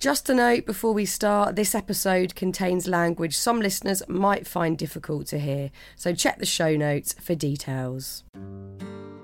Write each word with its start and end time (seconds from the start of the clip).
Just 0.00 0.30
a 0.30 0.34
note 0.34 0.64
before 0.64 0.94
we 0.94 1.04
start 1.04 1.56
this 1.56 1.74
episode 1.74 2.34
contains 2.34 2.88
language 2.88 3.36
some 3.36 3.60
listeners 3.60 4.02
might 4.08 4.46
find 4.46 4.78
difficult 4.78 5.26
to 5.26 5.38
hear, 5.38 5.70
so 5.94 6.14
check 6.14 6.38
the 6.38 6.46
show 6.46 6.74
notes 6.74 7.12
for 7.20 7.34
details. 7.34 8.24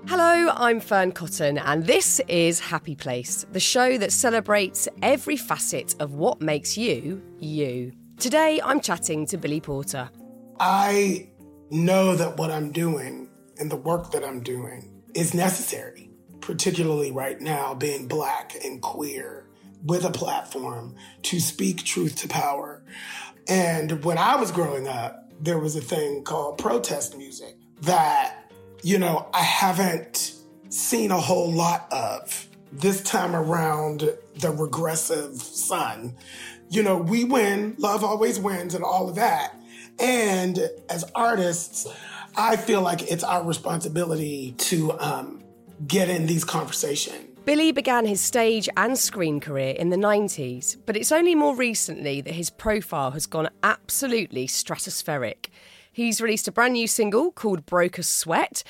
Hello, 0.05 0.53
I'm 0.55 0.79
Fearne 0.79 1.13
Cotton, 1.13 1.57
and 1.57 1.87
this 1.87 2.21
is 2.27 2.59
Happy 2.59 2.93
Place, 2.93 3.43
the 3.51 3.59
show 3.59 3.97
that 3.97 4.11
celebrates 4.11 4.87
every 5.01 5.35
facet 5.35 5.95
of 5.99 6.13
what 6.13 6.41
makes 6.41 6.77
you, 6.77 7.23
you. 7.39 7.91
Today, 8.19 8.61
I'm 8.63 8.79
chatting 8.79 9.25
to 9.27 9.37
Billy 9.37 9.59
Porter. 9.59 10.11
I 10.59 11.27
know 11.71 12.15
that 12.15 12.37
what 12.37 12.51
I'm 12.51 12.71
doing 12.71 13.29
and 13.57 13.71
the 13.71 13.77
work 13.77 14.11
that 14.11 14.23
I'm 14.23 14.41
doing 14.41 15.01
is 15.15 15.33
necessary, 15.33 16.11
particularly 16.39 17.11
right 17.11 17.41
now, 17.41 17.73
being 17.73 18.07
black 18.07 18.53
and 18.63 18.79
queer 18.79 19.46
with 19.87 20.03
a 20.03 20.11
platform 20.11 20.95
to 21.23 21.39
speak 21.39 21.83
truth 21.83 22.15
to 22.17 22.27
power. 22.27 22.83
And 23.47 24.03
when 24.03 24.17
I 24.17 24.35
was 24.35 24.51
growing 24.51 24.87
up, 24.87 25.31
there 25.39 25.57
was 25.57 25.75
a 25.75 25.81
thing 25.81 26.23
called 26.23 26.57
protest 26.57 27.17
music 27.17 27.55
that, 27.81 28.51
you 28.83 28.99
know, 28.99 29.29
I 29.33 29.41
haven't 29.41 30.33
seen 30.69 31.11
a 31.11 31.19
whole 31.19 31.51
lot 31.51 31.87
of. 31.91 32.47
This 32.71 33.01
time 33.01 33.33
around, 33.33 34.09
the 34.39 34.51
regressive 34.51 35.35
son, 35.41 36.15
you 36.69 36.83
know, 36.83 36.97
we 36.97 37.23
win, 37.23 37.75
love 37.77 38.03
always 38.03 38.39
wins, 38.39 38.75
and 38.75 38.83
all 38.83 39.07
of 39.07 39.15
that. 39.15 39.55
And 39.99 40.69
as 40.89 41.09
artists, 41.15 41.87
I 42.35 42.57
feel 42.57 42.81
like 42.81 43.09
it's 43.09 43.23
our 43.23 43.43
responsibility 43.43 44.53
to 44.57 44.99
um, 44.99 45.43
get 45.87 46.09
in 46.09 46.25
these 46.25 46.43
conversations 46.43 47.36
Billy 47.47 47.71
began 47.71 48.05
his 48.05 48.19
stage 48.19 48.67
and 48.75 48.97
screen 48.97 49.39
career 49.39 49.69
in 49.69 49.89
the 49.89 49.95
90s, 49.95 50.75
but 50.85 50.97
it's 50.97 51.13
only 51.13 51.33
more 51.33 51.55
recently 51.55 52.19
that 52.19 52.33
his 52.33 52.49
profile 52.49 53.11
has 53.11 53.25
gone 53.25 53.47
absolutely 53.63 54.47
stratospheric. 54.47 55.47
He's 55.89 56.19
released 56.19 56.49
a 56.49 56.51
brand 56.51 56.73
new 56.73 56.87
single 56.87 57.31
called 57.31 57.65
Broke 57.65 57.99
A 57.99 58.03
Sweat, 58.03 58.65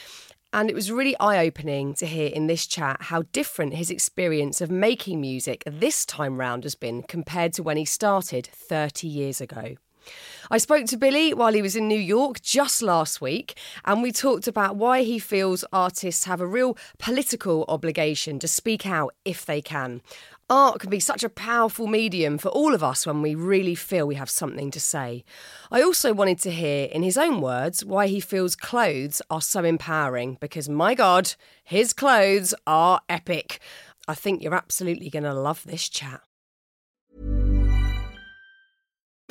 and 0.53 0.69
it 0.69 0.75
was 0.75 0.91
really 0.91 1.17
eye 1.19 1.43
opening 1.43 1.95
to 1.95 2.05
hear 2.05 2.29
in 2.29 2.45
this 2.45 2.67
chat 2.67 2.97
how 3.01 3.23
different 3.31 3.73
his 3.73 3.89
experience 3.89 4.61
of 4.61 4.69
making 4.69 5.21
music 5.21 5.63
this 5.65 6.05
time 6.05 6.39
round 6.39 6.61
has 6.61 6.75
been 6.75 7.01
compared 7.01 7.53
to 7.53 7.63
when 7.63 7.77
he 7.77 7.85
started 7.85 8.45
30 8.45 9.07
years 9.07 9.41
ago. 9.41 9.77
I 10.49 10.59
spoke 10.59 10.85
to 10.87 10.97
Billy 10.97 11.33
while 11.33 11.53
he 11.53 11.61
was 11.61 11.75
in 11.75 11.87
New 11.87 11.99
York 11.99 12.41
just 12.41 12.81
last 12.81 13.19
week, 13.19 13.57
and 13.83 14.01
we 14.01 14.13
talked 14.13 14.47
about 14.47 14.77
why 14.77 15.03
he 15.03 15.19
feels 15.19 15.65
artists 15.73 16.23
have 16.23 16.39
a 16.39 16.47
real 16.47 16.77
political 16.99 17.65
obligation 17.67 18.39
to 18.39 18.47
speak 18.47 18.85
out 18.85 19.13
if 19.25 19.45
they 19.45 19.61
can. 19.61 20.01
Art 20.49 20.79
can 20.79 20.89
be 20.89 21.01
such 21.01 21.25
a 21.25 21.29
powerful 21.29 21.87
medium 21.87 22.37
for 22.37 22.47
all 22.47 22.73
of 22.73 22.81
us 22.81 23.05
when 23.05 23.21
we 23.21 23.35
really 23.35 23.75
feel 23.75 24.07
we 24.07 24.15
have 24.15 24.29
something 24.29 24.71
to 24.71 24.79
say. 24.79 25.25
I 25.69 25.81
also 25.81 26.13
wanted 26.13 26.39
to 26.39 26.51
hear, 26.51 26.85
in 26.85 27.03
his 27.03 27.17
own 27.17 27.41
words, 27.41 27.83
why 27.83 28.07
he 28.07 28.21
feels 28.21 28.55
clothes 28.55 29.21
are 29.29 29.41
so 29.41 29.65
empowering 29.65 30.37
because, 30.39 30.69
my 30.69 30.95
God, 30.95 31.33
his 31.61 31.91
clothes 31.91 32.53
are 32.65 33.01
epic. 33.09 33.59
I 34.07 34.15
think 34.15 34.41
you're 34.41 34.55
absolutely 34.55 35.09
going 35.09 35.23
to 35.23 35.33
love 35.33 35.63
this 35.65 35.89
chat. 35.89 36.21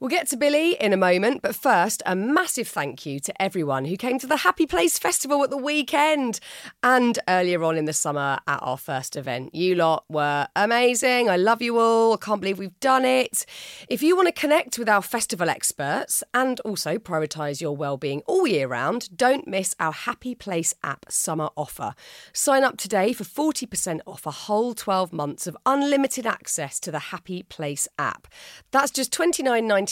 We'll 0.00 0.10
get 0.10 0.26
to 0.30 0.36
Billy 0.36 0.72
in 0.80 0.92
a 0.92 0.96
moment, 0.96 1.40
but 1.40 1.54
first, 1.54 2.02
a 2.04 2.16
massive 2.16 2.66
thank 2.66 3.06
you 3.06 3.20
to 3.20 3.40
everyone 3.42 3.84
who 3.84 3.96
came 3.96 4.18
to 4.18 4.26
the 4.26 4.38
Happy 4.38 4.66
Place 4.66 4.98
Festival 4.98 5.44
at 5.44 5.50
the 5.50 5.56
weekend 5.56 6.40
and 6.82 7.16
earlier 7.28 7.62
on 7.62 7.76
in 7.76 7.84
the 7.84 7.92
summer 7.92 8.40
at 8.48 8.58
our 8.60 8.76
first 8.76 9.14
event. 9.14 9.54
You 9.54 9.76
lot 9.76 10.04
were 10.08 10.48
amazing. 10.56 11.30
I 11.30 11.36
love 11.36 11.62
you 11.62 11.78
all. 11.78 12.12
I 12.12 12.16
can't 12.16 12.40
believe 12.40 12.58
we've 12.58 12.78
done 12.80 13.04
it. 13.04 13.46
If 13.88 14.02
you 14.02 14.16
want 14.16 14.26
to 14.26 14.32
connect 14.32 14.80
with 14.80 14.88
our 14.88 15.00
festival 15.00 15.48
experts 15.48 16.24
and 16.34 16.58
also 16.60 16.98
prioritise 16.98 17.60
your 17.60 17.76
well-being 17.76 18.22
all 18.26 18.48
year 18.48 18.66
round, 18.66 19.16
don't 19.16 19.46
miss 19.46 19.76
our 19.78 19.92
Happy 19.92 20.34
Place 20.34 20.74
app 20.82 21.06
summer 21.08 21.50
offer. 21.56 21.94
Sign 22.32 22.64
up 22.64 22.78
today 22.78 23.12
for 23.12 23.22
40% 23.22 24.00
off 24.08 24.26
a 24.26 24.32
whole 24.32 24.74
12 24.74 25.12
months 25.12 25.46
of 25.46 25.56
unlimited 25.64 26.26
access 26.26 26.80
to 26.80 26.90
the 26.90 26.98
Happy 26.98 27.44
Place 27.44 27.86
app. 27.96 28.26
That's 28.72 28.90
just 28.90 29.12
$29.99 29.12 29.83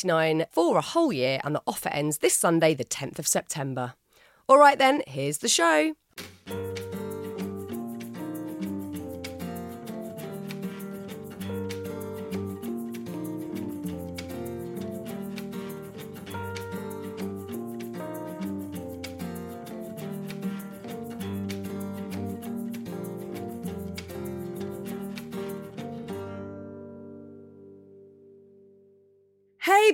for 0.50 0.76
a 0.76 0.82
whole 0.82 1.12
year, 1.12 1.40
and 1.44 1.54
the 1.54 1.62
offer 1.66 1.88
ends 1.88 2.18
this 2.18 2.34
Sunday, 2.34 2.74
the 2.74 2.84
10th 2.84 3.18
of 3.18 3.26
September. 3.26 3.94
All 4.48 4.58
right, 4.58 4.78
then, 4.78 5.02
here's 5.06 5.38
the 5.38 5.48
show. 5.48 5.94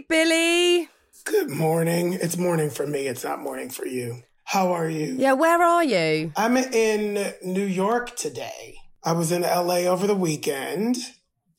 Billy. 0.09 0.89
Good 1.25 1.51
morning. 1.51 2.15
It's 2.15 2.39
morning 2.39 2.71
for 2.71 2.87
me. 2.87 3.07
It's 3.09 3.25
not 3.25 3.41
morning 3.41 3.69
for 3.69 3.87
you. 3.87 4.23
How 4.45 4.73
are 4.73 4.89
you? 4.89 5.15
Yeah, 5.19 5.35
where 5.35 5.63
are 5.63 5.85
you? 5.85 6.33
I'm 6.35 6.57
in 6.57 7.35
New 7.45 7.67
York 7.67 8.17
today. 8.17 8.77
I 9.05 9.13
was 9.13 9.31
in 9.31 9.43
LA 9.43 9.81
over 9.81 10.07
the 10.07 10.15
weekend 10.15 10.97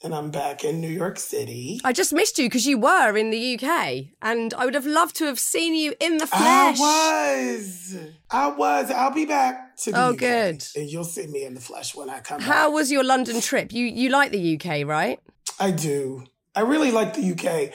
and 0.03 0.15
I'm 0.15 0.31
back 0.31 0.63
in 0.63 0.81
New 0.81 0.87
York 0.89 1.19
City. 1.19 1.79
I 1.83 1.93
just 1.93 2.11
missed 2.11 2.39
you 2.39 2.47
because 2.47 2.65
you 2.65 2.79
were 2.79 3.15
in 3.15 3.29
the 3.29 3.53
UK 3.59 4.05
and 4.23 4.51
I 4.55 4.65
would 4.65 4.73
have 4.73 4.87
loved 4.87 5.15
to 5.17 5.25
have 5.25 5.39
seen 5.39 5.75
you 5.75 5.93
in 5.99 6.17
the 6.17 6.25
flesh. 6.25 6.79
I 6.81 7.51
was. 7.51 7.97
I 8.31 8.47
was. 8.47 8.89
I'll 8.89 9.13
be 9.13 9.25
back 9.25 9.77
to 9.83 9.91
the 9.91 9.99
Oh, 10.01 10.09
UK, 10.13 10.17
good. 10.17 10.65
And 10.75 10.89
you'll 10.89 11.03
see 11.03 11.27
me 11.27 11.43
in 11.45 11.53
the 11.53 11.61
flesh 11.61 11.93
when 11.93 12.09
I 12.09 12.19
come 12.21 12.39
back. 12.39 12.47
How 12.47 12.65
back. 12.69 12.73
was 12.73 12.91
your 12.91 13.03
London 13.03 13.41
trip? 13.41 13.71
You 13.71 13.85
you 13.85 14.09
like 14.09 14.31
the 14.31 14.55
UK, 14.59 14.87
right? 14.87 15.19
I 15.59 15.69
do. 15.69 16.23
I 16.55 16.61
really 16.61 16.91
like 16.91 17.13
the 17.13 17.31
UK. 17.31 17.73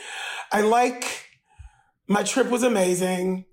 I 0.53 0.61
like 0.63 1.29
my 2.09 2.23
trip 2.23 2.51
was 2.51 2.63
amazing. 2.63 3.47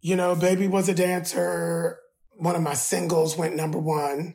You 0.00 0.16
know, 0.16 0.34
Baby 0.34 0.68
was 0.68 0.88
a 0.88 0.94
dancer. 0.94 1.98
One 2.36 2.54
of 2.56 2.62
my 2.62 2.74
singles 2.74 3.36
went 3.36 3.56
number 3.56 3.78
one 3.78 4.34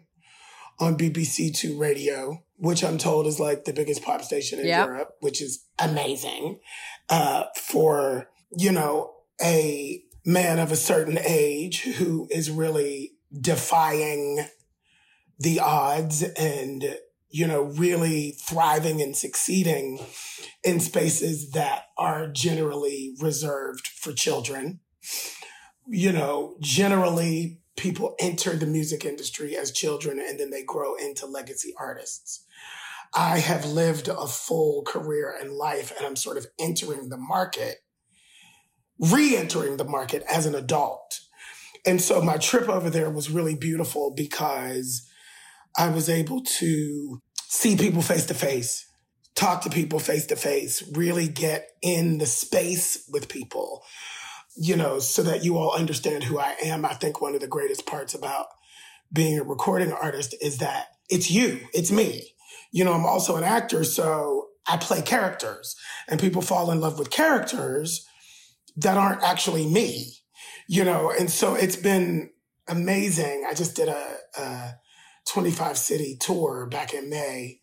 on 0.79 0.97
BBC 0.97 1.55
Two 1.55 1.77
Radio, 1.77 2.43
which 2.55 2.83
I'm 2.83 2.97
told 2.97 3.27
is 3.27 3.39
like 3.39 3.65
the 3.65 3.73
biggest 3.73 4.01
pop 4.01 4.23
station 4.23 4.59
in 4.59 4.67
Yeah. 4.67 4.85
Europe, 4.85 5.09
which 5.19 5.41
is 5.41 5.65
amazing. 5.77 6.59
Uh, 7.09 7.45
for, 7.55 8.29
you 8.57 8.71
know, 8.71 9.13
a 9.41 10.01
man 10.25 10.59
of 10.59 10.71
a 10.71 10.75
certain 10.75 11.17
age 11.17 11.81
who 11.81 12.27
is 12.31 12.49
really 12.51 13.11
defying 13.39 14.45
the 15.37 15.59
odds 15.59 16.23
and 16.23 16.97
you 17.29 17.47
know 17.47 17.63
really 17.63 18.31
thriving 18.39 19.01
and 19.01 19.15
succeeding 19.15 19.99
in 20.63 20.79
spaces 20.79 21.51
that 21.51 21.85
are 21.97 22.27
generally 22.27 23.15
reserved 23.19 23.87
for 23.87 24.11
children. 24.13 24.79
You 25.87 26.11
know 26.11 26.55
generally 26.59 27.61
people 27.77 28.15
enter 28.19 28.55
the 28.55 28.65
music 28.65 29.05
industry 29.05 29.55
as 29.55 29.71
children 29.71 30.19
and 30.19 30.39
then 30.39 30.49
they 30.49 30.63
grow 30.63 30.95
into 30.95 31.25
legacy 31.25 31.73
artists. 31.79 32.45
I 33.15 33.39
have 33.39 33.65
lived 33.65 34.07
a 34.07 34.27
full 34.27 34.83
career 34.83 35.33
and 35.39 35.51
life 35.51 35.91
and 35.97 36.05
i'm 36.05 36.15
sort 36.15 36.37
of 36.37 36.45
entering 36.59 37.09
the 37.09 37.17
market 37.17 37.77
re-entering 38.99 39.77
the 39.77 39.85
market 39.85 40.23
as 40.29 40.45
an 40.45 40.55
adult. 40.55 41.21
And 41.85 42.01
so 42.01 42.21
my 42.21 42.37
trip 42.37 42.67
over 42.67 42.89
there 42.89 43.09
was 43.09 43.31
really 43.31 43.55
beautiful 43.55 44.11
because 44.11 45.09
I 45.77 45.89
was 45.89 46.09
able 46.09 46.41
to 46.41 47.21
see 47.47 47.75
people 47.75 48.01
face 48.01 48.25
to 48.27 48.33
face, 48.33 48.85
talk 49.35 49.61
to 49.61 49.69
people 49.69 49.99
face 49.99 50.25
to 50.27 50.35
face, 50.35 50.83
really 50.93 51.27
get 51.27 51.69
in 51.81 52.17
the 52.17 52.25
space 52.25 53.07
with 53.11 53.29
people, 53.29 53.83
you 54.55 54.75
know, 54.75 54.99
so 54.99 55.23
that 55.23 55.43
you 55.43 55.57
all 55.57 55.73
understand 55.73 56.23
who 56.23 56.39
I 56.39 56.55
am. 56.63 56.85
I 56.85 56.93
think 56.93 57.21
one 57.21 57.35
of 57.35 57.41
the 57.41 57.47
greatest 57.47 57.85
parts 57.85 58.13
about 58.13 58.47
being 59.11 59.39
a 59.39 59.43
recording 59.43 59.91
artist 59.91 60.35
is 60.41 60.57
that 60.57 60.87
it's 61.09 61.31
you, 61.31 61.61
it's 61.73 61.91
me. 61.91 62.33
You 62.71 62.83
know, 62.83 62.93
I'm 62.93 63.05
also 63.05 63.35
an 63.35 63.43
actor, 63.43 63.83
so 63.83 64.49
I 64.67 64.77
play 64.77 65.01
characters 65.01 65.75
and 66.07 66.19
people 66.19 66.41
fall 66.41 66.69
in 66.71 66.79
love 66.79 66.99
with 66.99 67.09
characters 67.09 68.05
that 68.77 68.97
aren't 68.97 69.23
actually 69.23 69.65
me, 69.65 70.13
you 70.67 70.83
know, 70.83 71.11
and 71.17 71.29
so 71.29 71.55
it's 71.55 71.75
been 71.75 72.29
amazing. 72.67 73.45
I 73.49 73.53
just 73.55 73.75
did 73.75 73.87
a, 73.87 74.75
25 75.29 75.77
city 75.77 76.17
tour 76.19 76.65
back 76.65 76.93
in 76.93 77.09
May 77.09 77.59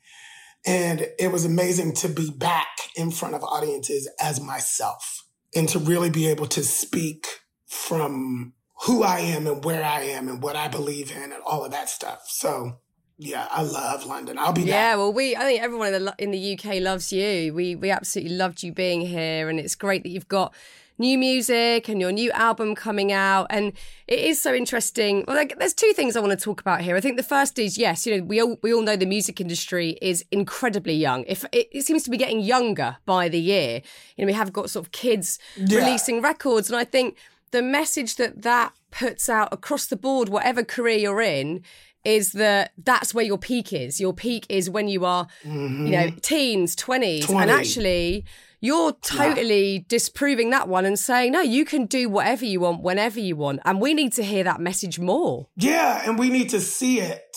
and 0.66 1.08
it 1.18 1.30
was 1.30 1.44
amazing 1.44 1.92
to 1.94 2.08
be 2.08 2.28
back 2.30 2.66
in 2.96 3.12
front 3.12 3.36
of 3.36 3.44
audiences 3.44 4.10
as 4.20 4.40
myself 4.40 5.24
and 5.54 5.68
to 5.68 5.78
really 5.78 6.10
be 6.10 6.26
able 6.26 6.46
to 6.46 6.64
speak 6.64 7.26
from 7.66 8.52
who 8.82 9.04
I 9.04 9.20
am 9.20 9.46
and 9.46 9.64
where 9.64 9.84
I 9.84 10.02
am 10.02 10.28
and 10.28 10.42
what 10.42 10.56
I 10.56 10.68
believe 10.68 11.12
in 11.12 11.32
and 11.32 11.42
all 11.46 11.64
of 11.64 11.70
that 11.70 11.88
stuff. 11.88 12.24
So 12.26 12.80
yeah, 13.16 13.46
I 13.50 13.62
love 13.62 14.04
London. 14.04 14.38
I'll 14.38 14.52
be 14.52 14.62
there. 14.62 14.74
yeah. 14.74 14.96
Well, 14.96 15.12
we 15.12 15.36
I 15.36 15.40
think 15.40 15.62
everyone 15.62 15.94
in 15.94 16.04
the 16.04 16.14
in 16.18 16.30
the 16.32 16.58
UK 16.58 16.82
loves 16.82 17.12
you. 17.12 17.54
We 17.54 17.74
we 17.74 17.90
absolutely 17.90 18.36
loved 18.36 18.62
you 18.62 18.72
being 18.72 19.00
here, 19.00 19.48
and 19.48 19.58
it's 19.58 19.74
great 19.74 20.02
that 20.02 20.10
you've 20.10 20.28
got 20.28 20.52
new 20.98 21.18
music 21.18 21.88
and 21.88 22.00
your 22.00 22.12
new 22.12 22.30
album 22.32 22.74
coming 22.74 23.12
out. 23.12 23.46
And 23.50 23.72
it 24.06 24.18
is 24.18 24.40
so 24.40 24.54
interesting. 24.54 25.24
Well, 25.26 25.36
like, 25.36 25.58
there's 25.58 25.74
two 25.74 25.92
things 25.92 26.16
I 26.16 26.20
want 26.20 26.38
to 26.38 26.44
talk 26.44 26.60
about 26.60 26.80
here. 26.80 26.96
I 26.96 27.00
think 27.00 27.16
the 27.16 27.22
first 27.22 27.58
is 27.58 27.76
yes, 27.78 28.06
you 28.06 28.16
know, 28.16 28.24
we 28.24 28.40
all 28.40 28.58
we 28.62 28.72
all 28.72 28.82
know 28.82 28.96
the 28.96 29.06
music 29.06 29.40
industry 29.40 29.98
is 30.00 30.24
incredibly 30.30 30.94
young. 30.94 31.24
If 31.26 31.44
it, 31.52 31.68
it 31.72 31.86
seems 31.86 32.02
to 32.04 32.10
be 32.10 32.16
getting 32.16 32.40
younger 32.40 32.96
by 33.04 33.28
the 33.28 33.40
year, 33.40 33.82
you 34.16 34.24
know, 34.24 34.26
we 34.26 34.32
have 34.32 34.52
got 34.52 34.70
sort 34.70 34.86
of 34.86 34.92
kids 34.92 35.38
Yeah. 35.56 35.78
releasing 35.78 36.20
records, 36.22 36.70
and 36.70 36.78
I 36.78 36.84
think 36.84 37.16
the 37.50 37.62
message 37.62 38.16
that 38.16 38.42
that 38.42 38.72
puts 38.90 39.28
out 39.28 39.52
across 39.52 39.86
the 39.86 39.96
board, 39.96 40.28
whatever 40.28 40.64
career 40.64 40.98
you're 40.98 41.20
in, 41.22 41.62
is 42.04 42.32
that 42.32 42.72
that's 42.78 43.12
where 43.12 43.24
your 43.24 43.38
peak 43.38 43.72
is. 43.72 44.00
Your 44.00 44.12
peak 44.12 44.46
is 44.48 44.70
when 44.70 44.88
you 44.88 45.04
are, 45.04 45.26
you 45.42 45.50
know, 45.50 46.06
mm-hmm. 46.06 46.18
teens, 46.18 46.76
20s. 46.76 47.24
20. 47.24 47.42
And 47.42 47.50
actually, 47.50 48.24
you're 48.60 48.92
totally 48.92 49.84
disproving 49.88 50.50
that 50.50 50.68
one 50.68 50.84
and 50.84 50.98
saying, 50.98 51.32
no, 51.32 51.40
you 51.40 51.64
can 51.64 51.86
do 51.86 52.08
whatever 52.08 52.44
you 52.44 52.60
want, 52.60 52.82
whenever 52.82 53.20
you 53.20 53.36
want. 53.36 53.60
And 53.64 53.80
we 53.80 53.94
need 53.94 54.12
to 54.14 54.24
hear 54.24 54.44
that 54.44 54.60
message 54.60 54.98
more. 54.98 55.48
Yeah, 55.56 56.02
and 56.04 56.18
we 56.18 56.30
need 56.30 56.50
to 56.50 56.60
see 56.60 57.00
it 57.00 57.36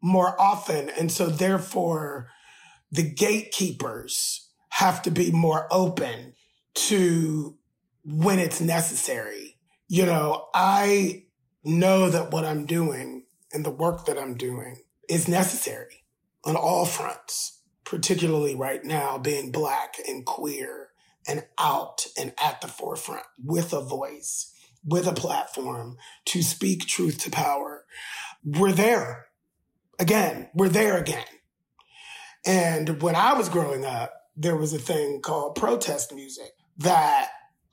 more 0.00 0.40
often. 0.40 0.90
And 0.90 1.10
so 1.10 1.26
therefore 1.26 2.28
the 2.90 3.02
gatekeepers 3.02 4.48
have 4.70 5.02
to 5.02 5.10
be 5.10 5.30
more 5.30 5.66
open 5.70 6.34
to 6.74 7.56
when 8.04 8.38
it's 8.38 8.60
necessary. 8.60 9.56
You 9.88 10.06
know, 10.06 10.46
I 10.54 11.24
know 11.64 12.10
that 12.10 12.30
what 12.30 12.44
I'm 12.44 12.64
doing 12.64 13.24
and 13.52 13.64
the 13.64 13.70
work 13.70 14.06
that 14.06 14.18
I'm 14.18 14.36
doing 14.36 14.76
is 15.08 15.28
necessary 15.28 16.04
on 16.44 16.56
all 16.56 16.84
fronts, 16.86 17.57
particularly 17.88 18.54
right 18.54 18.84
now 18.84 19.16
being 19.16 19.50
black 19.50 19.94
and 20.06 20.26
queer 20.26 20.90
and 21.26 21.42
out 21.58 22.06
and 22.18 22.34
at 22.38 22.60
the 22.60 22.68
forefront 22.68 23.24
with 23.42 23.72
a 23.72 23.80
voice, 23.80 24.52
with 24.84 25.06
a 25.06 25.12
platform 25.14 25.96
to 26.26 26.42
speak 26.42 26.86
truth 26.86 27.18
to 27.18 27.30
power. 27.30 27.86
We're 28.44 28.72
there 28.72 29.28
again. 29.98 30.50
We're 30.52 30.68
there 30.68 30.98
again. 30.98 31.24
And 32.44 33.00
when 33.00 33.16
I 33.16 33.32
was 33.32 33.48
growing 33.48 33.86
up, 33.86 34.12
there 34.36 34.56
was 34.56 34.74
a 34.74 34.78
thing 34.78 35.22
called 35.22 35.54
protest 35.54 36.14
music 36.14 36.50
that, 36.76 37.30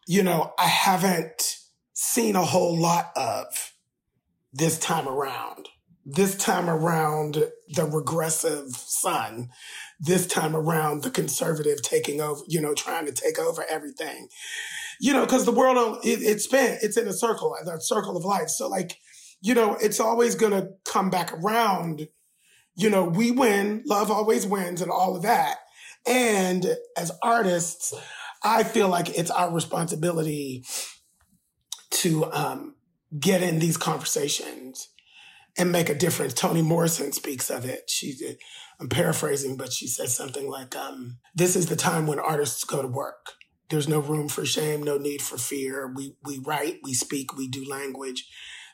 you 0.08 0.24
know, 0.24 0.54
I 0.58 0.68
haven't 0.68 1.58
seen 1.92 2.38
a 2.38 2.46
whole 2.46 2.80
lot 2.80 3.12
of 3.18 3.74
this 4.54 4.80
time 4.80 5.10
around. 5.10 5.68
This 6.06 6.36
time 6.36 6.70
around, 6.70 7.46
the 7.74 7.86
regressive 7.86 8.76
son. 8.76 9.50
This 10.00 10.28
time 10.28 10.56
around, 10.56 11.02
the 11.02 11.10
conservative 11.10 11.82
taking 11.82 12.22
over, 12.22 12.42
you 12.48 12.62
know, 12.62 12.76
trying 12.76 13.08
to 13.08 13.12
take 13.12 13.40
over 13.40 13.66
everything. 13.68 14.28
You 15.00 15.14
know, 15.14 15.26
because 15.26 15.46
the 15.46 15.52
world, 15.52 16.00
it, 16.04 16.22
it's 16.22 16.46
been, 16.46 16.78
it's 16.84 16.98
in 16.98 17.08
a 17.08 17.14
circle, 17.14 17.56
the 17.66 17.80
circle 17.80 18.16
of 18.16 18.24
life. 18.24 18.50
So, 18.50 18.68
like, 18.68 19.00
you 19.42 19.56
know, 19.56 19.76
it's 19.82 20.00
always 20.00 20.36
going 20.36 20.54
to 20.54 20.70
come 20.86 21.10
back 21.10 21.34
around. 21.34 22.08
You 22.76 22.90
know, 22.90 23.06
we 23.06 23.32
win, 23.32 23.84
love 23.88 24.12
always 24.12 24.46
wins, 24.46 24.82
and 24.82 24.92
all 24.92 25.16
of 25.16 25.24
that. 25.24 25.58
And 26.06 26.78
as 26.96 27.12
artists, 27.24 27.94
I 28.44 28.64
feel 28.64 28.90
like 28.90 29.18
it's 29.18 29.32
our 29.32 29.52
responsibility 29.52 30.64
to 31.90 32.32
um, 32.32 32.76
get 33.20 33.42
in 33.42 33.58
these 33.58 33.78
conversations 33.78 34.90
and 35.58 35.72
make 35.72 35.90
a 35.90 35.96
difference. 35.96 36.34
Toni 36.34 36.62
Morrison 36.62 37.12
speaks 37.12 37.50
of 37.50 37.66
it. 37.66 37.90
She, 37.90 38.16
I'm 38.80 38.90
paraphrasing, 38.90 39.58
but 39.58 39.72
she 39.72 39.88
says 39.88 40.16
something 40.16 40.50
like, 40.50 40.76
um, 40.76 41.20
"This 41.34 41.56
is 41.56 41.68
the 41.68 41.76
time 41.76 42.08
when 42.08 42.20
artists 42.20 42.64
go 42.64 42.82
to 42.82 42.88
work. 42.88 43.34
There's 43.70 43.88
no 43.88 44.00
room 44.00 44.28
for 44.28 44.46
shame, 44.46 44.84
no 44.84 44.98
need 44.98 45.22
for 45.22 45.38
fear. 45.38 45.92
We 45.94 46.16
we 46.24 46.40
write, 46.40 46.80
we 46.84 46.94
speak, 46.94 47.36
we 47.36 47.48
do 47.48 47.66
language. 47.68 48.28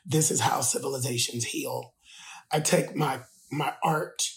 This 0.04 0.30
is 0.30 0.40
how 0.40 0.60
civilizations 0.60 1.44
heal." 1.44 1.94
I 2.52 2.60
take 2.60 2.94
my 2.94 3.20
my 3.50 3.74
art 3.82 4.28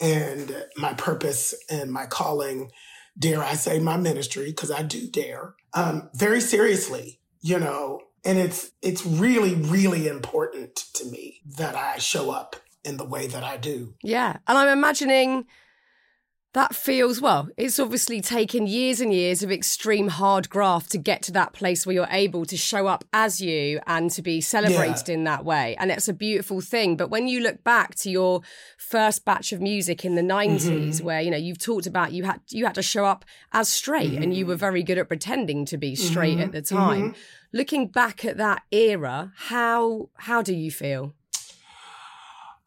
and 0.00 0.64
my 0.76 0.94
purpose 0.94 1.54
and 1.70 1.90
my 1.90 2.06
calling, 2.06 2.70
dare 3.18 3.42
I 3.42 3.54
say, 3.54 3.78
my 3.78 3.96
ministry, 3.96 4.46
because 4.46 4.70
I 4.70 4.82
do 4.82 5.08
dare, 5.08 5.54
um, 5.72 6.10
very 6.14 6.40
seriously. 6.40 7.20
You 7.40 7.58
know, 7.58 8.00
and 8.24 8.38
it's 8.38 8.72
it's 8.82 9.04
really 9.04 9.54
really 9.54 10.08
important 10.08 10.76
to 10.94 11.04
me 11.06 11.40
that 11.56 11.74
I 11.74 11.98
show 11.98 12.30
up 12.30 12.56
in 12.84 12.96
the 12.96 13.04
way 13.04 13.26
that 13.26 13.42
I 13.42 13.56
do. 13.56 13.94
Yeah. 14.02 14.36
And 14.46 14.58
I'm 14.58 14.68
imagining 14.68 15.46
that 16.52 16.72
feels, 16.72 17.20
well, 17.20 17.48
it's 17.56 17.80
obviously 17.80 18.20
taken 18.20 18.68
years 18.68 19.00
and 19.00 19.12
years 19.12 19.42
of 19.42 19.50
extreme 19.50 20.06
hard 20.06 20.48
graft 20.48 20.92
to 20.92 20.98
get 20.98 21.20
to 21.22 21.32
that 21.32 21.52
place 21.52 21.84
where 21.84 21.94
you're 21.94 22.06
able 22.10 22.46
to 22.46 22.56
show 22.56 22.86
up 22.86 23.04
as 23.12 23.40
you 23.40 23.80
and 23.88 24.08
to 24.12 24.22
be 24.22 24.40
celebrated 24.40 25.08
in 25.08 25.24
that 25.24 25.44
way. 25.44 25.74
And 25.80 25.90
it's 25.90 26.06
a 26.06 26.12
beautiful 26.12 26.60
thing. 26.60 26.96
But 26.96 27.10
when 27.10 27.26
you 27.26 27.40
look 27.40 27.64
back 27.64 27.96
to 27.96 28.10
your 28.10 28.42
first 28.78 29.24
batch 29.24 29.52
of 29.52 29.60
music 29.60 30.04
in 30.04 30.14
the 30.14 30.22
90s, 30.22 30.60
mm-hmm. 30.60 31.04
where, 31.04 31.20
you 31.20 31.30
know, 31.32 31.36
you've 31.36 31.58
talked 31.58 31.86
about 31.86 32.12
you 32.12 32.22
had 32.22 32.40
you 32.50 32.64
had 32.64 32.76
to 32.76 32.82
show 32.82 33.04
up 33.04 33.24
as 33.52 33.68
straight 33.68 34.12
and 34.12 34.32
you 34.32 34.44
mm-hmm. 34.44 34.50
were 34.50 34.56
very 34.56 34.84
good 34.84 34.98
at 34.98 35.08
pretending 35.08 35.64
to 35.66 35.76
be 35.76 35.96
straight 35.96 36.38
at 36.38 36.50
mm-hmm. 36.50 36.52
the 36.52 36.62
time. 36.62 37.14
Looking 37.54 37.86
back 37.86 38.24
at 38.24 38.36
that 38.38 38.64
era, 38.72 39.32
how 39.36 40.10
how 40.16 40.42
do 40.42 40.52
you 40.52 40.72
feel? 40.72 41.14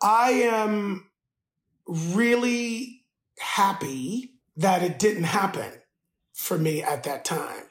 I 0.02 0.30
am 0.30 1.10
really 1.86 3.04
happy 3.38 4.32
that 4.56 4.84
it 4.84 4.98
didn't 4.98 5.26
happen 5.26 5.70
for 6.34 6.58
me 6.58 6.82
at 6.82 7.04
that 7.04 7.26
time. 7.26 7.64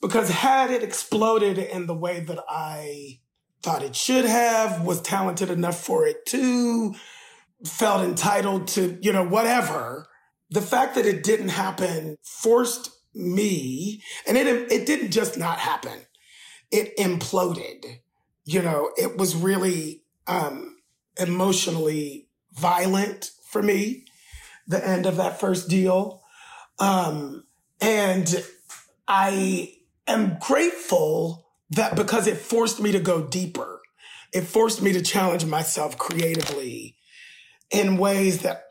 Because 0.00 0.30
had 0.30 0.70
it 0.70 0.84
exploded 0.84 1.58
in 1.58 1.86
the 1.86 1.96
way 1.96 2.20
that 2.20 2.38
I 2.48 3.18
thought 3.64 3.82
it 3.82 3.96
should 3.96 4.24
have, 4.24 4.82
was 4.82 5.02
talented 5.02 5.50
enough 5.50 5.80
for 5.80 6.06
it 6.06 6.24
to, 6.26 6.94
felt 7.64 8.04
entitled 8.04 8.68
to, 8.68 8.98
you 9.02 9.12
know, 9.12 9.26
whatever, 9.26 10.06
the 10.48 10.62
fact 10.62 10.94
that 10.94 11.06
it 11.06 11.24
didn't 11.24 11.48
happen 11.48 12.18
forced 12.22 12.90
me, 13.14 14.00
and 14.28 14.36
it, 14.38 14.46
it 14.70 14.86
didn't 14.86 15.10
just 15.10 15.36
not 15.36 15.58
happen. 15.58 16.06
It 16.72 16.96
imploded. 16.96 18.00
You 18.44 18.62
know, 18.62 18.90
it 18.96 19.16
was 19.16 19.36
really, 19.36 20.02
um, 20.26 20.78
emotionally 21.18 22.28
violent 22.54 23.30
for 23.50 23.62
me, 23.62 24.06
the 24.66 24.86
end 24.86 25.06
of 25.06 25.16
that 25.16 25.38
first 25.38 25.68
deal. 25.68 26.22
Um, 26.78 27.44
and 27.80 28.44
I 29.06 29.74
am 30.06 30.38
grateful 30.40 31.46
that 31.70 31.96
because 31.96 32.26
it 32.26 32.36
forced 32.38 32.80
me 32.80 32.92
to 32.92 33.00
go 33.00 33.22
deeper, 33.26 33.80
it 34.32 34.42
forced 34.42 34.82
me 34.82 34.92
to 34.92 35.02
challenge 35.02 35.44
myself 35.44 35.98
creatively 35.98 36.96
in 37.70 37.96
ways 37.98 38.42
that 38.42 38.64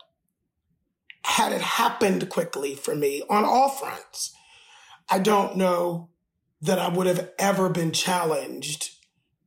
had 1.24 1.52
it 1.52 1.60
happened 1.60 2.28
quickly 2.28 2.74
for 2.74 2.94
me 2.94 3.22
on 3.30 3.44
all 3.44 3.68
fronts, 3.68 4.34
I 5.10 5.18
don't 5.18 5.56
know 5.56 6.10
that 6.62 6.78
I 6.78 6.88
would 6.88 7.06
have 7.06 7.30
ever 7.38 7.68
been 7.68 7.92
challenged 7.92 8.90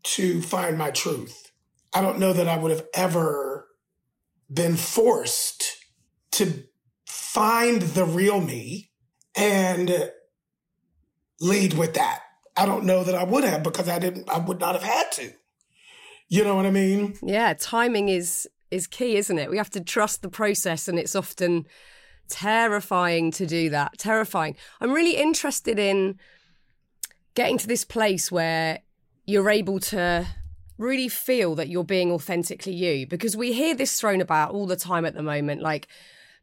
to 0.03 0.41
find 0.41 0.77
my 0.77 0.91
truth. 0.91 1.51
I 1.93 2.01
don't 2.01 2.19
know 2.19 2.33
that 2.33 2.47
I 2.47 2.57
would 2.57 2.71
have 2.71 2.85
ever 2.93 3.67
been 4.51 4.75
forced 4.75 5.77
to 6.31 6.65
find 7.07 7.81
the 7.81 8.05
real 8.05 8.41
me 8.41 8.91
and 9.35 10.11
lead 11.39 11.73
with 11.73 11.93
that. 11.93 12.21
I 12.57 12.65
don't 12.65 12.85
know 12.85 13.03
that 13.03 13.15
I 13.15 13.23
would 13.23 13.43
have 13.43 13.63
because 13.63 13.89
I 13.89 13.99
didn't, 13.99 14.29
I 14.29 14.39
would 14.39 14.59
not 14.59 14.75
have 14.75 14.83
had 14.83 15.11
to. 15.13 15.33
You 16.27 16.43
know 16.43 16.55
what 16.55 16.65
I 16.65 16.71
mean? 16.71 17.17
Yeah, 17.21 17.53
timing 17.53 18.09
is 18.09 18.47
is 18.71 18.87
key, 18.87 19.15
isn't 19.15 19.37
it? 19.37 19.49
We 19.49 19.57
have 19.57 19.69
to 19.71 19.79
trust 19.79 20.21
the 20.21 20.29
process, 20.29 20.87
and 20.87 20.97
it's 20.97 21.15
often 21.15 21.65
terrifying 22.29 23.31
to 23.31 23.45
do 23.45 23.69
that. 23.69 23.97
Terrifying. 23.99 24.55
I'm 24.81 24.91
really 24.91 25.17
interested 25.17 25.77
in 25.77 26.19
getting 27.35 27.57
to 27.59 27.67
this 27.67 27.85
place 27.85 28.31
where 28.31 28.79
you're 29.25 29.49
able 29.49 29.79
to 29.79 30.27
really 30.77 31.07
feel 31.07 31.55
that 31.55 31.69
you're 31.69 31.83
being 31.83 32.11
authentically 32.11 32.73
you? 32.73 33.05
Because 33.07 33.37
we 33.37 33.53
hear 33.53 33.75
this 33.75 33.99
thrown 33.99 34.21
about 34.21 34.51
all 34.51 34.65
the 34.65 34.75
time 34.75 35.05
at 35.05 35.13
the 35.13 35.23
moment, 35.23 35.61
like, 35.61 35.87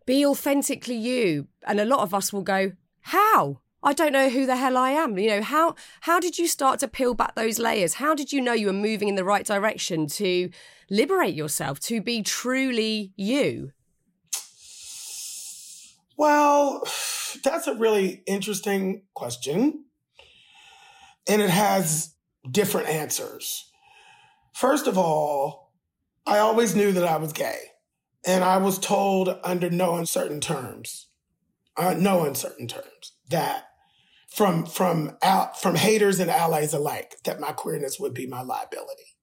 be 0.06 0.24
authentically 0.24 0.96
you. 0.96 1.48
And 1.66 1.80
a 1.80 1.84
lot 1.84 2.00
of 2.00 2.14
us 2.14 2.32
will 2.32 2.42
go, 2.42 2.72
how? 3.00 3.60
I 3.82 3.92
don't 3.92 4.12
know 4.12 4.28
who 4.28 4.46
the 4.46 4.56
hell 4.56 4.76
I 4.76 4.90
am. 4.90 5.18
You 5.18 5.30
know, 5.30 5.42
how 5.42 5.74
how 6.02 6.20
did 6.20 6.38
you 6.38 6.46
start 6.46 6.78
to 6.80 6.88
peel 6.88 7.14
back 7.14 7.34
those 7.34 7.58
layers? 7.58 7.94
How 7.94 8.14
did 8.14 8.32
you 8.32 8.40
know 8.40 8.52
you 8.52 8.68
were 8.68 8.72
moving 8.72 9.08
in 9.08 9.16
the 9.16 9.24
right 9.24 9.44
direction 9.44 10.06
to 10.08 10.50
liberate 10.88 11.34
yourself, 11.34 11.80
to 11.80 12.00
be 12.00 12.22
truly 12.22 13.12
you? 13.16 13.72
Well, 16.16 16.84
that's 17.42 17.66
a 17.66 17.74
really 17.74 18.22
interesting 18.26 19.02
question. 19.14 19.86
And 21.28 21.40
it 21.40 21.50
has 21.50 22.14
different 22.50 22.88
answers. 22.88 23.70
First 24.54 24.86
of 24.86 24.98
all, 24.98 25.72
I 26.26 26.38
always 26.38 26.74
knew 26.76 26.92
that 26.92 27.04
I 27.04 27.16
was 27.16 27.32
gay. 27.32 27.58
And 28.24 28.44
I 28.44 28.58
was 28.58 28.78
told 28.78 29.36
under 29.42 29.68
no 29.68 29.96
uncertain 29.96 30.40
terms, 30.40 31.08
uh, 31.76 31.94
no 31.94 32.24
uncertain 32.24 32.68
terms, 32.68 33.12
that 33.30 33.64
from 34.28 34.64
from 34.64 35.16
out 35.22 35.60
from 35.60 35.74
haters 35.74 36.20
and 36.20 36.30
allies 36.30 36.72
alike, 36.72 37.16
that 37.24 37.40
my 37.40 37.50
queerness 37.50 37.98
would 37.98 38.14
be 38.14 38.26
my 38.26 38.42
liability. 38.42 39.16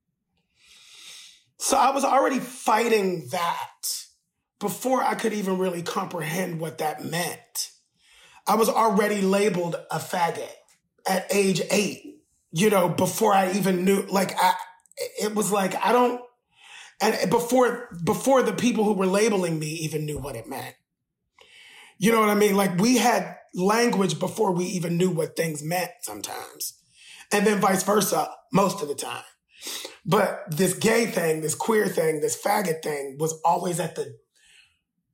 So 1.60 1.78
I 1.78 1.92
was 1.92 2.04
already 2.04 2.40
fighting 2.40 3.28
that 3.32 4.06
before 4.60 5.02
I 5.02 5.16
could 5.16 5.34
even 5.34 5.58
really 5.58 5.82
comprehend 5.82 6.60
what 6.60 6.80
that 6.80 7.04
meant. 7.04 7.72
I 8.48 8.56
was 8.56 8.68
already 8.68 9.22
labeled 9.22 9.76
a 9.92 10.00
faggot 10.00 10.52
at 11.10 11.26
age 11.34 11.62
eight, 11.72 12.22
you 12.52 12.70
know, 12.70 12.88
before 12.88 13.34
I 13.34 13.52
even 13.54 13.84
knew, 13.84 14.04
like, 14.04 14.32
I, 14.40 14.54
it 15.22 15.36
was 15.36 15.52
like, 15.52 15.76
I 15.84 15.92
don't, 15.92 16.22
and 17.02 17.30
before, 17.30 17.90
before 18.04 18.44
the 18.44 18.54
people 18.54 18.84
who 18.84 18.94
were 18.94 19.08
labeling 19.08 19.58
me 19.58 19.68
even 19.68 20.06
knew 20.06 20.18
what 20.18 20.36
it 20.36 20.48
meant. 20.48 20.76
You 21.98 22.12
know 22.12 22.20
what 22.20 22.30
I 22.30 22.36
mean? 22.36 22.56
Like, 22.56 22.78
we 22.78 22.98
had 22.98 23.36
language 23.54 24.20
before 24.20 24.52
we 24.52 24.66
even 24.66 24.98
knew 24.98 25.10
what 25.10 25.36
things 25.36 25.64
meant 25.64 25.92
sometimes. 26.02 26.74
And 27.32 27.46
then 27.46 27.60
vice 27.60 27.84
versa, 27.84 28.30
most 28.52 28.82
of 28.82 28.88
the 28.88 28.96
time. 28.96 29.24
But 30.06 30.44
this 30.50 30.74
gay 30.74 31.06
thing, 31.06 31.42
this 31.42 31.56
queer 31.56 31.88
thing, 31.88 32.22
this 32.22 32.42
faggot 32.42 32.82
thing 32.82 33.18
was 33.20 33.40
always 33.44 33.80
at 33.80 33.96
the 33.96 34.16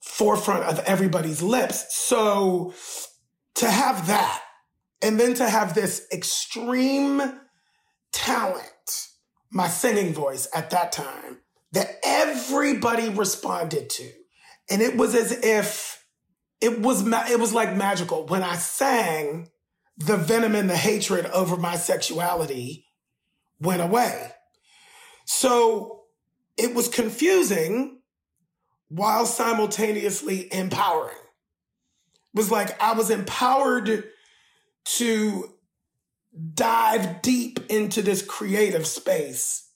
forefront 0.02 0.64
of 0.64 0.80
everybody's 0.86 1.42
lips. 1.42 1.96
So 1.96 2.74
to 3.56 3.70
have 3.70 4.08
that 4.08 4.42
and 5.06 5.20
then 5.20 5.36
to 5.36 5.48
have 5.48 5.76
this 5.76 6.08
extreme 6.12 7.22
talent, 8.12 9.08
my 9.52 9.68
singing 9.68 10.16
voice 10.16 10.48
at 10.52 10.72
that 10.72 10.92
time 10.92 11.42
that 11.74 11.98
everybody 12.04 13.10
responded 13.10 13.92
to. 13.92 14.10
And 14.68 14.82
it 14.82 14.98
was 14.98 15.14
as 15.14 15.32
if 15.32 16.04
it 16.60 16.82
was, 16.82 17.04
ma- 17.04 17.28
it 17.30 17.40
was 17.40 17.54
like 17.54 17.76
magical. 17.76 18.26
When 18.26 18.42
I 18.42 18.56
sang, 18.56 19.50
the 19.96 20.18
venom 20.18 20.56
and 20.56 20.68
the 20.68 20.76
hatred 20.76 21.28
over 21.28 21.56
my 21.56 21.76
sexuality 21.76 22.88
went 23.60 23.84
away. 23.84 24.32
So 25.26 26.06
it 26.58 26.74
was 26.74 26.88
confusing 26.88 28.02
while 28.88 29.28
simultaneously 29.28 30.52
empowering. 30.52 31.16
It 31.16 32.38
was 32.38 32.50
like 32.50 32.82
I 32.82 32.94
was 32.94 33.12
empowered 33.12 34.06
to 34.86 35.54
dive 36.54 37.22
deep 37.22 37.60
into 37.70 38.02
this 38.02 38.22
creative 38.22 38.86
space 38.86 39.70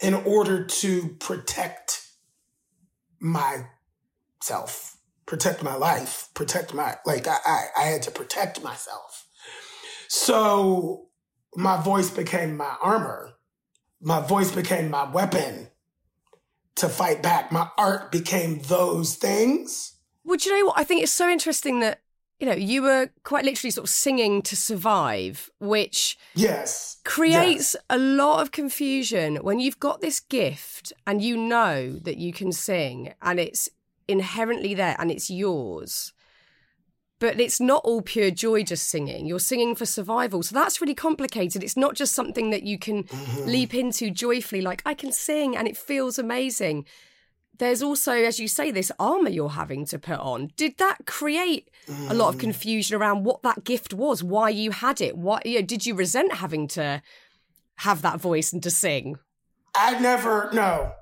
in 0.00 0.14
order 0.14 0.64
to 0.64 1.08
protect 1.20 2.06
myself, 3.20 4.96
protect 5.26 5.62
my 5.62 5.74
life, 5.74 6.28
protect 6.34 6.74
my, 6.74 6.96
like, 7.06 7.26
I, 7.26 7.36
I, 7.44 7.66
I 7.76 7.82
had 7.84 8.02
to 8.02 8.10
protect 8.10 8.62
myself. 8.62 9.26
So 10.08 11.06
my 11.56 11.80
voice 11.80 12.10
became 12.10 12.56
my 12.56 12.76
armor. 12.82 13.32
My 14.00 14.20
voice 14.20 14.50
became 14.50 14.90
my 14.90 15.10
weapon 15.10 15.68
to 16.76 16.88
fight 16.88 17.22
back. 17.22 17.50
My 17.50 17.70
art 17.78 18.12
became 18.12 18.60
those 18.62 19.14
things. 19.14 19.94
Well, 20.24 20.36
do 20.36 20.50
you 20.50 20.58
know 20.58 20.66
what? 20.66 20.78
I 20.78 20.84
think 20.84 21.02
it's 21.02 21.12
so 21.12 21.28
interesting 21.30 21.80
that, 21.80 22.00
you 22.40 22.46
know, 22.46 22.54
you 22.54 22.82
were 22.82 23.10
quite 23.22 23.44
literally 23.44 23.70
sort 23.70 23.84
of 23.86 23.90
singing 23.90 24.42
to 24.42 24.56
survive, 24.56 25.50
which 25.60 26.18
yes 26.34 27.00
creates 27.04 27.74
yes. 27.74 27.76
a 27.90 27.98
lot 27.98 28.40
of 28.40 28.50
confusion 28.50 29.36
when 29.36 29.60
you've 29.60 29.80
got 29.80 30.00
this 30.00 30.20
gift 30.20 30.92
and 31.06 31.22
you 31.22 31.36
know 31.36 31.92
that 31.92 32.16
you 32.16 32.32
can 32.32 32.50
sing 32.52 33.14
and 33.22 33.38
it's 33.38 33.68
inherently 34.08 34.74
there 34.74 34.96
and 34.98 35.10
it's 35.10 35.30
yours 35.30 36.12
but 37.20 37.40
it's 37.40 37.60
not 37.60 37.82
all 37.84 38.02
pure 38.02 38.30
joy 38.30 38.62
just 38.62 38.88
singing. 38.88 39.24
You're 39.24 39.38
singing 39.38 39.74
for 39.74 39.86
survival. 39.86 40.42
So 40.42 40.54
that's 40.54 40.80
really 40.82 40.94
complicated. 40.94 41.62
It's 41.62 41.76
not 41.76 41.94
just 41.94 42.12
something 42.12 42.50
that 42.50 42.64
you 42.64 42.78
can 42.78 43.04
mm-hmm. 43.04 43.46
leap 43.46 43.72
into 43.72 44.10
joyfully, 44.10 44.60
like, 44.60 44.82
I 44.84 44.92
can 44.92 45.10
sing 45.10 45.56
and 45.56 45.66
it 45.66 45.76
feels 45.76 46.18
amazing. 46.18 46.84
There's 47.58 47.82
also, 47.82 48.12
as 48.12 48.40
you 48.40 48.48
say, 48.48 48.70
this 48.70 48.90
armor 48.98 49.30
you're 49.30 49.50
having 49.50 49.86
to 49.86 49.98
put 49.98 50.18
on. 50.18 50.50
Did 50.56 50.78
that 50.78 51.06
create 51.06 51.70
mm. 51.86 52.10
a 52.10 52.14
lot 52.14 52.30
of 52.30 52.36
mm. 52.36 52.40
confusion 52.40 52.96
around 52.96 53.24
what 53.24 53.42
that 53.42 53.64
gift 53.64 53.94
was, 53.94 54.22
why 54.22 54.48
you 54.48 54.72
had 54.72 55.00
it? 55.00 55.16
Why 55.16 55.40
you 55.44 55.60
know, 55.60 55.66
did 55.66 55.86
you 55.86 55.94
resent 55.94 56.34
having 56.34 56.66
to 56.68 57.02
have 57.76 58.02
that 58.02 58.20
voice 58.20 58.52
and 58.52 58.62
to 58.62 58.70
sing? 58.70 59.18
I 59.76 59.98
never, 60.00 60.50
no, 60.52 60.92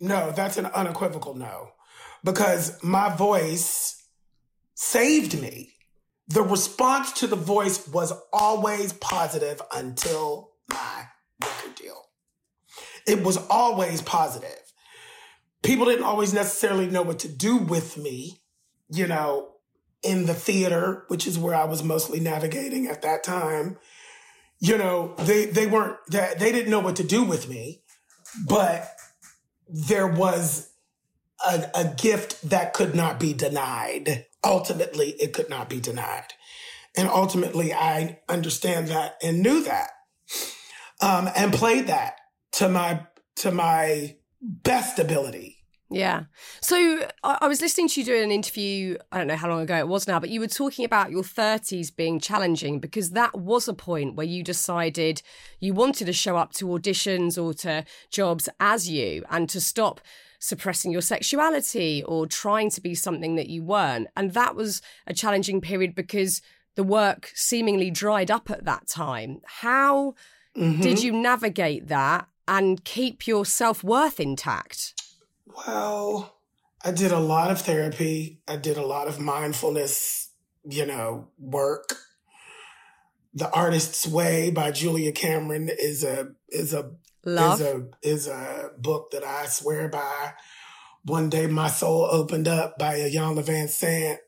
no, 0.00 0.32
that's 0.32 0.56
an 0.56 0.66
unequivocal 0.66 1.34
no. 1.34 1.70
Because 2.24 2.82
my 2.82 3.14
voice 3.14 4.02
saved 4.74 5.40
me. 5.40 5.74
The 6.28 6.42
response 6.42 7.12
to 7.20 7.26
the 7.26 7.36
voice 7.36 7.88
was 7.88 8.12
always 8.32 8.92
positive 8.94 9.62
until 9.74 10.50
my 10.68 11.06
record 11.42 11.74
deal. 11.74 12.02
It 13.06 13.22
was 13.22 13.38
always 13.48 14.02
positive. 14.02 14.67
People 15.62 15.86
didn't 15.86 16.04
always 16.04 16.32
necessarily 16.32 16.86
know 16.86 17.02
what 17.02 17.18
to 17.20 17.28
do 17.28 17.56
with 17.56 17.96
me, 17.96 18.40
you 18.88 19.06
know, 19.06 19.50
in 20.02 20.26
the 20.26 20.34
theater, 20.34 21.04
which 21.08 21.26
is 21.26 21.38
where 21.38 21.54
I 21.54 21.64
was 21.64 21.82
mostly 21.82 22.20
navigating 22.20 22.86
at 22.86 23.02
that 23.02 23.24
time. 23.24 23.78
You 24.60 24.78
know, 24.78 25.14
they, 25.18 25.46
they 25.46 25.66
weren't, 25.66 25.96
they, 26.10 26.32
they 26.38 26.52
didn't 26.52 26.70
know 26.70 26.80
what 26.80 26.96
to 26.96 27.04
do 27.04 27.24
with 27.24 27.48
me, 27.48 27.82
but 28.46 28.88
there 29.68 30.06
was 30.06 30.70
a, 31.46 31.70
a 31.74 31.94
gift 31.96 32.48
that 32.48 32.72
could 32.72 32.94
not 32.94 33.20
be 33.20 33.32
denied 33.32 34.26
ultimately 34.44 35.10
it 35.20 35.32
could 35.32 35.50
not 35.50 35.68
be 35.68 35.80
denied. 35.80 36.32
And 36.96 37.08
ultimately, 37.08 37.72
I 37.72 38.20
understand 38.28 38.88
that 38.88 39.16
and 39.22 39.42
knew 39.42 39.62
that, 39.64 39.90
um, 41.00 41.28
and 41.36 41.52
played 41.52 41.86
that 41.88 42.16
to 42.52 42.68
my 42.68 43.06
to 43.36 43.52
my 43.52 44.16
best 44.40 44.98
ability. 44.98 45.58
Yeah. 45.90 46.24
So 46.60 47.08
I, 47.24 47.48
was 47.48 47.62
listening 47.62 47.88
to 47.88 48.00
you 48.00 48.06
doing 48.06 48.24
an 48.24 48.30
interview, 48.30 48.98
I 49.10 49.16
don't 49.16 49.26
know 49.26 49.36
how 49.36 49.48
long 49.48 49.62
ago 49.62 49.78
it 49.78 49.88
was 49.88 50.06
now, 50.06 50.20
but 50.20 50.28
you 50.28 50.38
were 50.38 50.46
talking 50.46 50.84
about 50.84 51.10
your 51.10 51.22
30s 51.22 51.94
being 51.94 52.20
challenging 52.20 52.78
because 52.78 53.12
that 53.12 53.38
was 53.38 53.68
a 53.68 53.74
point 53.74 54.14
where 54.14 54.26
you 54.26 54.42
decided 54.42 55.22
you 55.60 55.72
wanted 55.72 56.04
to 56.04 56.12
show 56.12 56.36
up 56.36 56.52
to 56.54 56.66
auditions 56.66 57.42
or 57.42 57.54
to 57.54 57.86
jobs 58.10 58.50
as 58.60 58.90
you 58.90 59.24
and 59.30 59.48
to 59.48 59.62
stop 59.62 60.02
suppressing 60.38 60.92
your 60.92 61.00
sexuality 61.00 62.02
or 62.04 62.26
trying 62.26 62.70
to 62.70 62.82
be 62.82 62.94
something 62.94 63.36
that 63.36 63.48
you 63.48 63.62
weren't. 63.62 64.08
And 64.14 64.34
that 64.34 64.54
was 64.54 64.82
a 65.06 65.14
challenging 65.14 65.62
period 65.62 65.94
because 65.94 66.42
the 66.76 66.84
work 66.84 67.32
seemingly 67.34 67.90
dried 67.90 68.30
up 68.30 68.50
at 68.50 68.66
that 68.66 68.88
time. 68.88 69.40
How 69.46 70.14
mm-hmm. 70.56 70.82
did 70.82 71.02
you 71.02 71.12
navigate 71.12 71.88
that 71.88 72.28
and 72.48 72.82
keep 72.84 73.26
your 73.26 73.44
self 73.44 73.84
worth 73.84 74.18
intact? 74.18 74.94
Well, 75.46 76.34
I 76.84 76.90
did 76.90 77.12
a 77.12 77.20
lot 77.20 77.50
of 77.50 77.60
therapy. 77.60 78.40
I 78.48 78.56
did 78.56 78.76
a 78.76 78.86
lot 78.86 79.06
of 79.06 79.20
mindfulness, 79.20 80.30
you 80.64 80.86
know, 80.86 81.28
work. 81.38 81.96
The 83.34 83.50
Artist's 83.50 84.06
Way 84.06 84.50
by 84.50 84.72
Julia 84.72 85.12
Cameron 85.12 85.68
is 85.68 86.02
a 86.02 86.30
is 86.48 86.72
a 86.72 86.92
Love. 87.24 87.60
is 87.60 87.66
a 87.66 87.86
is 88.02 88.26
a 88.26 88.70
book 88.78 89.10
that 89.12 89.22
I 89.22 89.46
swear 89.46 89.88
by. 89.88 90.32
One 91.04 91.28
day 91.28 91.46
my 91.46 91.68
soul 91.68 92.08
opened 92.10 92.48
up 92.48 92.78
by 92.78 92.98
Iyanla 92.98 93.44
Vanzant. 93.44 94.18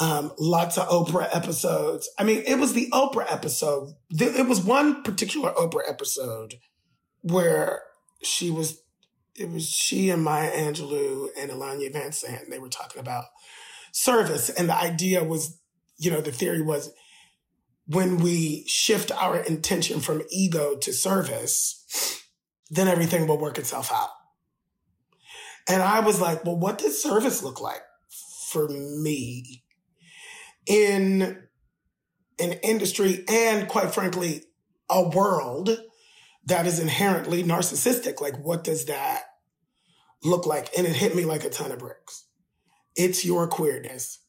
Um, 0.00 0.32
lots 0.38 0.76
of 0.76 0.88
Oprah 0.88 1.28
episodes. 1.32 2.10
I 2.18 2.24
mean, 2.24 2.42
it 2.46 2.58
was 2.58 2.72
the 2.72 2.88
Oprah 2.92 3.30
episode. 3.30 3.94
It 4.10 4.48
was 4.48 4.60
one 4.60 5.04
particular 5.04 5.52
Oprah 5.52 5.88
episode 5.88 6.54
where 7.24 7.82
she 8.22 8.50
was, 8.50 8.82
it 9.34 9.50
was 9.50 9.66
she 9.66 10.10
and 10.10 10.22
Maya 10.22 10.52
Angelou 10.52 11.28
and 11.38 11.50
Iyanla 11.50 11.92
Vanzant. 11.92 12.50
They 12.50 12.58
were 12.58 12.68
talking 12.68 13.00
about 13.00 13.24
service. 13.92 14.50
And 14.50 14.68
the 14.68 14.76
idea 14.76 15.24
was, 15.24 15.58
you 15.96 16.10
know, 16.10 16.20
the 16.20 16.30
theory 16.30 16.60
was 16.60 16.92
when 17.86 18.18
we 18.18 18.64
shift 18.66 19.10
our 19.10 19.38
intention 19.38 20.00
from 20.00 20.22
ego 20.30 20.76
to 20.76 20.92
service, 20.92 22.22
then 22.70 22.88
everything 22.88 23.26
will 23.26 23.38
work 23.38 23.58
itself 23.58 23.90
out. 23.92 24.10
And 25.68 25.82
I 25.82 26.00
was 26.00 26.20
like, 26.20 26.44
well, 26.44 26.58
what 26.58 26.78
does 26.78 27.02
service 27.02 27.42
look 27.42 27.60
like 27.60 27.82
for 28.50 28.68
me 28.68 29.64
in 30.66 31.42
an 32.38 32.52
industry 32.62 33.24
and 33.28 33.68
quite 33.68 33.94
frankly, 33.94 34.44
a 34.90 35.08
world 35.08 35.70
that 36.46 36.66
is 36.66 36.78
inherently 36.78 37.42
narcissistic? 37.42 38.20
Like, 38.20 38.38
what 38.38 38.64
does 38.64 38.86
that 38.86 39.24
look 40.22 40.46
like? 40.46 40.70
And 40.76 40.86
it 40.86 40.96
hit 40.96 41.14
me 41.14 41.24
like 41.24 41.44
a 41.44 41.50
ton 41.50 41.72
of 41.72 41.78
bricks. 41.78 42.24
It's 42.96 43.24
your 43.24 43.46
queerness. 43.46 44.20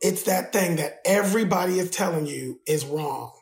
It's 0.00 0.24
that 0.24 0.52
thing 0.52 0.76
that 0.76 1.00
everybody 1.04 1.78
is 1.78 1.90
telling 1.90 2.26
you 2.26 2.60
is 2.66 2.84
wrong. 2.84 3.32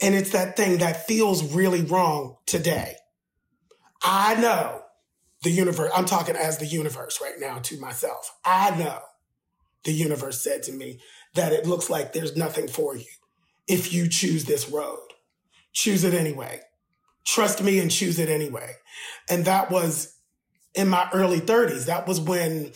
And 0.00 0.14
it's 0.14 0.30
that 0.30 0.56
thing 0.56 0.78
that 0.78 1.06
feels 1.06 1.54
really 1.54 1.82
wrong 1.82 2.36
today. 2.46 2.96
I 4.02 4.34
know 4.34 4.82
the 5.42 5.50
universe, 5.50 5.92
I'm 5.94 6.06
talking 6.06 6.34
as 6.34 6.58
the 6.58 6.66
universe 6.66 7.20
right 7.22 7.36
now 7.38 7.58
to 7.60 7.78
myself. 7.80 8.36
I 8.44 8.76
know 8.76 8.98
the 9.84 9.92
universe 9.92 10.42
said 10.42 10.64
to 10.64 10.72
me 10.72 10.98
that 11.34 11.52
it 11.52 11.66
looks 11.66 11.88
like 11.88 12.12
there's 12.12 12.36
nothing 12.36 12.66
for 12.66 12.96
you 12.96 13.04
if 13.68 13.92
you 13.92 14.08
choose 14.08 14.44
this 14.44 14.68
road. 14.68 14.98
Choose 15.72 16.04
it 16.04 16.14
anyway. 16.14 16.60
Trust 17.24 17.62
me 17.62 17.78
and 17.78 17.90
choose 17.90 18.18
it 18.18 18.28
anyway. 18.28 18.74
And 19.28 19.44
that 19.44 19.70
was 19.70 20.16
in 20.74 20.88
my 20.88 21.08
early 21.12 21.40
30s. 21.40 21.86
That 21.86 22.06
was 22.06 22.20
when, 22.20 22.72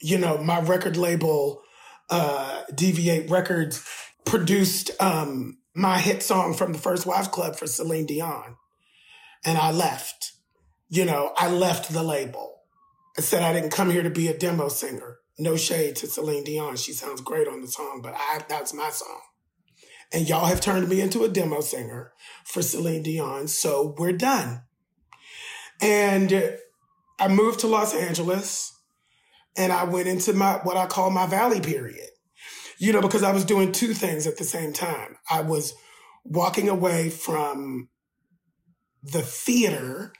you 0.00 0.18
know, 0.18 0.38
my 0.38 0.60
record 0.60 0.96
label, 0.96 1.62
uh, 2.10 2.62
DV8 2.72 3.30
Records 3.30 3.86
produced, 4.24 4.90
um, 5.00 5.58
my 5.74 5.98
hit 5.98 6.22
song 6.22 6.54
from 6.54 6.72
the 6.72 6.78
First 6.78 7.06
Wives 7.06 7.28
Club 7.28 7.56
for 7.56 7.66
Celine 7.66 8.06
Dion. 8.06 8.56
And 9.44 9.58
I 9.58 9.72
left. 9.72 10.32
You 10.88 11.04
know, 11.04 11.32
I 11.36 11.50
left 11.50 11.92
the 11.92 12.02
label. 12.02 12.60
I 13.18 13.20
said 13.20 13.42
I 13.42 13.52
didn't 13.52 13.70
come 13.70 13.90
here 13.90 14.02
to 14.02 14.10
be 14.10 14.28
a 14.28 14.36
demo 14.36 14.68
singer. 14.68 15.18
No 15.38 15.56
shade 15.56 15.96
to 15.96 16.06
Celine 16.06 16.44
Dion. 16.44 16.76
She 16.76 16.92
sounds 16.92 17.20
great 17.20 17.48
on 17.48 17.60
the 17.60 17.66
song, 17.66 18.00
but 18.02 18.14
I, 18.16 18.40
that's 18.48 18.72
my 18.72 18.90
song. 18.90 19.20
And 20.14 20.28
y'all 20.28 20.46
have 20.46 20.60
turned 20.60 20.88
me 20.88 21.00
into 21.00 21.24
a 21.24 21.28
demo 21.28 21.60
singer 21.60 22.12
for 22.44 22.62
Celine 22.62 23.02
Dion. 23.02 23.48
So 23.48 23.94
we're 23.98 24.12
done. 24.12 24.62
And 25.82 26.56
I 27.18 27.28
moved 27.28 27.60
to 27.60 27.66
Los 27.66 27.94
Angeles 27.94 28.72
and 29.56 29.72
I 29.72 29.84
went 29.84 30.08
into 30.08 30.32
my, 30.32 30.60
what 30.62 30.76
I 30.76 30.86
call 30.86 31.10
my 31.10 31.26
valley 31.26 31.60
period 31.60 32.08
you 32.78 32.92
know, 32.92 33.00
because 33.00 33.22
I 33.22 33.32
was 33.32 33.44
doing 33.44 33.72
two 33.72 33.94
things 33.94 34.26
at 34.26 34.36
the 34.36 34.44
same 34.44 34.72
time. 34.72 35.16
I 35.30 35.40
was 35.40 35.74
walking 36.24 36.68
away 36.68 37.10
from 37.10 37.88
the 39.02 39.22
theater 39.22 40.12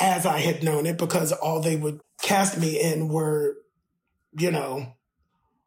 as 0.00 0.26
I 0.26 0.38
had 0.38 0.62
known 0.62 0.86
it 0.86 0.98
because 0.98 1.32
all 1.32 1.60
they 1.60 1.76
would 1.76 2.00
cast 2.22 2.58
me 2.58 2.80
in 2.80 3.08
were, 3.08 3.56
you 4.38 4.50
know, 4.50 4.94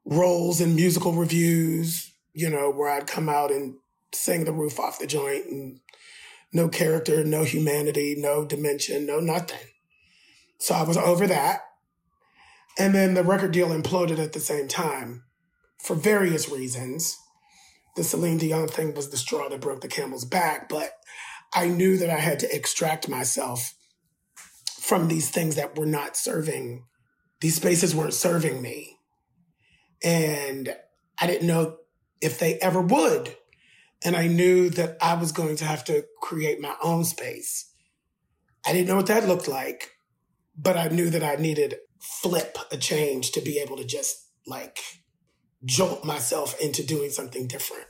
roles 0.05 0.61
in 0.61 0.75
musical 0.75 1.13
revues, 1.13 2.08
you 2.33 2.49
know, 2.49 2.71
where 2.71 2.89
I'd 2.89 3.07
come 3.07 3.29
out 3.29 3.51
and 3.51 3.75
sing 4.13 4.45
the 4.45 4.51
roof 4.51 4.79
off 4.79 4.99
the 4.99 5.07
joint 5.07 5.45
and 5.45 5.79
no 6.51 6.67
character, 6.67 7.23
no 7.23 7.43
humanity, 7.43 8.15
no 8.17 8.45
dimension, 8.45 9.05
no 9.05 9.19
nothing. 9.19 9.67
So 10.59 10.75
I 10.75 10.83
was 10.83 10.97
over 10.97 11.27
that. 11.27 11.61
And 12.77 12.95
then 12.95 13.13
the 13.13 13.23
record 13.23 13.51
deal 13.51 13.69
imploded 13.69 14.19
at 14.19 14.33
the 14.33 14.39
same 14.39 14.67
time 14.67 15.23
for 15.83 15.95
various 15.95 16.49
reasons. 16.49 17.17
The 17.95 18.03
Celine 18.03 18.37
Dion 18.37 18.67
thing 18.67 18.93
was 18.93 19.09
the 19.09 19.17
straw 19.17 19.49
that 19.49 19.61
broke 19.61 19.81
the 19.81 19.87
camel's 19.87 20.25
back, 20.25 20.69
but 20.69 20.91
I 21.53 21.67
knew 21.67 21.97
that 21.97 22.09
I 22.09 22.19
had 22.19 22.39
to 22.39 22.55
extract 22.55 23.09
myself 23.09 23.73
from 24.79 25.07
these 25.07 25.29
things 25.29 25.55
that 25.55 25.77
were 25.77 25.85
not 25.85 26.17
serving, 26.17 26.85
these 27.41 27.55
spaces 27.55 27.95
weren't 27.95 28.13
serving 28.13 28.61
me. 28.61 28.97
And 30.03 30.75
I 31.19 31.27
didn't 31.27 31.47
know 31.47 31.77
if 32.21 32.39
they 32.39 32.55
ever 32.59 32.81
would. 32.81 33.35
And 34.03 34.15
I 34.15 34.27
knew 34.27 34.69
that 34.71 34.97
I 35.01 35.15
was 35.15 35.31
going 35.31 35.57
to 35.57 35.65
have 35.65 35.83
to 35.85 36.05
create 36.21 36.61
my 36.61 36.75
own 36.81 37.03
space. 37.03 37.71
I 38.65 38.71
didn't 38.71 38.87
know 38.87 38.95
what 38.95 39.07
that 39.07 39.27
looked 39.27 39.47
like, 39.47 39.91
but 40.57 40.77
I 40.77 40.87
knew 40.87 41.09
that 41.09 41.23
I 41.23 41.35
needed 41.35 41.75
flip 41.99 42.57
a 42.71 42.77
change 42.77 43.31
to 43.31 43.41
be 43.41 43.59
able 43.59 43.77
to 43.77 43.85
just 43.85 44.27
like 44.47 44.79
jolt 45.65 46.05
myself 46.05 46.59
into 46.61 46.85
doing 46.85 47.09
something 47.09 47.47
different. 47.47 47.85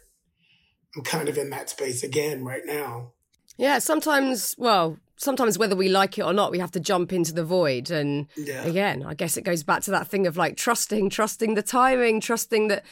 I'm 0.95 1.03
kind 1.03 1.29
of 1.29 1.37
in 1.37 1.51
that 1.51 1.69
space 1.69 2.03
again 2.03 2.43
right 2.43 2.63
now. 2.65 3.13
Yeah, 3.57 3.79
sometimes, 3.79 4.55
well, 4.57 4.97
sometimes 5.17 5.57
whether 5.57 5.75
we 5.75 5.89
like 5.89 6.17
it 6.17 6.23
or 6.23 6.33
not, 6.33 6.51
we 6.51 6.59
have 6.59 6.71
to 6.71 6.79
jump 6.79 7.13
into 7.13 7.33
the 7.33 7.43
void. 7.43 7.91
And 7.91 8.27
yeah. 8.35 8.63
again, 8.63 9.03
I 9.05 9.13
guess 9.13 9.37
it 9.37 9.43
goes 9.43 9.63
back 9.63 9.83
to 9.83 9.91
that 9.91 10.07
thing 10.07 10.25
of 10.25 10.37
like 10.37 10.55
trusting, 10.55 11.09
trusting 11.09 11.53
the 11.53 11.61
timing, 11.61 12.21
trusting 12.21 12.69
that 12.69 12.83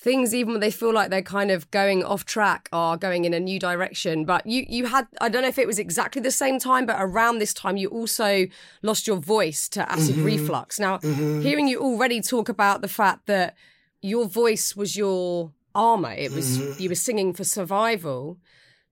things, 0.00 0.34
even 0.34 0.52
when 0.52 0.60
they 0.60 0.70
feel 0.70 0.92
like 0.92 1.10
they're 1.10 1.22
kind 1.22 1.50
of 1.50 1.70
going 1.70 2.04
off 2.04 2.24
track, 2.24 2.68
are 2.72 2.96
going 2.96 3.24
in 3.24 3.34
a 3.34 3.40
new 3.40 3.58
direction. 3.58 4.24
But 4.24 4.46
you, 4.46 4.64
you 4.68 4.86
had, 4.86 5.08
I 5.20 5.28
don't 5.28 5.42
know 5.42 5.48
if 5.48 5.58
it 5.58 5.66
was 5.66 5.78
exactly 5.78 6.22
the 6.22 6.30
same 6.30 6.58
time, 6.58 6.86
but 6.86 6.96
around 6.98 7.38
this 7.38 7.52
time, 7.52 7.76
you 7.76 7.88
also 7.88 8.46
lost 8.82 9.06
your 9.06 9.16
voice 9.16 9.68
to 9.70 9.90
acid 9.90 10.14
mm-hmm. 10.14 10.24
reflux. 10.24 10.78
Now, 10.78 10.98
mm-hmm. 10.98 11.40
hearing 11.40 11.66
you 11.66 11.80
already 11.80 12.20
talk 12.20 12.48
about 12.48 12.80
the 12.80 12.88
fact 12.88 13.26
that 13.26 13.56
your 14.00 14.26
voice 14.26 14.76
was 14.76 14.96
your 14.96 15.52
armor. 15.74 16.12
It 16.12 16.32
was 16.32 16.58
mm-hmm. 16.58 16.80
you 16.82 16.88
were 16.88 16.94
singing 16.94 17.32
for 17.32 17.44
survival. 17.44 18.38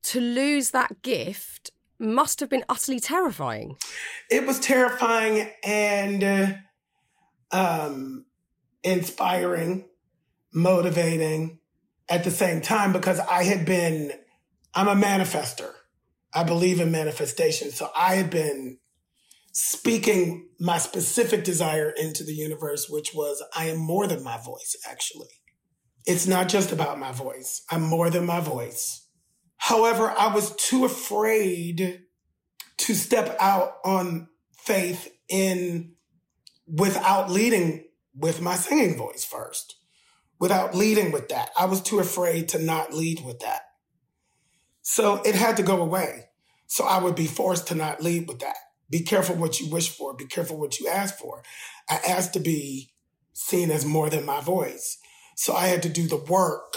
To 0.05 0.21
lose 0.21 0.71
that 0.71 1.03
gift 1.03 1.71
must 1.99 2.41
have 2.41 2.49
been 2.49 2.65
utterly 2.69 3.01
terrifying. 3.01 3.77
It 4.31 4.47
was 4.47 4.61
terrifying 4.61 5.51
and 5.65 6.25
uh, 6.25 6.53
um, 7.53 8.27
inspiring, 8.83 9.87
motivating 10.57 11.61
at 12.09 12.25
the 12.25 12.31
same 12.31 12.61
time 12.61 12.93
because 12.93 13.21
I 13.21 13.45
had 13.45 13.65
been, 13.67 14.13
I'm 14.75 14.89
a 14.89 14.95
manifester. 14.95 15.73
I 16.35 16.43
believe 16.43 16.81
in 16.81 16.91
manifestation. 16.91 17.71
So 17.71 17.91
I 17.97 18.15
had 18.15 18.31
been 18.31 18.79
speaking 19.53 20.49
my 20.59 20.79
specific 20.79 21.45
desire 21.45 21.91
into 21.91 22.25
the 22.25 22.35
universe, 22.35 22.89
which 22.89 23.15
was 23.15 23.43
I 23.55 23.67
am 23.67 23.79
more 23.79 24.07
than 24.07 24.23
my 24.23 24.39
voice, 24.39 24.77
actually. 24.89 25.29
It's 26.07 26.27
not 26.27 26.49
just 26.49 26.73
about 26.73 26.99
my 26.99 27.13
voice. 27.13 27.63
I'm 27.71 27.83
more 27.83 28.11
than 28.11 28.27
my 28.27 28.41
voice. 28.41 29.07
However, 29.57 30.15
I 30.17 30.35
was 30.35 30.55
too 30.57 30.85
afraid 30.85 32.03
to 32.79 32.95
step 32.95 33.37
out 33.41 33.79
on 33.85 34.29
faith 34.57 35.11
in 35.29 35.93
without 36.67 37.31
leading 37.31 37.85
with 38.15 38.41
my 38.41 38.55
singing 38.55 38.97
voice 38.97 39.25
first, 39.25 39.77
without 40.39 40.75
leading 40.75 41.13
with 41.13 41.29
that. 41.29 41.51
I 41.59 41.65
was 41.67 41.81
too 41.81 41.99
afraid 41.99 42.49
to 42.51 42.59
not 42.59 42.93
lead 42.93 43.25
with 43.25 43.41
that. 43.41 43.63
So 44.83 45.23
it 45.23 45.35
had 45.35 45.57
to 45.57 45.63
go 45.63 45.81
away. 45.81 46.27
So 46.67 46.85
I 46.85 47.03
would 47.03 47.15
be 47.15 47.27
forced 47.27 47.69
to 47.69 47.75
not 47.75 48.03
lead 48.03 48.29
with 48.29 48.41
that. 48.41 48.57
Be 48.91 49.01
careful 49.01 49.37
what 49.37 49.61
you 49.61 49.69
wish 49.69 49.89
for. 49.89 50.15
Be 50.15 50.27
careful 50.27 50.59
what 50.59 50.79
you 50.79 50.89
ask 50.89 51.17
for. 51.17 51.43
I 51.89 51.97
asked 52.07 52.33
to 52.35 52.41
be 52.41 52.93
seen 53.33 53.71
as 53.71 53.85
more 53.85 54.09
than 54.11 54.25
my 54.25 54.41
voice. 54.41 54.99
So 55.37 55.55
I 55.55 55.67
had 55.67 55.83
to 55.83 55.89
do 55.89 56.07
the 56.07 56.17
work 56.17 56.75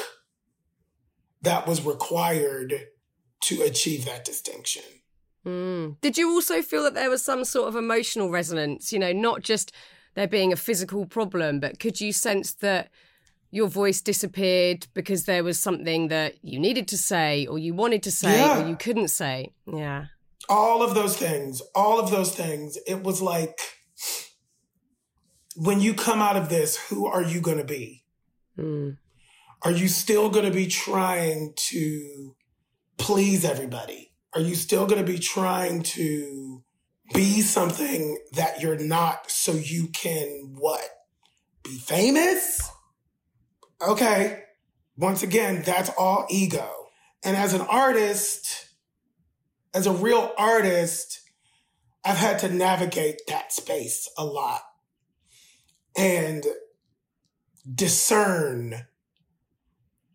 that 1.42 1.68
was 1.68 1.86
required 1.86 2.88
to 3.44 3.62
achieve 3.62 4.06
that 4.06 4.26
distinction. 4.26 4.84
Mm. 5.46 5.96
Did 6.02 6.18
you 6.18 6.30
also 6.30 6.62
feel 6.62 6.84
that 6.84 6.94
there 6.94 7.10
was 7.10 7.24
some 7.24 7.46
sort 7.46 7.70
of 7.70 7.76
emotional 7.76 8.30
resonance? 8.30 8.92
You 8.92 9.00
know, 9.00 9.14
not 9.14 9.42
just 9.42 9.72
there 10.16 10.28
being 10.28 10.52
a 10.52 10.58
physical 10.58 11.06
problem, 11.06 11.60
but 11.60 11.80
could 11.80 12.02
you 12.02 12.12
sense 12.12 12.54
that 12.56 12.90
your 13.52 13.68
voice 13.68 14.02
disappeared 14.02 14.88
because 14.94 15.26
there 15.26 15.44
was 15.44 15.60
something 15.60 16.10
that 16.10 16.36
you 16.44 16.60
needed 16.60 16.88
to 16.90 16.98
say 16.98 17.46
or 17.48 17.58
you 17.58 17.74
wanted 17.74 18.04
to 18.04 18.12
say 18.12 18.40
yeah. 18.40 18.64
or 18.64 18.68
you 18.68 18.76
couldn't 18.76 19.10
say? 19.10 19.54
Yeah 19.66 20.06
all 20.50 20.82
of 20.82 20.96
those 20.96 21.16
things, 21.16 21.62
all 21.76 22.00
of 22.00 22.10
those 22.10 22.36
things, 22.36 22.78
it 22.88 23.04
was 23.04 23.22
like, 23.22 23.60
when 25.56 25.80
you 25.80 25.94
come 25.94 26.22
out 26.22 26.36
of 26.36 26.50
this, 26.50 26.76
who 26.90 27.06
are 27.06 27.22
you 27.22 27.40
going 27.40 27.58
to 27.58 27.64
be? 27.64 28.04
Mm. 28.58 28.98
Are 29.62 29.72
you 29.72 29.88
still 29.88 30.30
going 30.30 30.46
to 30.46 30.52
be 30.52 30.68
trying 30.68 31.54
to 31.56 32.36
please 32.98 33.46
everybody? 33.46 34.12
Are 34.34 34.42
you 34.42 34.56
still 34.56 34.86
going 34.88 35.06
to 35.06 35.12
be 35.12 35.20
trying 35.20 35.84
to 35.84 36.64
be 37.14 37.42
something 37.42 38.18
that 38.34 38.62
you're 38.62 38.80
not 38.80 39.30
so 39.30 39.52
you 39.52 39.88
can 39.88 40.56
what? 40.58 40.88
Be 41.64 41.78
famous? 41.78 42.70
Okay. 43.82 44.44
Once 44.98 45.24
again, 45.24 45.64
that's 45.66 45.90
all 45.98 46.26
ego. 46.30 46.70
And 47.24 47.38
as 47.38 47.54
an 47.54 47.62
artist, 47.62 48.68
as 49.74 49.88
a 49.88 49.92
real 49.94 50.34
artist, 50.38 51.22
I've 52.04 52.18
had 52.18 52.40
to 52.40 52.50
navigate 52.50 53.22
that 53.28 53.52
space 53.54 54.10
a 54.18 54.26
lot 54.26 54.62
and 55.98 56.46
discern 57.74 58.86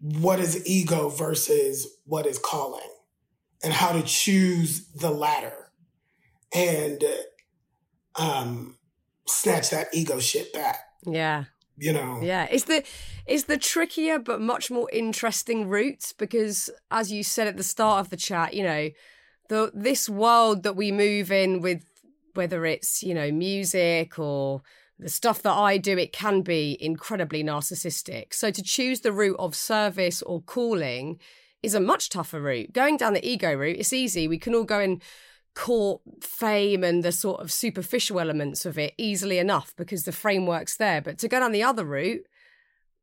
what 0.01 0.41
is 0.41 0.67
ego 0.67 1.09
versus 1.09 1.87
what 2.05 2.27
is 2.27 2.39
calling. 2.39 2.81
and 3.63 3.73
how 3.73 3.93
to 3.93 4.03
choose 4.03 4.87
the 4.89 5.11
latter 5.11 5.71
and 6.55 7.03
um, 8.17 8.77
snatch 9.27 9.71
that 9.71 9.89
ego 9.95 10.21
shit 10.21 10.53
back. 10.53 10.79
Yeah. 11.07 11.45
You 11.77 11.93
know. 11.93 12.21
Yeah. 12.23 12.47
It's 12.51 12.65
the 12.65 12.85
it's 13.27 13.45
the 13.45 13.59
trickier 13.59 14.19
but 14.19 14.41
much 14.41 14.71
more 14.71 14.89
interesting 14.93 15.69
route 15.69 16.13
because 16.19 16.71
as 16.91 17.11
you 17.11 17.23
said 17.23 17.49
at 17.49 17.57
the 17.57 17.63
start 17.63 18.01
of 18.01 18.11
the 18.11 18.17
chat, 18.17 18.55
you 18.55 18.63
know, 18.63 18.91
the 19.49 19.73
this 19.75 20.09
world 20.09 20.63
that 20.63 20.77
we 20.77 20.93
move 20.93 21.33
in 21.33 21.61
with 21.61 21.85
whether 22.35 22.67
it's, 22.67 23.03
you 23.03 23.15
know, 23.15 23.31
music 23.31 24.19
or 24.19 24.63
the 24.99 25.09
stuff 25.09 25.43
that 25.43 25.53
I 25.53 25.77
do, 25.77 25.99
it 25.99 26.13
can 26.13 26.43
be 26.43 26.77
incredibly 26.81 27.43
narcissistic. 27.43 28.33
So 28.33 28.51
to 28.51 28.63
choose 28.63 29.01
the 29.01 29.13
route 29.13 29.37
of 29.39 29.55
service 29.55 30.23
or 30.23 30.43
calling 30.43 31.19
is 31.63 31.75
a 31.75 31.81
much 31.81 32.11
tougher 32.11 32.41
route. 32.41 32.73
Going 32.73 32.97
down 32.97 33.15
the 33.15 33.27
ego 33.27 33.55
route, 33.55 33.79
it's 33.79 33.93
easy. 33.93 34.29
We 34.29 34.39
can 34.39 34.55
all 34.55 34.65
go 34.65 34.81
and 34.81 35.03
court 35.55 36.01
fame 36.21 36.83
and 36.83 37.03
the 37.03 37.13
sort 37.13 37.41
of 37.41 37.53
superficial 37.53 38.21
elements 38.21 38.67
of 38.67 38.79
it 38.79 38.95
easily 38.99 39.39
enough 39.39 39.73
because 39.77 40.05
the 40.05 40.13
framework's 40.13 40.77
there. 40.77 41.01
But 41.01 41.19
to 41.19 41.29
go 41.29 41.41
down 41.41 41.53
the 41.53 41.63
other 41.63 41.85
route, 41.85 42.27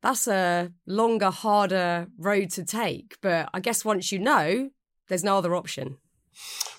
that's 0.01 0.27
a 0.27 0.71
longer, 0.85 1.29
harder 1.29 2.07
road 2.17 2.49
to 2.51 2.65
take. 2.65 3.17
But 3.21 3.49
I 3.53 3.59
guess 3.59 3.85
once 3.85 4.11
you 4.11 4.19
know, 4.19 4.69
there's 5.07 5.23
no 5.23 5.37
other 5.37 5.55
option. 5.55 5.97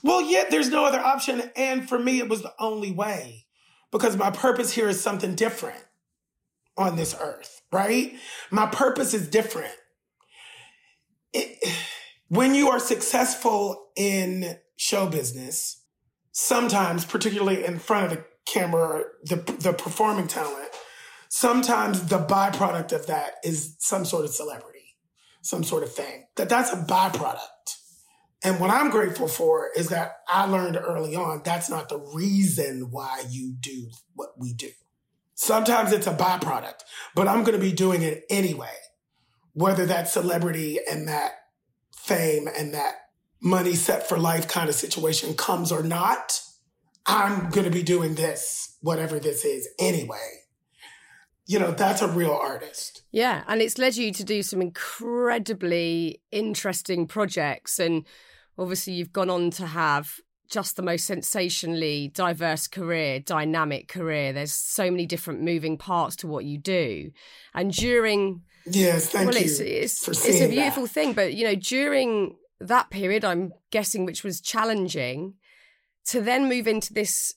Well, 0.02 0.22
yeah, 0.22 0.44
there's 0.50 0.70
no 0.70 0.84
other 0.84 1.00
option. 1.00 1.50
And 1.56 1.88
for 1.88 1.98
me, 1.98 2.18
it 2.18 2.28
was 2.28 2.42
the 2.42 2.54
only 2.58 2.90
way 2.92 3.46
because 3.90 4.16
my 4.16 4.30
purpose 4.30 4.72
here 4.72 4.88
is 4.88 5.00
something 5.00 5.34
different 5.34 5.84
on 6.76 6.96
this 6.96 7.14
earth, 7.20 7.62
right? 7.70 8.14
My 8.50 8.66
purpose 8.66 9.14
is 9.14 9.28
different. 9.28 9.74
It, 11.32 11.58
when 12.28 12.54
you 12.54 12.70
are 12.70 12.80
successful 12.80 13.88
in 13.94 14.58
show 14.82 15.06
business, 15.06 15.80
sometimes, 16.32 17.04
particularly 17.04 17.64
in 17.64 17.78
front 17.78 18.06
of 18.06 18.18
the 18.18 18.24
camera, 18.46 19.04
the, 19.22 19.36
the 19.60 19.72
performing 19.72 20.26
talent, 20.26 20.70
sometimes 21.28 22.08
the 22.08 22.18
byproduct 22.18 22.90
of 22.90 23.06
that 23.06 23.34
is 23.44 23.76
some 23.78 24.04
sort 24.04 24.24
of 24.24 24.32
celebrity, 24.32 24.96
some 25.40 25.62
sort 25.62 25.84
of 25.84 25.92
fame. 25.92 26.24
That 26.34 26.48
that's 26.48 26.72
a 26.72 26.76
byproduct. 26.76 27.38
And 28.42 28.58
what 28.58 28.70
I'm 28.70 28.90
grateful 28.90 29.28
for 29.28 29.68
is 29.76 29.90
that 29.90 30.16
I 30.26 30.46
learned 30.46 30.76
early 30.76 31.14
on 31.14 31.42
that's 31.44 31.70
not 31.70 31.88
the 31.88 32.00
reason 32.12 32.88
why 32.90 33.22
you 33.30 33.54
do 33.60 33.88
what 34.16 34.30
we 34.36 34.52
do. 34.52 34.70
Sometimes 35.36 35.92
it's 35.92 36.08
a 36.08 36.14
byproduct, 36.14 36.80
but 37.14 37.28
I'm 37.28 37.44
going 37.44 37.58
to 37.58 37.64
be 37.64 37.72
doing 37.72 38.02
it 38.02 38.24
anyway, 38.28 38.74
whether 39.52 39.86
that 39.86 40.08
celebrity 40.08 40.80
and 40.90 41.06
that 41.06 41.34
fame 41.96 42.48
and 42.48 42.74
that 42.74 42.96
money 43.42 43.74
set 43.74 44.08
for 44.08 44.18
life 44.18 44.46
kind 44.48 44.68
of 44.68 44.74
situation 44.74 45.34
comes 45.34 45.72
or 45.72 45.82
not. 45.82 46.40
I'm 47.06 47.50
going 47.50 47.64
to 47.64 47.70
be 47.70 47.82
doing 47.82 48.14
this, 48.14 48.76
whatever 48.80 49.18
this 49.18 49.44
is 49.44 49.68
anyway. 49.78 50.38
You 51.46 51.58
know, 51.58 51.72
that's 51.72 52.00
a 52.00 52.08
real 52.08 52.32
artist. 52.32 53.02
Yeah. 53.10 53.42
And 53.48 53.60
it's 53.60 53.76
led 53.76 53.96
you 53.96 54.12
to 54.12 54.24
do 54.24 54.42
some 54.42 54.62
incredibly 54.62 56.20
interesting 56.30 57.06
projects 57.06 57.80
and 57.80 58.06
obviously 58.56 58.92
you've 58.92 59.12
gone 59.12 59.28
on 59.28 59.50
to 59.50 59.66
have 59.66 60.20
just 60.48 60.76
the 60.76 60.82
most 60.82 61.06
sensationally 61.06 62.08
diverse 62.08 62.68
career, 62.68 63.18
dynamic 63.18 63.88
career. 63.88 64.32
There's 64.32 64.52
so 64.52 64.90
many 64.90 65.06
different 65.06 65.40
moving 65.40 65.78
parts 65.78 66.14
to 66.16 66.26
what 66.26 66.44
you 66.44 66.58
do. 66.58 67.10
And 67.54 67.72
during 67.72 68.42
Yes, 68.66 69.08
thank 69.08 69.30
well, 69.30 69.38
you. 69.38 69.44
It's, 69.44 69.58
it's, 69.60 70.04
for 70.04 70.10
it's 70.12 70.28
a 70.28 70.40
that. 70.40 70.50
beautiful 70.50 70.86
thing, 70.86 71.14
but 71.14 71.34
you 71.34 71.44
know, 71.44 71.56
during 71.56 72.36
that 72.66 72.90
period, 72.90 73.24
I'm 73.24 73.52
guessing 73.70 74.04
which 74.04 74.24
was 74.24 74.40
challenging, 74.40 75.34
to 76.06 76.20
then 76.20 76.48
move 76.48 76.66
into 76.66 76.92
this 76.92 77.34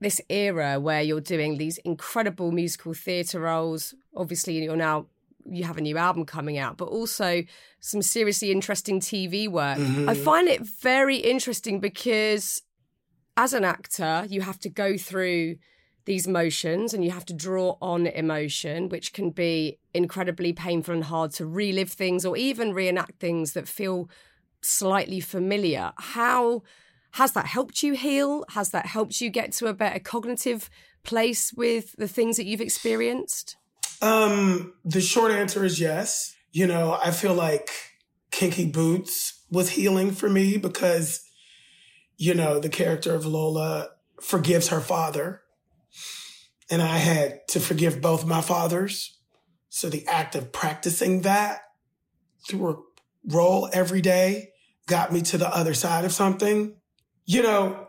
this 0.00 0.20
era 0.30 0.80
where 0.80 1.02
you're 1.02 1.20
doing 1.20 1.58
these 1.58 1.76
incredible 1.78 2.52
musical 2.52 2.94
theatre 2.94 3.40
roles. 3.40 3.94
Obviously, 4.16 4.62
you're 4.62 4.76
now 4.76 5.06
you 5.48 5.64
have 5.64 5.78
a 5.78 5.80
new 5.80 5.96
album 5.96 6.24
coming 6.24 6.58
out, 6.58 6.76
but 6.76 6.86
also 6.86 7.42
some 7.80 8.02
seriously 8.02 8.50
interesting 8.50 9.00
TV 9.00 9.48
work. 9.48 9.78
Mm-hmm. 9.78 10.08
I 10.08 10.14
find 10.14 10.48
it 10.48 10.62
very 10.62 11.16
interesting 11.16 11.80
because 11.80 12.62
as 13.36 13.52
an 13.52 13.64
actor, 13.64 14.26
you 14.28 14.42
have 14.42 14.58
to 14.60 14.68
go 14.68 14.96
through 14.96 15.56
these 16.04 16.26
motions 16.26 16.92
and 16.92 17.04
you 17.04 17.10
have 17.10 17.24
to 17.26 17.34
draw 17.34 17.76
on 17.80 18.06
emotion, 18.06 18.88
which 18.88 19.12
can 19.12 19.30
be 19.30 19.78
incredibly 19.94 20.52
painful 20.52 20.94
and 20.94 21.04
hard 21.04 21.32
to 21.32 21.46
relive 21.46 21.90
things 21.90 22.24
or 22.24 22.36
even 22.36 22.72
reenact 22.72 23.18
things 23.20 23.52
that 23.52 23.68
feel 23.68 24.08
slightly 24.62 25.20
familiar. 25.20 25.92
How 25.96 26.62
has 27.12 27.32
that 27.32 27.46
helped 27.46 27.82
you 27.82 27.94
heal? 27.94 28.44
Has 28.50 28.70
that 28.70 28.86
helped 28.86 29.20
you 29.20 29.30
get 29.30 29.52
to 29.52 29.66
a 29.66 29.74
better 29.74 29.98
cognitive 29.98 30.70
place 31.02 31.52
with 31.52 31.94
the 31.96 32.08
things 32.08 32.36
that 32.36 32.46
you've 32.46 32.60
experienced? 32.60 33.56
Um, 34.02 34.74
the 34.84 35.00
short 35.00 35.32
answer 35.32 35.64
is 35.64 35.80
yes. 35.80 36.34
You 36.52 36.66
know, 36.66 36.98
I 37.02 37.10
feel 37.10 37.34
like 37.34 37.70
Kinky 38.30 38.66
Boots 38.70 39.44
was 39.50 39.70
healing 39.70 40.12
for 40.12 40.28
me 40.28 40.56
because, 40.56 41.22
you 42.16 42.34
know, 42.34 42.58
the 42.58 42.68
character 42.68 43.14
of 43.14 43.26
Lola 43.26 43.88
forgives 44.20 44.68
her 44.68 44.80
father. 44.80 45.42
And 46.70 46.80
I 46.80 46.98
had 46.98 47.40
to 47.48 47.60
forgive 47.60 48.00
both 48.00 48.24
my 48.24 48.40
fathers. 48.40 49.18
So 49.68 49.88
the 49.88 50.06
act 50.06 50.34
of 50.34 50.52
practicing 50.52 51.22
that 51.22 51.62
through 52.48 52.84
role 53.24 53.68
every 53.72 54.00
day 54.00 54.50
got 54.86 55.12
me 55.12 55.22
to 55.22 55.38
the 55.38 55.48
other 55.48 55.74
side 55.74 56.04
of 56.04 56.12
something. 56.12 56.74
You 57.24 57.42
know, 57.42 57.88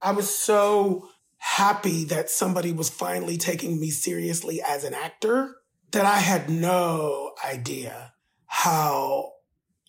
I 0.00 0.12
was 0.12 0.28
so 0.30 1.08
happy 1.38 2.04
that 2.04 2.30
somebody 2.30 2.72
was 2.72 2.88
finally 2.88 3.36
taking 3.36 3.80
me 3.80 3.90
seriously 3.90 4.60
as 4.66 4.84
an 4.84 4.94
actor 4.94 5.56
that 5.92 6.04
I 6.04 6.18
had 6.18 6.50
no 6.50 7.32
idea 7.44 8.12
how 8.46 9.32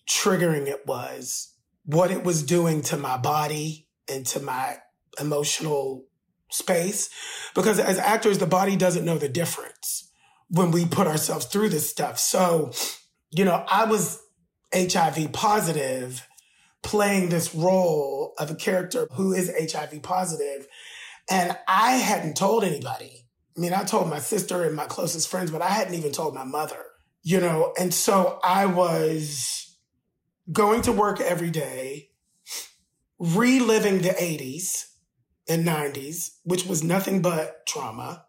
triggering 0.08 0.66
it 0.66 0.86
was, 0.86 1.54
what 1.84 2.10
it 2.10 2.24
was 2.24 2.42
doing 2.42 2.82
to 2.82 2.96
my 2.96 3.16
body 3.16 3.88
and 4.08 4.26
to 4.26 4.40
my 4.40 4.78
emotional 5.20 6.06
space. 6.50 7.10
Because 7.54 7.78
as 7.78 7.98
actors, 7.98 8.38
the 8.38 8.46
body 8.46 8.76
doesn't 8.76 9.04
know 9.04 9.18
the 9.18 9.28
difference 9.28 10.10
when 10.48 10.70
we 10.70 10.84
put 10.84 11.06
ourselves 11.06 11.46
through 11.46 11.68
this 11.68 11.88
stuff. 11.88 12.18
So, 12.18 12.72
you 13.30 13.44
know, 13.44 13.64
I 13.70 13.84
was 13.84 14.20
HIV 14.74 15.32
positive 15.32 16.26
playing 16.82 17.28
this 17.28 17.54
role 17.54 18.34
of 18.38 18.50
a 18.50 18.54
character 18.54 19.06
who 19.12 19.32
is 19.32 19.52
HIV 19.72 20.02
positive 20.02 20.66
and 21.30 21.56
I 21.68 21.92
hadn't 21.92 22.36
told 22.36 22.64
anybody. 22.64 23.26
I 23.56 23.60
mean, 23.60 23.72
I 23.72 23.84
told 23.84 24.10
my 24.10 24.18
sister 24.18 24.64
and 24.64 24.74
my 24.74 24.86
closest 24.86 25.28
friends, 25.28 25.50
but 25.50 25.62
I 25.62 25.68
hadn't 25.68 25.94
even 25.94 26.12
told 26.12 26.34
my 26.34 26.44
mother, 26.44 26.84
you 27.22 27.40
know? 27.40 27.72
And 27.78 27.94
so 27.94 28.40
I 28.42 28.66
was 28.66 29.76
going 30.50 30.82
to 30.82 30.92
work 30.92 31.20
every 31.20 31.50
day, 31.50 32.08
reliving 33.18 33.98
the 33.98 34.08
80s 34.08 34.86
and 35.48 35.64
90s, 35.64 36.30
which 36.42 36.66
was 36.66 36.82
nothing 36.82 37.22
but 37.22 37.66
trauma. 37.66 38.24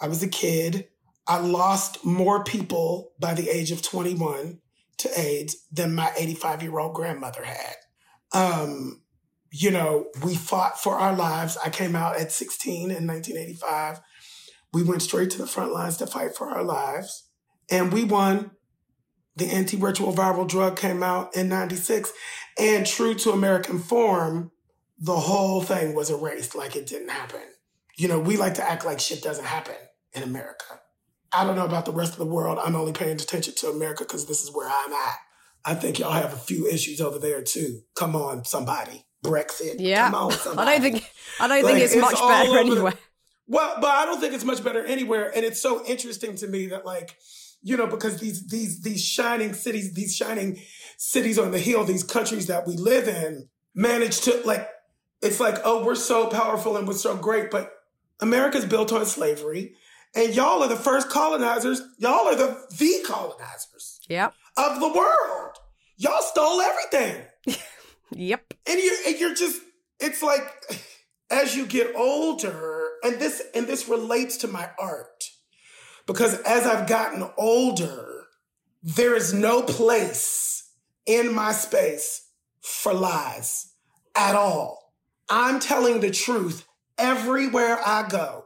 I 0.00 0.08
was 0.08 0.22
a 0.22 0.28
kid. 0.28 0.88
I 1.28 1.38
lost 1.38 2.04
more 2.04 2.42
people 2.42 3.12
by 3.20 3.34
the 3.34 3.48
age 3.48 3.70
of 3.70 3.82
21 3.82 4.60
to 4.98 5.20
AIDS 5.20 5.56
than 5.70 5.94
my 5.94 6.10
85 6.16 6.62
year 6.62 6.78
old 6.78 6.94
grandmother 6.94 7.44
had. 7.44 7.76
Um, 8.32 9.02
you 9.50 9.70
know, 9.70 10.06
we 10.24 10.34
fought 10.34 10.80
for 10.80 10.96
our 10.96 11.14
lives. 11.14 11.56
I 11.64 11.70
came 11.70 11.94
out 11.94 12.18
at 12.18 12.32
16 12.32 12.90
in 12.90 13.06
1985. 13.06 14.00
We 14.72 14.82
went 14.82 15.02
straight 15.02 15.30
to 15.30 15.38
the 15.38 15.46
front 15.46 15.72
lines 15.72 15.96
to 15.98 16.06
fight 16.06 16.34
for 16.34 16.50
our 16.50 16.62
lives 16.62 17.28
and 17.70 17.92
we 17.92 18.04
won. 18.04 18.52
The 19.36 19.46
antiretroviral 19.46 20.48
drug 20.48 20.76
came 20.76 21.02
out 21.02 21.36
in 21.36 21.48
96 21.48 22.10
and 22.58 22.86
true 22.86 23.14
to 23.16 23.32
American 23.32 23.78
form, 23.78 24.50
the 24.98 25.16
whole 25.16 25.60
thing 25.60 25.94
was 25.94 26.10
erased 26.10 26.54
like 26.54 26.74
it 26.74 26.86
didn't 26.86 27.10
happen. 27.10 27.42
You 27.98 28.08
know, 28.08 28.18
we 28.18 28.36
like 28.36 28.54
to 28.54 28.68
act 28.68 28.84
like 28.84 29.00
shit 29.00 29.22
doesn't 29.22 29.44
happen 29.44 29.74
in 30.14 30.22
America. 30.22 30.80
I 31.36 31.44
don't 31.44 31.54
know 31.56 31.66
about 31.66 31.84
the 31.84 31.92
rest 31.92 32.12
of 32.12 32.18
the 32.18 32.24
world. 32.26 32.58
I'm 32.64 32.74
only 32.74 32.92
paying 32.92 33.12
attention 33.12 33.54
to 33.58 33.68
America 33.68 34.04
because 34.04 34.26
this 34.26 34.42
is 34.42 34.50
where 34.54 34.68
I'm 34.68 34.92
at. 34.92 35.16
I 35.64 35.74
think 35.74 35.98
y'all 35.98 36.12
have 36.12 36.32
a 36.32 36.36
few 36.38 36.66
issues 36.66 37.00
over 37.00 37.18
there 37.18 37.42
too. 37.42 37.80
Come 37.94 38.16
on, 38.16 38.44
somebody. 38.44 39.04
Brexit. 39.24 39.76
Yeah. 39.78 40.06
Come 40.10 40.14
on, 40.14 40.30
somebody. 40.46 40.70
I 40.70 40.78
don't 40.78 40.82
think 40.92 41.10
I 41.40 41.48
don't 41.48 41.62
Like, 41.62 41.72
think 41.74 41.84
it's, 41.84 41.92
it's 41.92 42.00
much 42.00 42.14
better 42.20 42.52
the- 42.52 42.58
anywhere. 42.60 42.94
Well, 43.48 43.76
but 43.80 43.90
I 43.90 44.06
don't 44.06 44.20
think 44.20 44.34
it's 44.34 44.44
much 44.44 44.64
better 44.64 44.84
anywhere. 44.84 45.30
And 45.34 45.44
it's 45.44 45.60
so 45.60 45.84
interesting 45.86 46.36
to 46.36 46.46
me 46.48 46.66
that 46.68 46.84
like, 46.86 47.16
you 47.62 47.76
know, 47.76 47.86
because 47.86 48.18
these 48.18 48.46
these 48.48 48.80
these 48.82 49.04
shining 49.04 49.52
cities, 49.52 49.92
these 49.94 50.16
shining 50.16 50.60
cities 50.96 51.38
on 51.38 51.50
the 51.50 51.58
hill, 51.58 51.84
these 51.84 52.02
countries 52.04 52.46
that 52.46 52.66
we 52.66 52.76
live 52.76 53.08
in, 53.08 53.48
manage 53.74 54.20
to 54.22 54.40
like 54.44 54.68
it's 55.22 55.38
like, 55.40 55.56
oh, 55.64 55.84
we're 55.84 55.94
so 55.96 56.28
powerful 56.28 56.76
and 56.76 56.86
we're 56.88 56.94
so 56.94 57.16
great, 57.16 57.50
but 57.50 57.72
America's 58.20 58.64
built 58.64 58.92
on 58.92 59.04
slavery. 59.06 59.74
And 60.16 60.34
y'all 60.34 60.62
are 60.62 60.68
the 60.68 60.76
first 60.76 61.10
colonizers. 61.10 61.82
Y'all 61.98 62.26
are 62.26 62.34
the 62.34 62.58
the 62.78 63.04
colonizers 63.06 64.00
Yep. 64.08 64.34
of 64.56 64.80
the 64.80 64.88
world. 64.88 65.56
Y'all 65.98 66.22
stole 66.22 66.60
everything. 66.60 67.24
Yep. 68.12 68.54
And 68.68 68.78
you're 68.80 68.94
and 69.08 69.18
you're 69.18 69.34
just 69.34 69.60
it's 69.98 70.22
like 70.22 70.42
as 71.30 71.56
you 71.56 71.66
get 71.66 71.94
older, 71.96 72.88
and 73.02 73.18
this 73.18 73.42
and 73.54 73.66
this 73.66 73.88
relates 73.88 74.36
to 74.38 74.48
my 74.48 74.70
art. 74.78 75.24
Because 76.06 76.40
as 76.42 76.66
I've 76.66 76.86
gotten 76.88 77.28
older, 77.36 78.26
there 78.82 79.16
is 79.16 79.34
no 79.34 79.62
place 79.62 80.70
in 81.04 81.34
my 81.34 81.50
space 81.52 82.30
for 82.60 82.94
lies 82.94 83.72
at 84.14 84.36
all. 84.36 84.92
I'm 85.28 85.58
telling 85.58 85.98
the 86.00 86.12
truth 86.12 86.64
everywhere 86.96 87.80
I 87.84 88.06
go, 88.08 88.44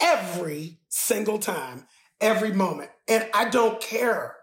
every 0.00 0.78
single 0.90 1.38
time, 1.38 1.86
every 2.20 2.52
moment. 2.52 2.90
And 3.08 3.26
I 3.32 3.48
don't 3.48 3.80
care 3.80 4.36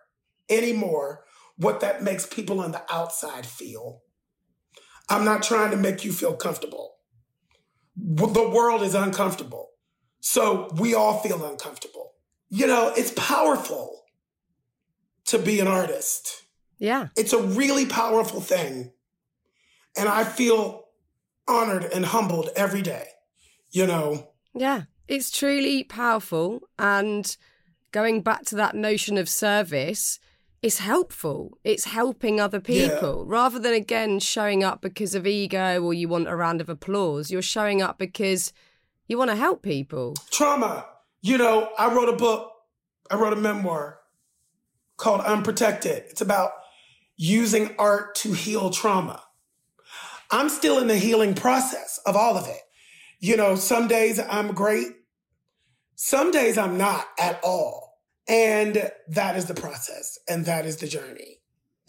anymore 0.50 1.24
what 1.58 1.82
that 1.82 2.02
makes 2.02 2.26
people 2.26 2.60
on 2.60 2.72
the 2.72 2.82
outside 2.92 3.46
feel. 3.46 4.02
I'm 5.10 5.24
not 5.24 5.44
trying 5.44 5.72
to 5.72 5.78
make 5.78 6.04
you 6.04 6.12
feel 6.12 6.34
comfortable. 6.34 6.96
The 7.96 8.50
world 8.50 8.82
is 8.82 8.96
uncomfortable. 8.96 9.70
So 10.20 10.70
we 10.78 10.94
all 10.94 11.20
feel 11.20 11.46
uncomfortable. 11.46 12.14
You 12.50 12.68
know, 12.68 12.94
it's 12.96 13.12
powerful 13.12 14.04
to 15.26 15.40
be 15.40 15.60
an 15.60 15.68
artist. 15.68 16.44
Yeah. 16.80 17.08
It's 17.16 17.34
a 17.34 17.42
really 17.42 17.86
powerful 17.86 18.42
thing. 18.42 18.92
And 19.98 20.08
I 20.08 20.24
feel 20.24 20.86
honored 21.48 21.86
and 21.86 22.06
humbled 22.06 22.50
every 22.56 22.82
day, 22.82 23.06
you 23.72 23.88
know. 23.88 24.30
Yeah. 24.54 24.84
It's 25.08 25.32
truly 25.32 25.84
powerful. 25.84 26.62
And 26.78 27.36
going 27.92 28.22
back 28.22 28.44
to 28.46 28.56
that 28.56 28.76
notion 28.76 29.18
of 29.18 29.30
service, 29.30 30.20
it's 30.62 30.80
helpful. 30.80 31.58
It's 31.64 31.86
helping 31.86 32.40
other 32.40 32.60
people 32.60 33.26
Yeah. 33.28 33.32
rather 33.32 33.60
than 33.60 33.74
again 33.74 34.20
showing 34.20 34.64
up 34.64 34.82
because 34.82 35.16
of 35.16 35.26
ego 35.28 35.82
or 35.82 35.94
you 35.94 36.08
want 36.10 36.28
a 36.28 36.36
round 36.36 36.62
of 36.62 36.70
applause. 36.70 37.32
You're 37.32 37.42
showing 37.42 37.82
up 37.82 37.98
because 37.98 38.52
you 39.08 39.18
want 39.18 39.30
to 39.30 39.36
help 39.36 39.62
people. 39.62 40.16
Trauma. 40.32 40.86
You 41.22 41.38
know, 41.38 41.70
I 41.78 41.94
wrote 41.94 42.10
a 42.10 42.14
book, 42.16 42.52
I 43.10 43.16
wrote 43.16 43.34
a 43.34 43.38
memoir 43.38 44.00
called 44.98 45.22
Unprotected. 45.22 46.04
It's 46.10 46.22
about 46.22 46.52
using 47.16 47.76
art 47.80 48.16
to 48.16 48.34
heal 48.34 48.70
trauma. 48.70 49.24
I'm 50.32 50.50
still 50.50 50.80
in 50.80 50.88
the 50.88 50.98
healing 50.98 51.34
process 51.36 52.00
of 52.06 52.16
all 52.16 52.36
of 52.38 52.48
it. 52.48 52.62
You 53.20 53.38
know, 53.38 53.56
some 53.56 53.88
days 53.88 54.20
I'm 54.20 54.54
great, 54.54 54.88
some 55.98 56.32
days 56.32 56.58
I'm 56.58 56.78
not 56.78 57.08
at 57.20 57.40
all. 57.44 57.98
And 58.30 58.92
that 59.10 59.36
is 59.36 59.46
the 59.46 59.54
process 59.54 60.20
and 60.30 60.46
that 60.46 60.66
is 60.66 60.78
the 60.78 60.88
journey. 60.88 61.40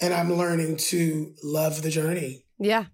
And 0.00 0.14
I'm 0.14 0.32
learning 0.32 0.78
to 0.92 1.34
love 1.42 1.82
the 1.82 1.90
journey. 1.90 2.44
Yeah. 2.58 2.86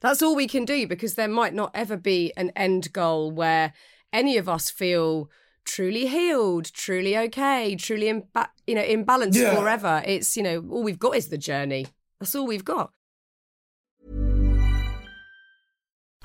That's 0.00 0.20
all 0.22 0.34
we 0.34 0.46
can 0.48 0.64
do 0.64 0.86
because 0.86 1.14
there 1.14 1.28
might 1.28 1.54
not 1.54 1.70
ever 1.74 1.96
be 1.96 2.32
an 2.36 2.50
end 2.56 2.92
goal 2.92 3.30
where 3.30 3.72
any 4.12 4.36
of 4.36 4.48
us 4.48 4.70
feel 4.70 5.30
truly 5.64 6.06
healed, 6.06 6.72
truly 6.72 7.16
okay, 7.18 7.76
truly 7.76 8.08
in 8.08 8.24
you 8.66 8.74
know 8.74 8.82
in 8.82 9.04
balance 9.04 9.36
Yeah. 9.36 9.54
forever. 9.54 10.02
It's 10.06 10.36
you 10.36 10.42
know 10.42 10.64
all 10.70 10.82
we've 10.82 10.98
got 10.98 11.14
is 11.16 11.28
the 11.28 11.38
journey. 11.38 11.86
That's 12.18 12.34
all 12.34 12.46
we've 12.46 12.64
got. 12.64 12.92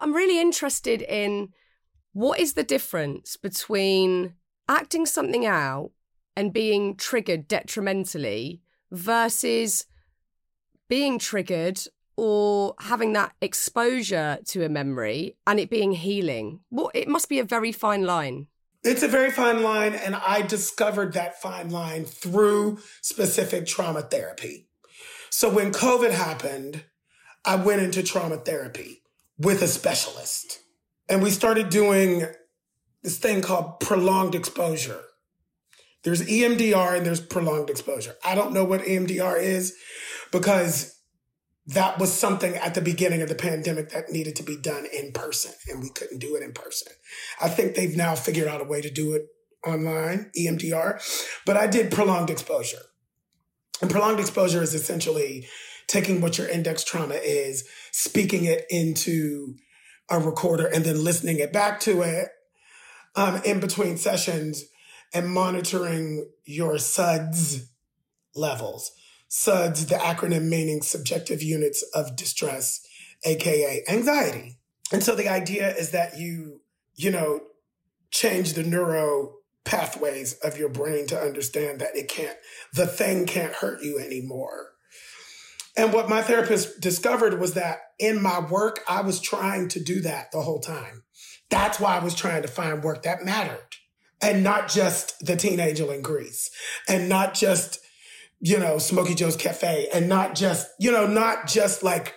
I'm 0.00 0.12
really 0.12 0.40
interested 0.40 1.02
in 1.02 1.50
what 2.12 2.38
is 2.38 2.54
the 2.54 2.62
difference 2.62 3.36
between 3.36 4.34
acting 4.68 5.06
something 5.06 5.44
out 5.44 5.90
and 6.36 6.52
being 6.52 6.96
triggered 6.96 7.48
detrimentally 7.48 8.62
versus 8.90 9.86
being 10.88 11.18
triggered 11.18 11.80
or 12.16 12.74
having 12.80 13.12
that 13.12 13.32
exposure 13.40 14.38
to 14.46 14.64
a 14.64 14.68
memory 14.68 15.36
and 15.46 15.58
it 15.58 15.70
being 15.70 15.92
healing. 15.92 16.60
What 16.68 16.94
it 16.94 17.08
must 17.08 17.28
be 17.28 17.38
a 17.38 17.44
very 17.44 17.72
fine 17.72 18.04
line. 18.04 18.46
It's 18.84 19.02
a 19.02 19.08
very 19.08 19.30
fine 19.30 19.62
line, 19.62 19.94
and 19.94 20.14
I 20.14 20.42
discovered 20.42 21.14
that 21.14 21.40
fine 21.40 21.70
line 21.70 22.04
through 22.04 22.80
specific 23.00 23.66
trauma 23.66 24.02
therapy. 24.02 24.68
So 25.30 25.48
when 25.48 25.72
COVID 25.72 26.10
happened, 26.10 26.84
I 27.46 27.56
went 27.56 27.80
into 27.80 28.02
trauma 28.02 28.36
therapy 28.36 29.03
with 29.38 29.62
a 29.62 29.68
specialist, 29.68 30.60
and 31.08 31.22
we 31.22 31.30
started 31.30 31.68
doing 31.68 32.26
this 33.02 33.18
thing 33.18 33.42
called 33.42 33.80
prolonged 33.80 34.34
exposure. 34.34 35.02
There's 36.02 36.22
EMDR 36.22 36.96
and 36.96 37.06
there's 37.06 37.20
prolonged 37.20 37.70
exposure. 37.70 38.14
I 38.24 38.34
don't 38.34 38.52
know 38.52 38.64
what 38.64 38.82
EMDR 38.82 39.40
is 39.40 39.74
because 40.32 40.94
that 41.66 41.98
was 41.98 42.12
something 42.12 42.54
at 42.56 42.74
the 42.74 42.82
beginning 42.82 43.22
of 43.22 43.28
the 43.28 43.34
pandemic 43.34 43.90
that 43.90 44.10
needed 44.10 44.36
to 44.36 44.42
be 44.42 44.56
done 44.56 44.86
in 44.92 45.12
person 45.12 45.52
and 45.68 45.82
we 45.82 45.88
couldn't 45.88 46.18
do 46.18 46.36
it 46.36 46.42
in 46.42 46.52
person. 46.52 46.92
I 47.40 47.48
think 47.48 47.74
they've 47.74 47.96
now 47.96 48.14
figured 48.14 48.48
out 48.48 48.60
a 48.60 48.64
way 48.64 48.82
to 48.82 48.90
do 48.90 49.14
it 49.14 49.26
online, 49.66 50.30
EMDR, 50.38 51.00
but 51.46 51.56
I 51.56 51.66
did 51.66 51.90
prolonged 51.90 52.28
exposure. 52.28 52.82
And 53.80 53.90
prolonged 53.90 54.20
exposure 54.20 54.62
is 54.62 54.74
essentially 54.74 55.46
taking 55.86 56.20
what 56.20 56.38
your 56.38 56.48
index 56.48 56.84
trauma 56.84 57.14
is, 57.14 57.68
speaking 57.92 58.44
it 58.44 58.64
into 58.70 59.54
a 60.10 60.18
recorder 60.18 60.66
and 60.66 60.84
then 60.84 61.02
listening 61.02 61.38
it 61.38 61.52
back 61.52 61.80
to 61.80 62.02
it 62.02 62.28
um, 63.16 63.40
in 63.44 63.60
between 63.60 63.96
sessions 63.96 64.64
and 65.12 65.30
monitoring 65.30 66.28
your 66.44 66.78
SUDS 66.78 67.68
levels. 68.34 68.92
SUDS, 69.28 69.86
the 69.86 69.96
acronym 69.96 70.48
meaning 70.48 70.82
subjective 70.82 71.42
units 71.42 71.82
of 71.94 72.16
distress, 72.16 72.86
aka 73.24 73.82
anxiety. 73.88 74.58
And 74.92 75.02
so 75.02 75.14
the 75.14 75.28
idea 75.28 75.74
is 75.74 75.90
that 75.92 76.18
you, 76.18 76.60
you 76.94 77.10
know, 77.10 77.40
change 78.10 78.52
the 78.52 78.62
neuro 78.62 79.36
pathways 79.64 80.34
of 80.34 80.58
your 80.58 80.68
brain 80.68 81.06
to 81.06 81.18
understand 81.18 81.80
that 81.80 81.96
it 81.96 82.08
can't, 82.08 82.36
the 82.74 82.86
thing 82.86 83.26
can't 83.26 83.54
hurt 83.54 83.82
you 83.82 83.98
anymore. 83.98 84.73
And 85.76 85.92
what 85.92 86.08
my 86.08 86.22
therapist 86.22 86.80
discovered 86.80 87.40
was 87.40 87.54
that 87.54 87.78
in 87.98 88.22
my 88.22 88.38
work, 88.38 88.80
I 88.88 89.00
was 89.00 89.20
trying 89.20 89.68
to 89.68 89.80
do 89.80 90.00
that 90.02 90.30
the 90.30 90.42
whole 90.42 90.60
time. 90.60 91.02
That's 91.50 91.80
why 91.80 91.96
I 91.96 92.04
was 92.04 92.14
trying 92.14 92.42
to 92.42 92.48
find 92.48 92.82
work 92.82 93.02
that 93.02 93.24
mattered. 93.24 93.76
And 94.22 94.42
not 94.42 94.68
just 94.68 95.24
the 95.24 95.36
teen 95.36 95.60
angel 95.60 95.90
in 95.90 96.00
Grease, 96.00 96.50
and 96.88 97.08
not 97.08 97.34
just, 97.34 97.80
you 98.40 98.58
know, 98.58 98.78
Smokey 98.78 99.14
Joe's 99.14 99.36
Cafe, 99.36 99.88
and 99.92 100.08
not 100.08 100.34
just, 100.34 100.68
you 100.78 100.90
know, 100.90 101.06
not 101.06 101.46
just 101.46 101.82
like 101.82 102.14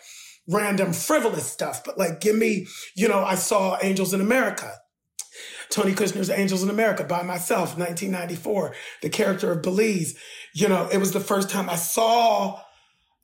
random 0.47 0.93
frivolous 0.93 1.51
stuff, 1.51 1.83
but 1.83 1.97
like 1.97 2.21
give 2.21 2.35
me, 2.35 2.67
you 2.95 3.07
know, 3.07 3.23
I 3.23 3.35
saw 3.35 3.77
Angels 3.81 4.13
in 4.13 4.21
America. 4.21 4.73
Tony 5.69 5.93
Kushner's 5.93 6.29
Angels 6.29 6.63
in 6.63 6.69
America 6.69 7.03
by 7.03 7.23
myself, 7.23 7.77
1994, 7.77 8.73
the 9.01 9.09
character 9.09 9.51
of 9.51 9.61
Belize. 9.61 10.15
You 10.53 10.69
know, 10.69 10.87
it 10.89 10.97
was 10.97 11.11
the 11.11 11.19
first 11.19 11.49
time 11.49 11.69
I 11.69 11.75
saw 11.75 12.61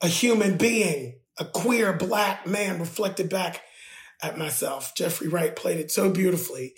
a 0.04 0.08
human 0.08 0.58
being, 0.58 1.16
a 1.40 1.46
queer 1.46 1.94
black 1.94 2.46
man 2.46 2.80
reflected 2.80 3.30
back 3.30 3.62
at 4.22 4.38
myself. 4.38 4.94
Jeffrey 4.94 5.30
Wright 5.30 5.56
played 5.56 5.80
it 5.80 5.92
so 5.92 6.12
beautifully. 6.12 6.74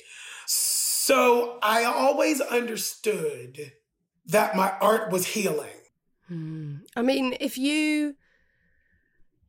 So 0.45 1.59
I 1.61 1.83
always 1.83 2.39
understood 2.39 3.73
that 4.27 4.55
my 4.55 4.73
art 4.79 5.11
was 5.11 5.25
healing. 5.25 5.69
Hmm. 6.27 6.75
I 6.95 7.01
mean, 7.01 7.35
if 7.39 7.57
you 7.57 8.15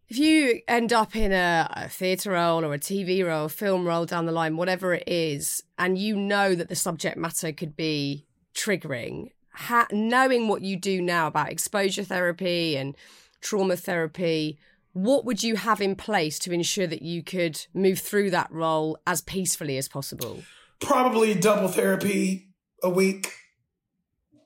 if 0.09 0.19
you 0.19 0.61
end 0.69 0.93
up 0.93 1.17
in 1.17 1.33
a, 1.33 1.69
a 1.71 1.89
theatre 1.89 2.33
role 2.33 2.65
or 2.65 2.75
a 2.75 2.79
TV 2.79 3.27
role, 3.27 3.49
film 3.49 3.87
role 3.87 4.07
down 4.07 4.27
the 4.27 4.33
line, 4.33 4.57
whatever 4.57 4.95
it 4.95 5.05
is, 5.07 5.63
and 5.79 5.99
you 5.99 6.17
know 6.17 6.55
that 6.55 6.69
the 6.69 6.77
subject 6.77 7.17
matter 7.17 7.53
could 7.53 7.77
be 7.77 8.25
triggering, 8.55 9.31
ha- 9.53 9.89
knowing 9.91 10.49
what 10.49 10.63
you 10.63 10.77
do 10.77 11.03
now 11.03 11.27
about 11.27 11.51
exposure 11.51 12.05
therapy 12.05 12.77
and 12.77 12.95
trauma 13.41 13.77
therapy, 13.77 14.59
what 14.93 15.25
would 15.25 15.43
you 15.43 15.57
have 15.57 15.81
in 15.81 15.95
place 15.97 16.39
to 16.41 16.53
ensure 16.53 16.87
that 16.87 17.03
you 17.03 17.23
could 17.23 17.67
move 17.75 17.99
through 17.99 18.31
that 18.31 18.51
role 18.51 18.99
as 19.07 19.21
peacefully 19.21 19.77
as 19.77 19.89
possible? 19.89 20.43
Probably 20.81 21.35
double 21.35 21.69
therapy 21.69 22.49
a 22.83 22.91
week, 22.91 23.33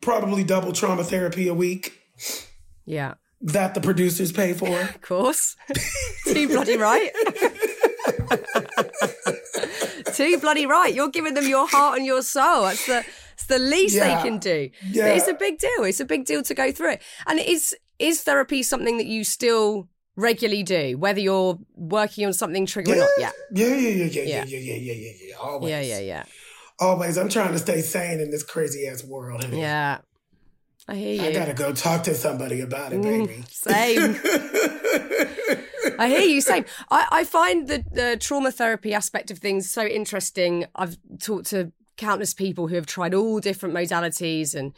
probably 0.01 0.45
double 0.45 0.73
trauma 0.73 1.05
therapy 1.05 1.49
a 1.49 1.55
week. 1.55 1.99
Yeah. 2.85 3.15
that 3.43 3.75
the 3.75 3.81
producers 3.81 4.33
pay 4.33 4.53
for. 4.53 4.81
Of 4.91 5.01
course. 5.03 5.57
Too 6.27 6.49
bloody 6.49 6.77
right. 6.77 7.11
Too 10.15 10.39
bloody 10.39 10.67
right. 10.67 10.93
You're 10.95 11.09
giving 11.11 11.35
them 11.35 11.49
your 11.49 11.69
heart 11.69 11.97
and 11.99 12.07
your 12.07 12.23
soul. 12.23 12.63
That's 12.63 12.87
the 12.87 13.05
it's 13.35 13.47
the 13.47 13.59
least 13.59 13.97
Yeah. 13.97 14.17
they 14.17 14.23
can 14.29 14.39
do. 14.39 14.71
Yeah. 14.91 15.09
But 15.09 15.17
it's 15.17 15.29
a 15.29 15.35
big 15.35 15.59
deal. 15.59 15.85
It's 15.85 16.01
a 16.01 16.05
big 16.05 16.25
deal 16.27 16.43
to 16.43 16.55
go 16.55 16.71
through 16.73 16.93
it. 16.93 17.03
And 17.27 17.39
is 17.41 17.75
is 18.01 18.23
therapy 18.23 18.63
something 18.63 18.97
that 18.99 19.07
you 19.07 19.25
still 19.25 19.89
regularly 20.17 20.63
do, 20.63 20.97
whether 20.99 21.21
you're 21.21 21.59
working 21.77 22.27
on 22.27 22.33
something 22.33 22.67
triggering 22.67 22.97
or 22.97 22.97
not? 22.97 23.09
Yeah. 23.19 23.31
Yeah, 23.53 23.67
yeah, 23.67 23.75
yeah, 23.77 24.05
yeah, 24.05 24.05
yeah, 24.05 24.23
Yeah. 24.23 24.45
yeah, 24.45 24.59
yeah, 24.59 24.75
yeah, 24.75 24.93
yeah, 24.93 25.13
yeah. 25.29 25.35
Always. 25.37 25.71
Yeah, 25.71 25.81
yeah, 25.81 25.99
yeah. 26.01 26.25
Always. 26.79 27.17
I'm 27.19 27.29
trying 27.29 27.53
to 27.53 27.59
stay 27.59 27.83
sane 27.83 28.21
in 28.21 28.31
this 28.31 28.43
crazy 28.43 28.87
ass 28.87 29.05
world. 29.05 29.45
honey. 29.45 29.61
Yeah. 29.61 29.99
I 30.89 30.95
hear 30.97 31.15
you. 31.23 31.29
I 31.29 31.33
gotta 31.33 31.53
go 31.55 31.73
talk 31.73 32.03
to 32.05 32.15
somebody 32.15 32.61
about 32.63 32.93
it, 32.93 33.01
Mm. 33.01 33.27
baby. 33.29 33.45
Same. 33.51 34.17
I 35.99 36.09
hear 36.09 36.21
you. 36.23 36.41
Same. 36.41 36.65
I, 36.91 37.07
I 37.13 37.25
find 37.25 37.69
the, 37.69 37.85
the 37.93 38.17
trauma 38.19 38.51
therapy 38.51 38.95
aspect 38.95 39.31
of 39.31 39.39
things 39.39 39.71
so 39.71 39.85
interesting. 39.85 40.65
I've 40.75 40.97
talked 41.21 41.47
to 41.51 41.73
countless 41.97 42.33
people 42.33 42.69
who 42.69 42.75
have 42.77 42.87
tried 42.87 43.13
all 43.15 43.41
different 43.41 43.75
modalities 43.75 44.55
and 44.55 44.73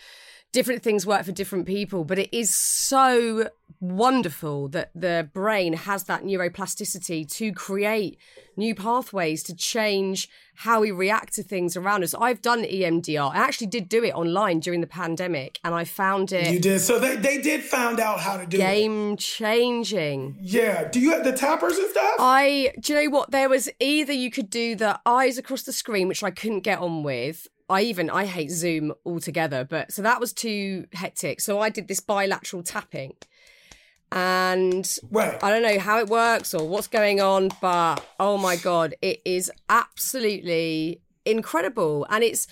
different 0.52 0.82
things 0.82 1.06
work 1.06 1.24
for 1.24 1.32
different 1.32 1.66
people, 1.66 2.04
but 2.04 2.18
it 2.18 2.28
is 2.36 2.54
so 2.54 3.48
wonderful 3.80 4.68
that 4.68 4.90
the 4.94 5.28
brain 5.32 5.72
has 5.72 6.04
that 6.04 6.22
neuroplasticity 6.22 7.28
to 7.28 7.52
create 7.52 8.18
new 8.56 8.74
pathways 8.74 9.42
to 9.42 9.56
change 9.56 10.28
how 10.56 10.80
we 10.80 10.90
react 10.90 11.32
to 11.34 11.42
things 11.42 11.76
around 11.76 12.04
us. 12.04 12.14
I've 12.14 12.42
done 12.42 12.62
EMDR. 12.62 13.32
I 13.34 13.38
actually 13.38 13.68
did 13.68 13.88
do 13.88 14.04
it 14.04 14.14
online 14.14 14.60
during 14.60 14.82
the 14.82 14.86
pandemic 14.86 15.58
and 15.64 15.74
I 15.74 15.84
found 15.84 16.30
it 16.32 16.52
You 16.52 16.60
did. 16.60 16.80
So 16.80 16.98
they, 16.98 17.16
they 17.16 17.40
did 17.40 17.62
found 17.64 17.98
out 17.98 18.20
how 18.20 18.36
to 18.36 18.46
do 18.46 18.58
it. 18.58 18.60
game 18.60 19.16
changing. 19.16 20.36
Yeah. 20.40 20.88
Do 20.88 21.00
you 21.00 21.10
have 21.12 21.24
the 21.24 21.32
tappers 21.32 21.78
and 21.78 21.88
stuff? 21.90 22.14
I 22.18 22.72
do 22.78 22.92
you 22.92 23.04
know 23.04 23.10
what? 23.16 23.30
There 23.30 23.48
was 23.48 23.70
either 23.80 24.12
you 24.12 24.30
could 24.30 24.50
do 24.50 24.76
the 24.76 25.00
eyes 25.06 25.38
across 25.38 25.62
the 25.62 25.72
screen, 25.72 26.06
which 26.06 26.22
I 26.22 26.30
couldn't 26.30 26.60
get 26.60 26.78
on 26.78 27.02
with. 27.02 27.48
I 27.72 27.82
even 27.82 28.10
I 28.10 28.26
hate 28.26 28.50
Zoom 28.50 28.92
altogether, 29.06 29.64
but 29.64 29.92
so 29.92 30.02
that 30.02 30.20
was 30.20 30.34
too 30.34 30.86
hectic. 30.92 31.40
So 31.40 31.58
I 31.58 31.70
did 31.70 31.88
this 31.88 32.00
bilateral 32.00 32.62
tapping. 32.62 33.14
And 34.12 34.86
Right. 35.10 35.42
I 35.42 35.50
don't 35.50 35.62
know 35.62 35.78
how 35.78 35.98
it 35.98 36.08
works 36.08 36.52
or 36.52 36.68
what's 36.68 36.86
going 36.86 37.22
on, 37.22 37.48
but 37.62 38.04
oh 38.20 38.36
my 38.36 38.56
god, 38.56 38.94
it 39.00 39.22
is 39.24 39.50
absolutely 39.70 41.00
incredible. 41.24 42.06
And 42.10 42.22
it's 42.22 42.46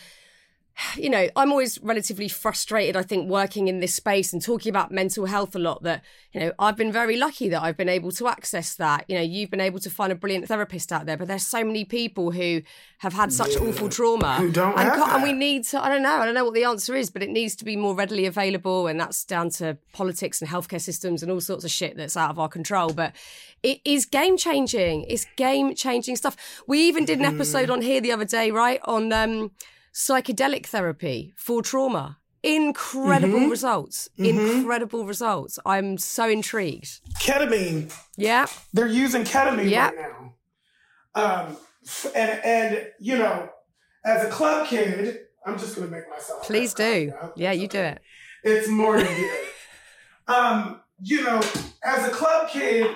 you 0.96 1.10
know, 1.10 1.28
I'm 1.36 1.50
always 1.50 1.80
relatively 1.82 2.28
frustrated, 2.28 2.96
I 2.96 3.02
think, 3.02 3.28
working 3.28 3.68
in 3.68 3.80
this 3.80 3.94
space 3.94 4.32
and 4.32 4.42
talking 4.42 4.70
about 4.70 4.90
mental 4.90 5.26
health 5.26 5.54
a 5.54 5.58
lot. 5.58 5.82
That, 5.82 6.02
you 6.32 6.40
know, 6.40 6.52
I've 6.58 6.76
been 6.76 6.92
very 6.92 7.16
lucky 7.16 7.48
that 7.48 7.62
I've 7.62 7.76
been 7.76 7.88
able 7.88 8.12
to 8.12 8.28
access 8.28 8.74
that. 8.76 9.04
You 9.08 9.16
know, 9.16 9.22
you've 9.22 9.50
been 9.50 9.60
able 9.60 9.78
to 9.80 9.90
find 9.90 10.12
a 10.12 10.14
brilliant 10.14 10.48
therapist 10.48 10.92
out 10.92 11.06
there, 11.06 11.16
but 11.16 11.28
there's 11.28 11.46
so 11.46 11.64
many 11.64 11.84
people 11.84 12.30
who 12.30 12.62
have 12.98 13.12
had 13.12 13.32
such 13.32 13.56
awful 13.56 13.88
trauma. 13.88 14.36
Who 14.36 14.50
don't 14.50 14.78
and, 14.78 14.88
have 14.88 15.14
and 15.14 15.22
we 15.22 15.32
need 15.32 15.64
to, 15.66 15.82
I 15.82 15.88
don't 15.88 16.02
know, 16.02 16.16
I 16.16 16.24
don't 16.24 16.34
know 16.34 16.44
what 16.44 16.54
the 16.54 16.64
answer 16.64 16.94
is, 16.94 17.10
but 17.10 17.22
it 17.22 17.30
needs 17.30 17.56
to 17.56 17.64
be 17.64 17.76
more 17.76 17.94
readily 17.94 18.26
available. 18.26 18.86
And 18.86 18.98
that's 18.98 19.24
down 19.24 19.50
to 19.50 19.78
politics 19.92 20.40
and 20.40 20.50
healthcare 20.50 20.80
systems 20.80 21.22
and 21.22 21.30
all 21.30 21.40
sorts 21.40 21.64
of 21.64 21.70
shit 21.70 21.96
that's 21.96 22.16
out 22.16 22.30
of 22.30 22.38
our 22.38 22.48
control. 22.48 22.92
But 22.92 23.14
it 23.62 23.80
is 23.84 24.06
game 24.06 24.36
changing. 24.36 25.04
It's 25.08 25.26
game 25.36 25.74
changing 25.74 26.16
stuff. 26.16 26.36
We 26.66 26.80
even 26.88 27.04
did 27.04 27.18
an 27.18 27.24
episode 27.24 27.70
on 27.70 27.82
here 27.82 28.00
the 28.00 28.12
other 28.12 28.24
day, 28.24 28.50
right? 28.50 28.80
On, 28.84 29.12
um, 29.12 29.50
psychedelic 29.94 30.66
therapy 30.66 31.32
for 31.36 31.62
trauma. 31.62 32.18
Incredible 32.42 33.48
results. 33.48 34.08
Incredible 34.16 35.04
results. 35.04 35.58
I'm 35.66 35.98
so 35.98 36.28
intrigued. 36.28 37.00
Ketamine. 37.20 37.92
Yeah. 38.16 38.46
They're 38.72 38.86
using 38.86 39.24
ketamine 39.24 39.68
Yeah. 39.70 39.90
right 39.90 39.96
now. 39.96 40.34
Um, 41.14 41.56
and 42.14 42.40
and 42.44 42.86
you 42.98 43.18
know, 43.18 43.50
as 44.04 44.24
a 44.24 44.30
club 44.30 44.68
kid, 44.68 45.18
I'm 45.44 45.58
just 45.58 45.74
gonna 45.76 45.88
make 45.90 46.08
myself. 46.08 46.42
Please 46.44 46.72
do. 46.72 47.12
Yeah, 47.36 47.52
you 47.52 47.68
do 47.68 47.78
it. 47.80 48.00
It's 48.42 48.68
more 48.68 48.96
than 48.96 49.06
good. 49.06 49.38
um, 50.28 50.80
you 51.02 51.22
know, 51.24 51.40
as 51.82 52.06
a 52.06 52.10
club 52.10 52.48
kid 52.50 52.94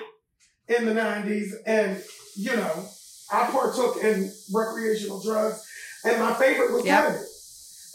in 0.67 0.85
the 0.85 0.93
'90s, 0.93 1.51
and 1.67 2.01
you 2.35 2.55
know, 2.55 2.85
I 3.31 3.43
partook 3.51 3.97
in 4.03 4.31
recreational 4.53 5.21
drugs, 5.21 5.63
and 6.05 6.19
my 6.21 6.33
favorite 6.33 6.71
was 6.73 6.85
Yep. 6.85 7.03
ketamine. 7.05 7.25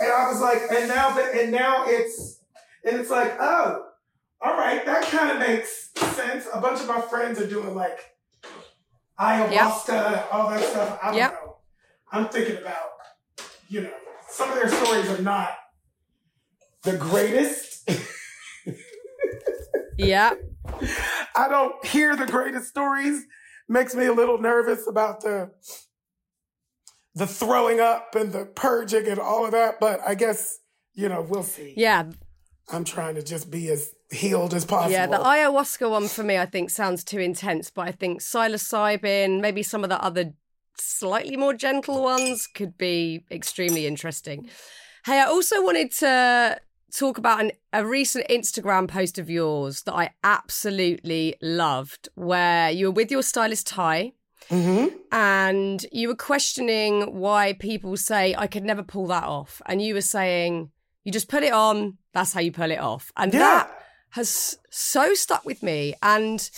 And 0.00 0.12
I 0.12 0.28
was 0.30 0.40
like, 0.40 0.62
and 0.72 0.88
now 0.88 1.10
that, 1.10 1.34
and 1.34 1.52
now 1.52 1.84
it's, 1.86 2.40
and 2.84 2.96
it's 2.98 3.10
like, 3.10 3.36
oh, 3.38 3.84
all 4.40 4.54
right, 4.56 4.84
that 4.86 5.02
kind 5.04 5.30
of 5.32 5.38
makes 5.38 5.90
sense. 6.14 6.46
A 6.52 6.60
bunch 6.60 6.80
of 6.80 6.88
my 6.88 7.00
friends 7.02 7.38
are 7.38 7.46
doing 7.46 7.74
like 7.74 7.98
ayahuasca, 9.18 10.24
all 10.32 10.50
that 10.50 10.62
stuff. 10.62 10.98
I 11.02 11.06
don't 11.08 11.16
Yep. 11.16 11.32
know. 11.32 11.56
I'm 12.12 12.28
thinking 12.28 12.56
about, 12.56 12.90
you 13.68 13.82
know, 13.82 13.92
some 14.28 14.48
of 14.50 14.54
their 14.56 14.68
stories 14.68 15.08
are 15.10 15.22
not 15.22 15.50
the 16.82 16.96
greatest. 16.96 17.88
Yeah. 19.98 20.34
I 21.36 21.48
don't 21.48 21.84
hear 21.84 22.16
the 22.16 22.26
greatest 22.26 22.68
stories. 22.68 23.26
Makes 23.68 23.94
me 23.94 24.06
a 24.06 24.12
little 24.12 24.38
nervous 24.38 24.88
about 24.88 25.20
the 25.20 25.50
the 27.14 27.26
throwing 27.26 27.80
up 27.80 28.14
and 28.14 28.32
the 28.32 28.44
purging 28.44 29.06
and 29.06 29.18
all 29.18 29.44
of 29.44 29.52
that. 29.52 29.80
But 29.80 30.00
I 30.06 30.14
guess 30.14 30.58
you 30.94 31.08
know 31.08 31.22
we'll 31.22 31.42
see. 31.42 31.74
Yeah. 31.76 32.10
I'm 32.72 32.84
trying 32.84 33.16
to 33.16 33.22
just 33.22 33.50
be 33.50 33.68
as 33.68 33.92
healed 34.12 34.54
as 34.54 34.64
possible. 34.64 34.92
Yeah. 34.92 35.06
The 35.06 35.16
ayahuasca 35.16 35.90
one 35.90 36.06
for 36.06 36.22
me, 36.22 36.38
I 36.38 36.46
think, 36.46 36.70
sounds 36.70 37.02
too 37.02 37.18
intense, 37.18 37.68
but 37.68 37.88
I 37.88 37.90
think 37.90 38.20
psilocybin, 38.20 39.40
maybe 39.40 39.64
some 39.64 39.82
of 39.82 39.90
the 39.90 40.00
other 40.00 40.34
slightly 40.78 41.36
more 41.36 41.52
gentle 41.52 42.02
ones 42.02 42.46
could 42.46 42.78
be 42.78 43.24
extremely 43.30 43.86
interesting. 43.86 44.48
Hey, 45.04 45.20
I 45.20 45.24
also 45.24 45.62
wanted 45.64 45.92
to 45.94 46.60
talk 46.94 47.18
about 47.18 47.40
an, 47.40 47.52
a 47.72 47.86
recent 47.86 48.26
Instagram 48.28 48.88
post 48.88 49.18
of 49.18 49.30
yours 49.30 49.82
that 49.82 49.94
I 49.94 50.10
absolutely 50.22 51.36
loved, 51.40 52.08
where 52.14 52.70
you 52.70 52.86
were 52.86 52.92
with 52.92 53.10
your 53.10 53.22
stylist 53.22 53.66
Ty. 53.66 54.12
Mhm. 54.48 54.92
and 55.12 55.86
you 55.92 56.08
were 56.08 56.14
questioning 56.16 57.18
why 57.18 57.52
people 57.54 57.96
say 57.96 58.34
I 58.36 58.46
could 58.46 58.64
never 58.64 58.82
pull 58.82 59.06
that 59.08 59.24
off, 59.24 59.60
and 59.66 59.80
you 59.82 59.94
were 59.94 60.00
saying 60.00 60.70
you 61.04 61.12
just 61.12 61.28
put 61.28 61.42
it 61.42 61.52
on. 61.52 61.98
That's 62.12 62.32
how 62.32 62.40
you 62.40 62.52
pull 62.52 62.70
it 62.70 62.78
off, 62.80 63.12
and 63.16 63.32
Yeah. 63.32 63.38
that 63.40 63.70
has 64.10 64.58
so 64.70 65.14
stuck 65.14 65.44
with 65.44 65.62
me. 65.62 65.94
And 66.02 66.48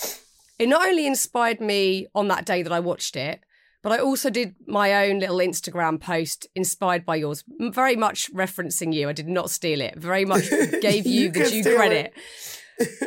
it 0.59 0.67
not 0.67 0.87
only 0.87 1.05
inspired 1.05 1.61
me 1.61 2.07
on 2.15 2.27
that 2.29 2.45
day 2.45 2.63
that 2.63 2.71
I 2.71 2.79
watched 2.79 3.15
it, 3.15 3.41
but 3.83 3.91
I 3.91 3.97
also 3.99 4.29
did 4.29 4.55
my 4.65 5.05
own 5.07 5.19
little 5.19 5.37
Instagram 5.37 5.99
post 5.99 6.47
inspired 6.55 7.05
by 7.05 7.17
yours, 7.17 7.43
very 7.59 7.95
much 7.95 8.31
referencing 8.33 8.93
you. 8.93 9.09
I 9.09 9.13
did 9.13 9.27
not 9.27 9.49
steal 9.51 9.81
it. 9.81 9.95
Very 9.97 10.25
much 10.25 10.49
gave 10.81 11.05
you, 11.05 11.23
You 11.23 11.31
the 11.31 11.49
due 11.49 11.75
credit. 11.75 12.13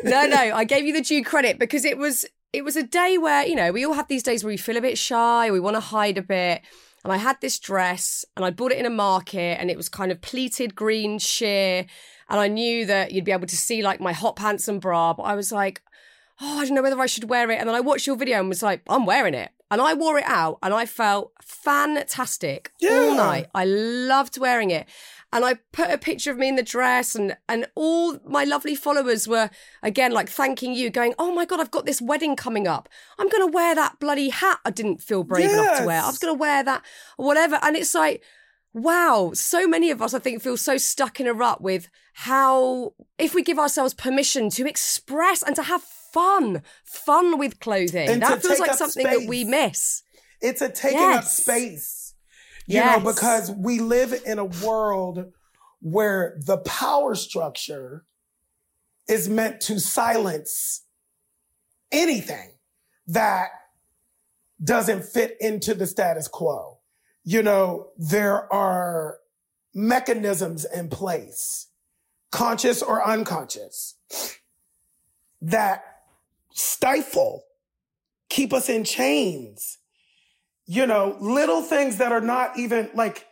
no, 0.05 0.27
no, 0.27 0.37
I 0.55 0.65
gave 0.65 0.85
you 0.87 0.93
the 0.93 1.01
due 1.01 1.25
credit 1.25 1.59
because 1.59 1.85
it 1.85 1.99
was 1.99 2.25
it 2.53 2.65
was 2.65 2.77
a 2.77 2.83
day 2.83 3.19
where 3.19 3.47
you 3.47 3.55
know 3.55 3.73
we 3.73 3.85
all 3.85 3.95
have 3.95 4.09
these 4.09 4.23
days 4.23 4.43
where 4.43 4.51
we 4.51 4.57
feel 4.57 4.77
a 4.77 4.81
bit 4.81 4.99
shy, 4.99 5.51
we 5.51 5.61
want 5.61 5.77
to 5.77 5.81
hide 5.81 6.19
a 6.19 6.23
bit. 6.23 6.63
And 7.05 7.13
I 7.13 7.19
had 7.19 7.41
this 7.41 7.61
dress, 7.61 8.25
and 8.37 8.45
I 8.45 8.51
bought 8.51 8.73
it 8.73 8.79
in 8.79 8.87
a 8.87 8.91
market, 8.91 9.61
and 9.61 9.71
it 9.71 9.77
was 9.77 9.89
kind 9.89 10.11
of 10.11 10.21
pleated 10.21 10.75
green 10.75 11.21
sheer, 11.21 11.87
and 12.29 12.41
I 12.41 12.49
knew 12.49 12.85
that 12.87 13.13
you'd 13.13 13.25
be 13.25 13.31
able 13.31 13.47
to 13.47 13.57
see 13.57 13.81
like 13.81 14.01
my 14.01 14.13
hot 14.13 14.35
pants 14.35 14.67
and 14.67 14.81
bra, 14.81 15.13
but 15.13 15.23
I 15.23 15.37
was 15.37 15.53
like, 15.53 15.83
oh, 16.41 16.59
I 16.59 16.65
don't 16.65 16.75
know 16.75 16.83
whether 16.83 17.01
I 17.01 17.07
should 17.07 17.29
wear 17.31 17.51
it. 17.51 17.59
And 17.59 17.69
then 17.69 17.77
I 17.77 17.81
watched 17.81 18.07
your 18.07 18.17
video 18.17 18.41
and 18.41 18.49
was 18.49 18.63
like, 18.63 18.83
I'm 18.89 19.07
wearing 19.07 19.35
it. 19.35 19.51
And 19.71 19.81
I 19.81 19.95
wore 19.95 20.19
it 20.19 20.25
out 20.27 20.59
and 20.63 20.73
I 20.73 20.87
felt 20.87 21.33
fantastic 21.43 22.71
all 22.85 23.17
night. 23.17 23.47
I 23.55 23.65
loved 23.65 24.39
wearing 24.39 24.71
it. 24.71 24.87
And 25.37 25.45
I 25.45 25.57
put 25.73 25.91
a 25.91 25.99
picture 25.99 26.31
of 26.31 26.39
me 26.39 26.49
in 26.49 26.57
the 26.57 26.63
dress 26.63 27.15
and 27.15 27.37
and 27.47 27.67
all 27.75 28.19
my 28.27 28.45
lovely 28.45 28.75
followers 28.75 29.29
were 29.29 29.51
again 29.83 30.13
like 30.13 30.31
thanking 30.31 30.73
you, 30.73 30.89
going, 30.89 31.13
Oh 31.19 31.31
my 31.31 31.45
god, 31.45 31.61
I've 31.61 31.71
got 31.71 31.85
this 31.85 32.01
wedding 32.01 32.37
coming 32.37 32.67
up. 32.67 32.89
I'm 33.19 33.29
gonna 33.29 33.47
wear 33.47 33.75
that 33.75 34.01
bloody 34.01 34.31
hat 34.31 34.61
I 34.65 34.71
didn't 34.71 35.03
feel 35.03 35.25
brave 35.25 35.51
enough 35.51 35.81
to 35.81 35.85
wear. 35.85 36.01
I 36.01 36.07
was 36.07 36.19
gonna 36.19 36.33
wear 36.33 36.65
that 36.65 36.83
or 37.19 37.27
whatever. 37.27 37.59
And 37.63 37.77
it's 37.77 37.95
like 37.95 38.23
Wow, 38.73 39.33
so 39.35 39.67
many 39.67 39.91
of 39.91 40.03
us, 40.03 40.13
I 40.13 40.19
think, 40.19 40.43
feel 40.43 40.59
so 40.59 40.77
stuck 40.77 41.19
in 41.19 41.27
a 41.27 41.33
rut 41.33 41.63
with 41.63 41.89
how, 42.13 42.93
if 43.19 43.35
we 43.35 43.43
give 43.43 43.59
ourselves 43.59 43.95
permission 43.95 44.51
to 44.51 44.67
express 44.67 45.43
and 45.43 45.57
to 45.57 45.63
have 45.63 45.83
fun, 45.83 46.63
fun 46.85 47.39
with 47.39 47.59
clothing, 47.59 48.09
And 48.11 48.23
that 48.23 48.43
feels 48.43 48.59
like 48.59 48.75
something 48.75 49.07
that 49.07 49.27
we 49.29 49.45
miss. 49.45 50.03
It's 50.43 50.61
a 50.61 50.69
taking 50.69 51.01
up 51.01 51.25
space. 51.25 51.96
You 52.67 52.75
Yes. 52.77 52.99
know, 53.03 53.13
because 53.13 53.51
we 53.51 53.79
live 53.79 54.13
in 54.27 54.39
a 54.39 54.45
world 54.45 55.33
where 55.81 56.37
the 56.45 56.59
power 56.59 57.15
structure 57.15 58.05
is 59.09 59.29
meant 59.29 59.61
to 59.63 59.79
silence 59.79 60.83
anything 61.93 62.59
that 63.07 63.51
doesn't 64.63 65.05
fit 65.05 65.37
into 65.41 65.75
the 65.75 65.87
status 65.87 66.27
quo. 66.27 66.81
You 67.23 67.43
know, 67.43 67.93
there 67.97 68.53
are 68.53 69.19
mechanisms 69.73 70.65
in 70.65 70.89
place, 70.89 71.69
conscious 72.33 72.83
or 72.83 73.07
unconscious, 73.07 73.95
that 75.41 75.85
stifle, 76.53 77.45
keep 78.29 78.53
us 78.53 78.69
in 78.69 78.83
chains. 78.83 79.79
You 80.67 80.87
know, 80.87 81.17
little 81.21 81.63
things 81.63 81.99
that 81.99 82.13
are 82.13 82.21
not 82.21 82.59
even 82.59 82.91
like, 82.95 83.27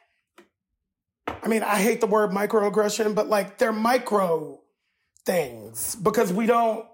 I 1.26 1.48
mean, 1.48 1.62
I 1.62 1.76
hate 1.76 2.00
the 2.00 2.06
word 2.06 2.30
microaggression, 2.30 3.14
but 3.14 3.28
like 3.28 3.58
they're 3.58 3.72
micro 3.72 4.60
things 5.26 5.96
because 5.96 6.32
we 6.32 6.46
don't, 6.46 6.86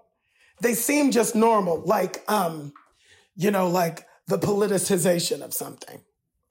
they 0.61 0.73
seem 0.73 1.11
just 1.11 1.35
normal. 1.35 1.81
Like, 1.85 2.23
um, 2.27 2.73
you 3.35 3.51
know, 3.51 3.67
like 3.67 4.05
the 4.27 4.39
politicization 4.39 5.41
of 5.41 5.53
something. 5.53 6.01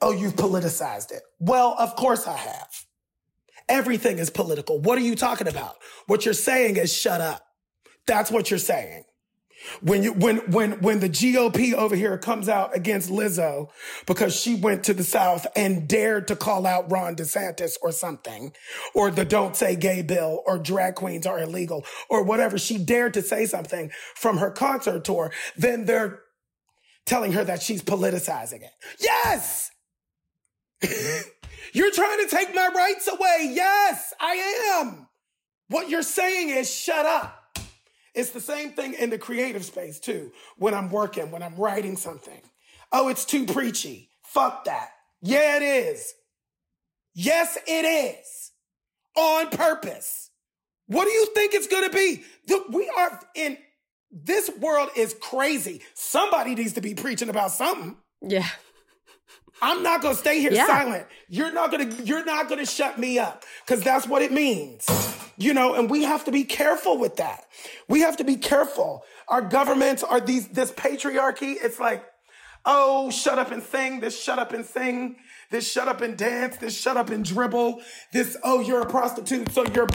Oh, 0.01 0.13
you've 0.13 0.37
politicized 0.37 1.13
it. 1.13 1.23
Well, 1.39 1.75
of 1.79 1.95
course 1.97 2.27
I 2.27 2.37
have. 2.37 2.69
Everything 3.69 4.19
is 4.19 4.31
political. 4.31 4.81
What 4.81 4.99
are 4.99 5.03
you 5.03 5.15
talking 5.15 5.47
about? 5.47 5.77
What 6.07 6.25
you're 6.25 6.35
saying 6.35 6.77
is 6.77 6.93
shut 6.93 7.21
up. 7.21 7.43
That's 8.07 8.31
what 8.31 8.51
you're 8.51 8.59
saying. 8.59 9.05
When 9.81 10.03
you 10.03 10.13
when 10.13 10.39
when 10.51 10.81
when 10.81 11.01
the 11.01 11.09
GOP 11.09 11.75
over 11.75 11.95
here 11.95 12.17
comes 12.19 12.49
out 12.49 12.75
against 12.75 13.11
Lizzo 13.11 13.71
because 14.07 14.35
she 14.35 14.55
went 14.55 14.85
to 14.85 14.95
the 14.95 15.05
South 15.05 15.47
and 15.55 15.87
dared 15.87 16.29
to 16.29 16.37
call 16.37 16.67
out 16.67 16.91
Ron 16.91 17.17
DeSantis 17.17 17.75
or 17.83 17.93
something, 17.93 18.53
or 18.95 19.11
the 19.11 19.25
Don't 19.25 19.57
Say 19.57 19.77
Gay 19.77 20.03
bill, 20.03 20.43
or 20.47 20.59
drag 20.59 20.95
queens 20.95 21.27
are 21.27 21.39
illegal, 21.39 21.85
or 22.09 22.23
whatever, 22.23 22.59
she 22.59 22.79
dared 22.79 23.15
to 23.15 23.23
say 23.23 23.47
something 23.47 23.91
from 24.15 24.39
her 24.39 24.51
concert 24.51 25.05
tour, 25.05 25.33
then 25.57 25.85
they're 25.85 26.21
telling 27.07 27.33
her 27.33 27.45
that 27.45 27.63
she's 27.63 27.83
politicizing 27.83 28.63
it. 28.63 28.73
Yes! 28.99 29.71
you're 31.73 31.93
trying 31.93 32.19
to 32.27 32.35
take 32.35 32.55
my 32.55 32.69
rights 32.75 33.09
away. 33.09 33.51
Yes, 33.53 34.13
I 34.21 34.81
am. 34.81 35.09
What 35.69 35.89
you're 35.89 36.03
saying 36.03 36.51
is 36.51 36.73
shut 36.73 37.07
up. 37.07 37.40
It's 38.15 38.31
the 38.31 38.41
same 38.41 38.71
thing 38.73 38.95
in 38.95 39.11
the 39.11 39.19
creative 39.19 39.65
space 39.65 40.01
too. 40.01 40.33
When 40.57 40.75
I'm 40.75 40.91
working, 40.91 41.31
when 41.31 41.43
I'm 41.43 41.57
writing 41.57 41.97
something. 41.97 42.41
Oh, 42.93 43.09
it's 43.09 43.25
too 43.25 43.47
preachy. 43.47 44.11
Fuck 44.23 44.65
that. 44.65 44.91
Yeah, 45.23 45.57
it 45.57 45.63
is. 45.63 46.15
Yes, 47.15 47.59
it 47.67 47.85
is. 47.85 48.53
On 49.17 49.49
purpose. 49.49 50.31
What 50.87 51.05
do 51.05 51.11
you 51.11 51.27
think 51.35 51.55
it's 51.55 51.69
going 51.69 51.89
to 51.89 51.95
be? 51.95 52.25
We 52.73 52.91
are 52.97 53.21
in 53.35 53.59
this 54.11 54.51
world 54.59 54.91
is 54.97 55.15
crazy. 55.21 55.83
Somebody 55.95 56.55
needs 56.55 56.73
to 56.73 56.81
be 56.81 56.95
preaching 56.95 57.29
about 57.29 57.53
something. 57.53 57.97
Yeah. 58.21 58.47
I'm 59.63 59.83
not 59.83 60.01
gonna 60.01 60.15
stay 60.15 60.41
here 60.41 60.53
yeah. 60.53 60.67
silent. 60.67 61.07
You're 61.29 61.53
not 61.53 61.71
gonna 61.71 61.95
you're 62.03 62.25
not 62.25 62.49
gonna 62.49 62.67
shut 62.67 62.99
me 62.99 63.19
up 63.19 63.45
because 63.65 63.85
that's 63.85 64.07
what 64.07 64.23
it 64.23 64.33
means. 64.33 64.87
You 65.41 65.55
know, 65.55 65.73
and 65.73 65.89
we 65.89 66.03
have 66.03 66.27
to 66.27 66.31
be 66.31 66.45
careful 66.45 66.99
with 66.99 67.17
that. 67.17 67.47
We 67.89 68.01
have 68.01 68.19
to 68.19 68.25
be 68.25 68.37
careful. 68.37 69.05
Our 69.27 69.41
governments 69.41 70.03
are 70.03 70.21
these 70.21 70.49
this 70.49 70.71
patriarchy. 70.71 71.57
It's 71.59 71.81
like, 71.81 72.05
oh, 72.67 73.11
shut 73.11 73.39
up 73.39 73.51
and 73.51 73.63
sing. 73.63 74.01
This 74.01 74.23
shut 74.23 74.39
up 74.39 74.53
and 74.53 74.67
sing. 74.67 75.17
This 75.51 75.71
shut 75.73 75.89
up 75.89 76.03
and 76.03 76.15
dance. 76.15 76.59
This 76.59 76.79
shut 76.79 76.99
up 76.99 77.09
and 77.09 77.25
dribble. 77.25 77.81
This 78.13 78.37
oh, 78.45 78.61
you're 78.61 78.83
a 78.83 78.87
prostitute, 78.87 79.51
so 79.51 79.65
your 79.65 79.89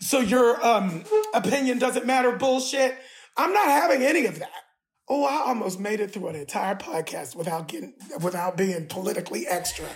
so 0.00 0.20
your 0.20 0.64
um 0.66 1.04
opinion 1.34 1.78
doesn't 1.78 2.06
matter. 2.06 2.32
Bullshit. 2.32 2.96
I'm 3.36 3.52
not 3.52 3.66
having 3.66 4.00
any 4.02 4.24
of 4.24 4.38
that. 4.38 4.65
Oh, 5.08 5.24
I 5.24 5.48
almost 5.48 5.78
made 5.78 6.00
it 6.00 6.10
through 6.10 6.28
an 6.28 6.34
entire 6.34 6.74
podcast 6.74 7.36
without 7.36 7.68
getting 7.68 7.94
without 8.22 8.56
being 8.56 8.86
politically 8.86 9.46
extra. 9.46 9.86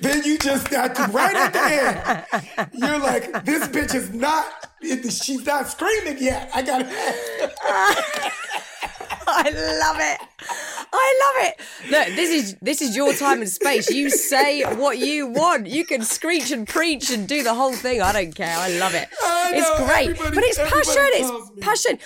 Then 0.00 0.24
you 0.24 0.38
just 0.38 0.70
got 0.70 0.96
to 0.96 1.02
right 1.12 1.36
at 1.36 1.52
the 1.52 2.58
end. 2.58 2.68
You're 2.72 2.98
like, 2.98 3.44
this 3.44 3.68
bitch 3.68 3.94
is 3.94 4.12
not. 4.12 4.68
She's 4.82 5.46
not 5.46 5.68
screaming 5.68 6.18
yet. 6.18 6.50
I 6.52 6.62
got 6.62 6.80
it. 6.84 6.88
I 9.28 9.50
love 9.50 9.96
it. 10.00 10.20
I 10.92 11.22
love 11.24 11.46
it. 11.48 11.90
Look, 11.90 12.16
this 12.16 12.30
is 12.30 12.56
this 12.60 12.82
is 12.82 12.96
your 12.96 13.12
time 13.12 13.42
and 13.42 13.50
space. 13.50 13.88
You 13.90 14.10
say 14.10 14.62
what 14.74 14.98
you 14.98 15.28
want. 15.28 15.68
You 15.68 15.84
can 15.84 16.02
screech 16.02 16.50
and 16.50 16.66
preach 16.66 17.10
and 17.10 17.28
do 17.28 17.42
the 17.44 17.54
whole 17.54 17.72
thing. 17.72 18.00
I 18.00 18.12
don't 18.12 18.34
care. 18.34 18.56
I 18.56 18.76
love 18.78 18.94
it. 18.94 19.08
I 19.22 19.52
it's 19.54 19.70
great, 19.84 20.34
but 20.34 20.42
it's 20.42 20.58
passion. 20.58 21.04
It's 21.14 21.50
passion. 21.60 21.98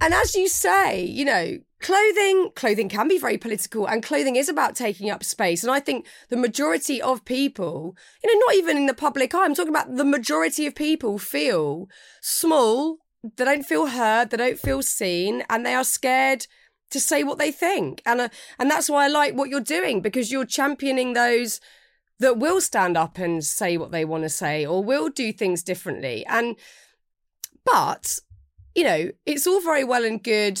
And 0.00 0.14
as 0.14 0.34
you 0.34 0.48
say, 0.48 1.04
you 1.04 1.24
know, 1.24 1.58
clothing 1.80 2.50
clothing 2.54 2.88
can 2.88 3.08
be 3.08 3.18
very 3.18 3.38
political 3.38 3.86
and 3.86 4.02
clothing 4.02 4.36
is 4.36 4.48
about 4.48 4.76
taking 4.76 5.08
up 5.08 5.24
space. 5.24 5.62
And 5.62 5.72
i 5.72 5.80
think 5.80 6.06
the 6.28 6.36
majority 6.36 7.00
of 7.00 7.24
people 7.24 7.96
you 8.22 8.30
know 8.30 8.46
not 8.46 8.54
even 8.54 8.76
in 8.76 8.84
the 8.84 8.92
public 8.92 9.34
eye 9.34 9.46
i'm 9.46 9.54
talking 9.54 9.70
about 9.70 9.96
the 9.96 10.04
majority 10.04 10.66
of 10.66 10.74
people 10.74 11.18
feel 11.18 11.88
small 12.20 12.98
they 13.38 13.46
don't 13.46 13.64
feel 13.64 13.86
heard 13.86 14.28
they 14.28 14.36
don't 14.36 14.58
feel 14.58 14.82
seen 14.82 15.42
and 15.48 15.64
they 15.64 15.72
are 15.72 15.82
scared 15.82 16.46
to 16.90 17.00
say 17.00 17.24
what 17.24 17.38
they 17.38 17.52
think. 17.52 18.02
And 18.04 18.20
uh, 18.20 18.28
and 18.58 18.70
that's 18.70 18.90
why 18.90 19.04
i 19.04 19.08
like 19.08 19.34
what 19.34 19.48
you're 19.48 19.60
doing 19.60 20.00
because 20.00 20.30
you're 20.30 20.44
championing 20.44 21.12
those 21.12 21.60
that 22.18 22.38
will 22.38 22.60
stand 22.60 22.96
up 22.96 23.16
and 23.18 23.42
say 23.42 23.78
what 23.78 23.92
they 23.92 24.04
want 24.04 24.24
to 24.24 24.28
say 24.28 24.66
or 24.66 24.84
will 24.84 25.08
do 25.08 25.32
things 25.32 25.62
differently. 25.62 26.24
And 26.26 26.56
but 27.64 28.18
you 28.74 28.84
know, 28.84 29.10
it's 29.26 29.46
all 29.46 29.60
very 29.60 29.84
well 29.84 30.04
and 30.04 30.22
good 30.22 30.60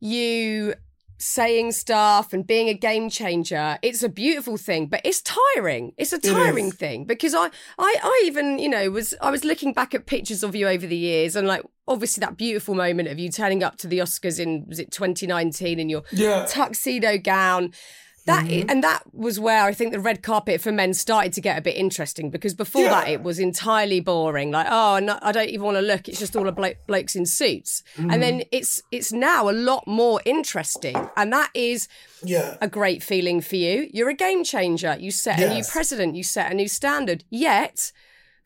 you 0.00 0.74
saying 1.18 1.70
stuff 1.70 2.32
and 2.32 2.46
being 2.46 2.68
a 2.68 2.74
game 2.74 3.10
changer. 3.10 3.78
It's 3.82 4.02
a 4.02 4.08
beautiful 4.08 4.56
thing 4.56 4.86
but 4.86 5.02
it's 5.04 5.22
tiring. 5.22 5.92
It's 5.98 6.12
a 6.12 6.18
tiring 6.18 6.68
it 6.68 6.74
thing 6.74 7.04
because 7.04 7.34
I, 7.34 7.50
I 7.78 7.94
i 8.02 8.22
even 8.24 8.58
you 8.58 8.68
know 8.68 8.90
was 8.90 9.12
i 9.20 9.30
was 9.30 9.44
looking 9.44 9.74
back 9.74 9.94
at 9.94 10.06
pictures 10.06 10.42
of 10.42 10.56
you 10.56 10.66
over 10.66 10.86
the 10.86 10.96
years 10.96 11.36
and 11.36 11.46
like 11.46 11.62
obviously 11.86 12.22
that 12.22 12.38
beautiful 12.38 12.74
moment 12.74 13.08
of 13.08 13.18
you 13.18 13.28
turning 13.30 13.62
up 13.62 13.76
to 13.78 13.86
the 13.86 13.98
oscars 13.98 14.40
in 14.40 14.64
was 14.66 14.78
it 14.78 14.90
2019 14.90 15.78
in 15.78 15.90
your 15.90 16.02
yeah. 16.12 16.46
tuxedo 16.46 17.18
gown 17.18 17.72
that 18.26 18.46
mm-hmm. 18.46 18.68
and 18.68 18.84
that 18.84 19.02
was 19.12 19.40
where 19.40 19.64
I 19.64 19.72
think 19.72 19.92
the 19.92 20.00
red 20.00 20.22
carpet 20.22 20.60
for 20.60 20.70
men 20.70 20.92
started 20.94 21.32
to 21.34 21.40
get 21.40 21.58
a 21.58 21.62
bit 21.62 21.76
interesting 21.76 22.30
because 22.30 22.54
before 22.54 22.82
yeah. 22.82 22.90
that 22.90 23.08
it 23.08 23.22
was 23.22 23.38
entirely 23.38 24.00
boring. 24.00 24.50
Like, 24.50 24.66
oh, 24.68 24.98
no, 24.98 25.18
I 25.22 25.32
don't 25.32 25.48
even 25.48 25.64
want 25.64 25.76
to 25.78 25.82
look. 25.82 26.08
It's 26.08 26.18
just 26.18 26.36
all 26.36 26.44
the 26.44 26.52
blo- 26.52 26.74
blokes 26.86 27.16
in 27.16 27.24
suits. 27.24 27.82
Mm-hmm. 27.96 28.10
And 28.10 28.22
then 28.22 28.42
it's 28.52 28.82
it's 28.90 29.12
now 29.12 29.48
a 29.48 29.52
lot 29.52 29.86
more 29.86 30.20
interesting, 30.24 30.96
and 31.16 31.32
that 31.32 31.50
is 31.54 31.88
yeah. 32.22 32.56
a 32.60 32.68
great 32.68 33.02
feeling 33.02 33.40
for 33.40 33.56
you. 33.56 33.88
You're 33.92 34.10
a 34.10 34.14
game 34.14 34.44
changer. 34.44 34.96
You 34.98 35.10
set 35.10 35.38
yes. 35.38 35.50
a 35.50 35.54
new 35.54 35.64
precedent. 35.64 36.14
You 36.14 36.22
set 36.22 36.52
a 36.52 36.54
new 36.54 36.68
standard. 36.68 37.24
Yet 37.30 37.92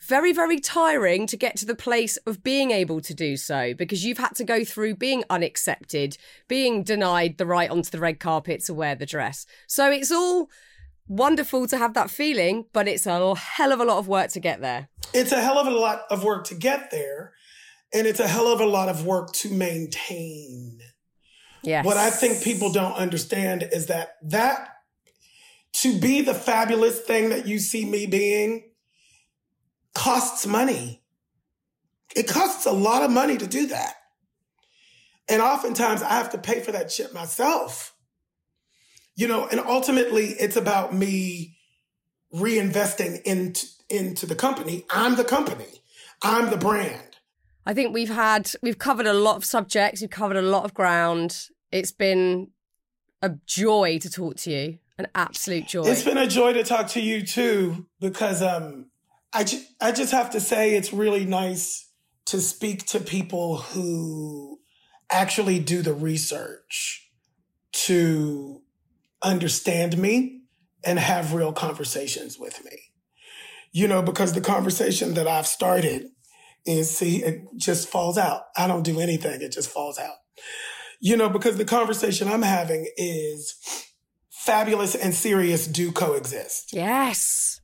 very, 0.05 0.33
very 0.33 0.61
tiring 0.61 1.27
to 1.27 1.37
get 1.37 1.57
to 1.57 1.67
the 1.67 1.75
place 1.75 2.17
of 2.19 2.43
being 2.43 2.71
able 2.71 3.01
to 3.01 3.15
do 3.15 3.37
so 3.37 3.75
because 3.75 4.05
you've 4.05 4.19
had 4.19 4.35
to 4.37 4.45
go 4.45 4.65
through 4.65 4.97
being 4.97 5.25
unaccepted, 5.31 6.17
being 6.49 6.83
denied 6.83 7.39
the 7.39 7.47
right 7.47 7.71
onto 7.71 7.91
the 7.91 7.99
red 7.99 8.21
carpet 8.21 8.65
to 8.65 8.75
wear 8.75 8.95
the 8.95 9.07
dress. 9.07 9.47
So 9.67 9.91
it's 9.91 10.13
all 10.13 10.49
wonderful 11.09 11.67
to 11.69 11.79
have 11.79 11.95
that 11.95 12.11
feeling, 12.11 12.67
but 12.73 12.89
it's 12.89 13.07
a 13.07 13.35
hell 13.35 13.73
of 13.73 13.81
a 13.81 13.85
lot 13.85 13.99
of 13.99 14.09
work 14.09 14.31
to 14.31 14.41
get 14.41 14.61
there. 14.61 14.89
It's 15.13 15.33
a 15.33 15.41
hell 15.41 15.59
of 15.59 15.67
a 15.67 15.71
lot 15.71 16.03
of 16.11 16.25
work 16.25 16.45
to 16.47 16.55
get 16.55 16.91
there, 16.91 17.33
and 17.93 18.07
it's 18.07 18.21
a 18.21 18.29
hell 18.29 18.53
of 18.53 18.61
a 18.61 18.67
lot 18.67 18.89
of 18.89 19.07
work 19.07 19.33
to 19.35 19.51
maintain. 19.51 20.81
Yes. 21.63 21.85
What 21.85 21.97
I 21.97 22.11
think 22.11 22.43
people 22.43 22.71
don't 22.71 22.95
understand 22.95 23.69
is 23.73 23.87
that 23.87 24.17
that 24.23 24.69
to 25.75 25.99
be 25.99 26.21
the 26.21 26.35
fabulous 26.35 27.01
thing 27.01 27.31
that 27.31 27.47
you 27.47 27.59
see 27.59 27.85
me 27.85 28.07
being 28.07 28.65
costs 29.95 30.47
money. 30.47 31.03
It 32.15 32.29
costs 32.29 32.67
a 32.67 32.73
lot 32.73 33.03
of 33.03 33.11
money 33.11 33.37
to 33.37 33.47
do 33.47 33.67
that. 33.69 33.95
And 35.29 35.41
oftentimes 35.41 36.03
I 36.03 36.11
have 36.11 36.31
to 36.31 36.39
pay 36.39 36.61
for 36.61 36.73
that 36.73 36.93
shit 36.93 37.15
myself. 37.15 37.95
You 39.17 39.29
know, 39.29 39.47
and 39.47 39.61
ultimately 39.61 40.27
it's 40.27 40.57
about 40.57 40.95
me 40.95 41.57
reinvesting 42.35 43.23
into, 43.23 43.67
into 43.89 44.27
the 44.27 44.35
company. 44.35 44.85
I'm 44.91 45.17
the 45.17 45.25
company. 45.25 45.83
I'm 46.23 46.51
the 46.51 46.57
brand. 46.57 47.17
I 47.67 47.75
think 47.75 47.95
we've 47.95 48.11
had 48.11 48.51
we've 48.63 48.79
covered 48.79 49.07
a 49.07 49.15
lot 49.15 49.37
of 49.37 49.45
subjects, 49.45 50.01
we've 50.01 50.11
covered 50.11 50.37
a 50.37 50.43
lot 50.43 50.65
of 50.65 50.75
ground. 50.75 51.49
It's 51.73 51.93
been 51.93 52.49
a 53.23 53.31
joy 53.47 53.99
to 54.01 54.11
talk 54.11 54.37
to 54.39 54.51
you. 54.51 54.79
An 54.99 55.09
absolute 55.15 55.67
joy. 55.67 55.85
It's 55.87 56.05
been 56.05 56.19
a 56.19 56.27
joy 56.27 56.53
to 56.53 56.63
talk 56.63 56.89
to 56.89 57.01
you 57.01 57.25
too, 57.27 57.87
because 58.01 58.43
um 58.43 58.91
I, 59.35 59.45
ju- 59.45 59.63
I 59.81 59.93
just 59.93 60.13
have 60.13 60.31
to 60.31 60.41
say 60.41 60.77
it's 60.77 60.93
really 60.93 61.25
nice 61.25 61.91
to 62.27 62.41
speak 62.41 62.87
to 62.87 63.01
people 63.01 63.57
who 63.57 64.61
actually 65.11 65.59
do 65.59 65.83
the 65.83 65.93
research 65.93 67.11
to 67.73 68.63
understand 69.23 69.99
me 69.99 70.43
and 70.85 70.99
have 70.99 71.35
real 71.35 71.53
conversations 71.53 72.39
with 72.39 72.65
me. 72.65 72.79
You 73.73 73.89
know, 73.89 74.03
because 74.03 74.33
the 74.35 74.41
conversation 74.41 75.15
that 75.15 75.27
I've 75.27 75.47
started 75.47 76.11
is 76.65 76.97
see, 76.97 77.23
it 77.25 77.43
just 77.57 77.89
falls 77.89 78.17
out. 78.17 78.43
I 78.57 78.69
don't 78.69 78.85
do 78.85 79.01
anything, 79.01 79.43
it 79.43 79.51
just 79.53 79.69
falls 79.69 79.99
out. 79.99 80.17
You 81.01 81.17
know, 81.17 81.29
because 81.29 81.59
the 81.59 81.65
conversation 81.65 82.29
I'm 82.29 82.43
having 82.43 82.89
is 82.97 83.57
fabulous 84.31 84.95
and 84.95 85.13
serious 85.13 85.67
do 85.67 85.91
coexist. 85.91 86.73
Yes. 86.73 87.61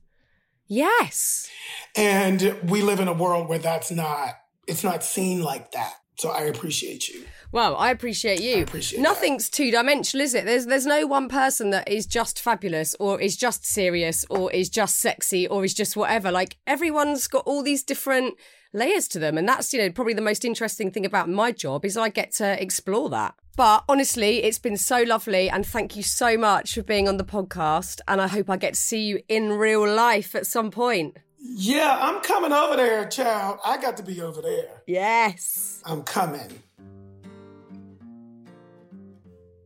Yes. 0.71 1.49
And 1.97 2.57
we 2.69 2.81
live 2.81 3.01
in 3.01 3.09
a 3.09 3.13
world 3.13 3.49
where 3.49 3.59
that's 3.59 3.91
not, 3.91 4.35
it's 4.69 4.85
not 4.85 5.03
seen 5.03 5.43
like 5.43 5.71
that. 5.71 5.95
So 6.17 6.29
I 6.29 6.43
appreciate 6.43 7.09
you. 7.09 7.25
Well, 7.51 7.75
I 7.75 7.91
appreciate 7.91 8.39
you. 8.39 8.55
I 8.55 8.59
appreciate 8.59 9.01
Nothing's 9.01 9.49
two 9.49 9.69
dimensional, 9.69 10.23
is 10.23 10.33
it? 10.33 10.45
There's 10.45 10.67
there's 10.67 10.85
no 10.85 11.05
one 11.05 11.27
person 11.27 11.71
that 11.71 11.89
is 11.89 12.05
just 12.05 12.39
fabulous 12.39 12.95
or 13.01 13.19
is 13.19 13.35
just 13.35 13.65
serious 13.65 14.25
or 14.29 14.49
is 14.53 14.69
just 14.69 14.99
sexy 14.99 15.45
or 15.45 15.65
is 15.65 15.73
just 15.73 15.97
whatever. 15.97 16.31
Like 16.31 16.55
everyone's 16.65 17.27
got 17.27 17.43
all 17.45 17.63
these 17.63 17.83
different 17.83 18.35
layers 18.73 19.07
to 19.09 19.19
them. 19.19 19.37
And 19.37 19.47
that's, 19.47 19.73
you 19.73 19.79
know, 19.79 19.91
probably 19.91 20.13
the 20.13 20.21
most 20.21 20.45
interesting 20.45 20.91
thing 20.91 21.05
about 21.05 21.29
my 21.29 21.51
job 21.51 21.85
is 21.85 21.97
I 21.97 22.09
get 22.09 22.31
to 22.33 22.61
explore 22.61 23.09
that. 23.09 23.35
But 23.55 23.83
honestly, 23.89 24.43
it's 24.43 24.59
been 24.59 24.77
so 24.77 25.03
lovely. 25.03 25.49
And 25.49 25.65
thank 25.65 25.95
you 25.95 26.03
so 26.03 26.37
much 26.37 26.75
for 26.75 26.83
being 26.83 27.07
on 27.07 27.17
the 27.17 27.23
podcast. 27.23 27.99
And 28.07 28.21
I 28.21 28.27
hope 28.27 28.49
I 28.49 28.57
get 28.57 28.75
to 28.75 28.79
see 28.79 29.01
you 29.03 29.21
in 29.27 29.53
real 29.53 29.87
life 29.87 30.35
at 30.35 30.47
some 30.47 30.71
point. 30.71 31.17
Yeah, 31.37 31.97
I'm 31.99 32.21
coming 32.21 32.53
over 32.53 32.75
there, 32.75 33.07
child. 33.07 33.59
I 33.65 33.81
got 33.81 33.97
to 33.97 34.03
be 34.03 34.21
over 34.21 34.41
there. 34.41 34.83
Yes. 34.85 35.81
I'm 35.85 36.03
coming. 36.03 36.61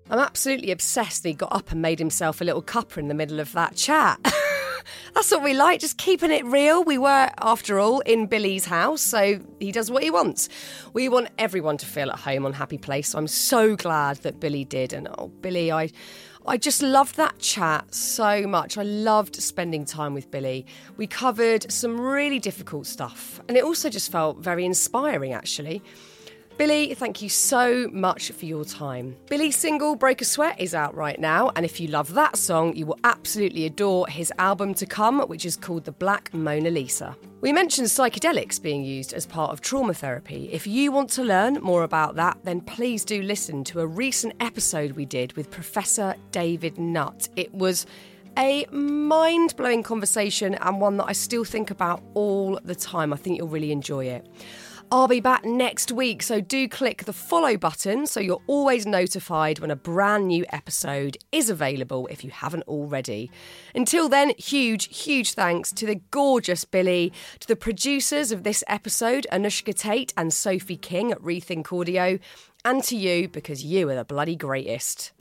I'm 0.10 0.20
absolutely 0.20 0.72
obsessed 0.72 1.24
that 1.24 1.30
he 1.30 1.36
got 1.36 1.51
up 1.51 1.72
and 1.72 1.82
made 1.82 1.99
himself 1.99 2.39
a 2.39 2.43
little 2.43 2.62
cuppa 2.62 2.97
in 2.97 3.08
the 3.08 3.14
middle 3.14 3.39
of 3.39 3.51
that 3.53 3.76
chat. 3.76 4.20
That's 5.13 5.31
what 5.31 5.43
we 5.43 5.53
like, 5.53 5.79
just 5.79 5.97
keeping 5.97 6.31
it 6.31 6.45
real. 6.45 6.83
We 6.83 6.97
were, 6.97 7.29
after 7.39 7.79
all, 7.79 7.99
in 8.01 8.27
Billy's 8.27 8.65
house, 8.65 9.01
so 9.01 9.39
he 9.59 9.71
does 9.71 9.91
what 9.91 10.03
he 10.03 10.11
wants. 10.11 10.49
We 10.93 11.09
want 11.09 11.29
everyone 11.38 11.77
to 11.77 11.86
feel 11.86 12.09
at 12.09 12.19
home 12.19 12.45
on 12.45 12.53
Happy 12.53 12.77
Place, 12.77 13.09
so 13.09 13.17
I'm 13.17 13.27
so 13.27 13.75
glad 13.75 14.17
that 14.17 14.39
Billy 14.39 14.65
did. 14.65 14.93
And 14.93 15.07
oh, 15.17 15.27
Billy, 15.41 15.71
I. 15.71 15.91
I 16.47 16.57
just 16.57 16.83
loved 16.83 17.15
that 17.17 17.39
chat 17.39 17.91
so 17.91 18.45
much. 18.45 18.77
I 18.77 18.83
loved 18.83 19.36
spending 19.36 19.83
time 19.83 20.13
with 20.13 20.29
Billy. 20.29 20.67
We 20.95 21.07
covered 21.07 21.71
some 21.71 21.99
really 21.99 22.38
difficult 22.38 22.86
stuff, 22.86 23.41
and 23.47 23.57
it 23.57 23.63
also 23.63 23.89
just 23.89 24.11
felt 24.11 24.38
very 24.38 24.63
inspiring, 24.63 25.33
actually. 25.33 25.81
Billy, 26.58 26.93
thank 26.93 27.22
you 27.22 27.28
so 27.28 27.89
much 27.91 28.32
for 28.32 28.45
your 28.45 28.64
time. 28.64 29.18
Billy's 29.28 29.58
single 29.58 29.97
Broke 29.97 30.22
A 30.22 30.26
Sweat 30.26 30.58
is 30.58 30.74
out 30.74 30.95
right 30.95 31.20
now, 31.20 31.51
and 31.53 31.66
if 31.66 31.82
you 31.82 31.89
love 31.89 32.14
that 32.14 32.38
song, 32.38 32.74
you 32.78 32.86
will 32.86 32.99
absolutely 33.03 33.66
adore 33.66 34.08
his 34.08 34.32
album 34.38 34.74
to 34.76 34.86
come, 34.86 35.20
which 35.24 35.45
is 35.45 35.58
called 35.58 35.84
The 35.84 35.91
Black 35.91 36.34
Mona 36.34 36.70
Lisa. 36.70 37.18
We 37.41 37.51
mentioned 37.51 37.88
psychedelics 37.88 38.62
being 38.62 38.86
used 38.86 39.14
as 39.14 39.26
part 39.26 39.51
of 39.51 39.60
trauma 39.60 39.93
therapy. 39.93 40.49
If 40.49 40.66
you 40.66 40.93
want 40.93 41.10
to 41.12 41.24
learn 41.24 41.56
more 41.56 41.84
about 41.84 42.16
that, 42.16 42.38
then 42.43 42.62
please 42.62 43.03
do 43.03 43.22
listen 43.22 43.66
to 43.66 43.82
a 43.82 43.88
recent 43.88 44.34
episode 44.39 44.93
we 44.93 45.06
did 45.06 45.34
with 45.34 45.51
Professor 45.51 46.16
David 46.32 46.80
Nutt. 46.80 47.28
It 47.36 47.53
was 47.53 47.86
a 48.38 48.66
mind 48.72 49.56
blowing 49.58 49.84
conversation 49.84 50.56
and 50.56 50.80
one 50.80 50.95
that 50.97 51.06
I 51.06 51.14
still 51.14 51.43
think 51.43 51.70
about 51.70 52.01
all 52.14 52.60
the 52.64 52.76
time. 52.76 53.12
I 53.12 53.18
think 53.18 53.38
you'll 53.38 53.49
really 53.49 53.74
enjoy 53.74 54.06
it. 54.06 54.26
I'll 54.91 55.07
be 55.07 55.19
back 55.19 55.43
next 55.43 55.91
week, 55.91 56.21
so 56.21 56.39
do 56.39 56.69
click 56.69 57.05
the 57.05 57.13
follow 57.13 57.57
button 57.57 58.05
so 58.05 58.19
you're 58.19 58.41
always 58.45 58.86
notified 58.86 59.59
when 59.59 59.71
a 59.71 59.75
brand 59.75 60.27
new 60.27 60.45
episode 60.49 61.17
is 61.31 61.49
available 61.49 62.07
if 62.07 62.23
you 62.23 62.29
haven't 62.29 62.63
already. 62.63 63.31
Until 63.73 64.07
then, 64.07 64.33
huge, 64.38 64.95
huge 64.95 65.33
thanks 65.33 65.71
to 65.73 65.88
the 65.88 66.01
gorgeous 66.11 66.65
Billy, 66.65 67.11
to 67.39 67.47
the 67.47 67.55
producers 67.55 68.31
of 68.31 68.43
this 68.43 68.63
episode, 68.67 69.25
Anushka 69.31 69.73
Tate 69.75 70.13
and 70.15 70.31
Sophie 70.31 70.77
King 70.77 71.11
at 71.11 71.21
Rethink 71.21 71.73
Audio, 71.77 72.19
and 72.63 72.83
to 72.83 72.95
you 72.95 73.27
because 73.27 73.65
you 73.65 73.89
are 73.89 73.95
the 73.95 74.05
bloody 74.05 74.36
greatest. 74.36 75.13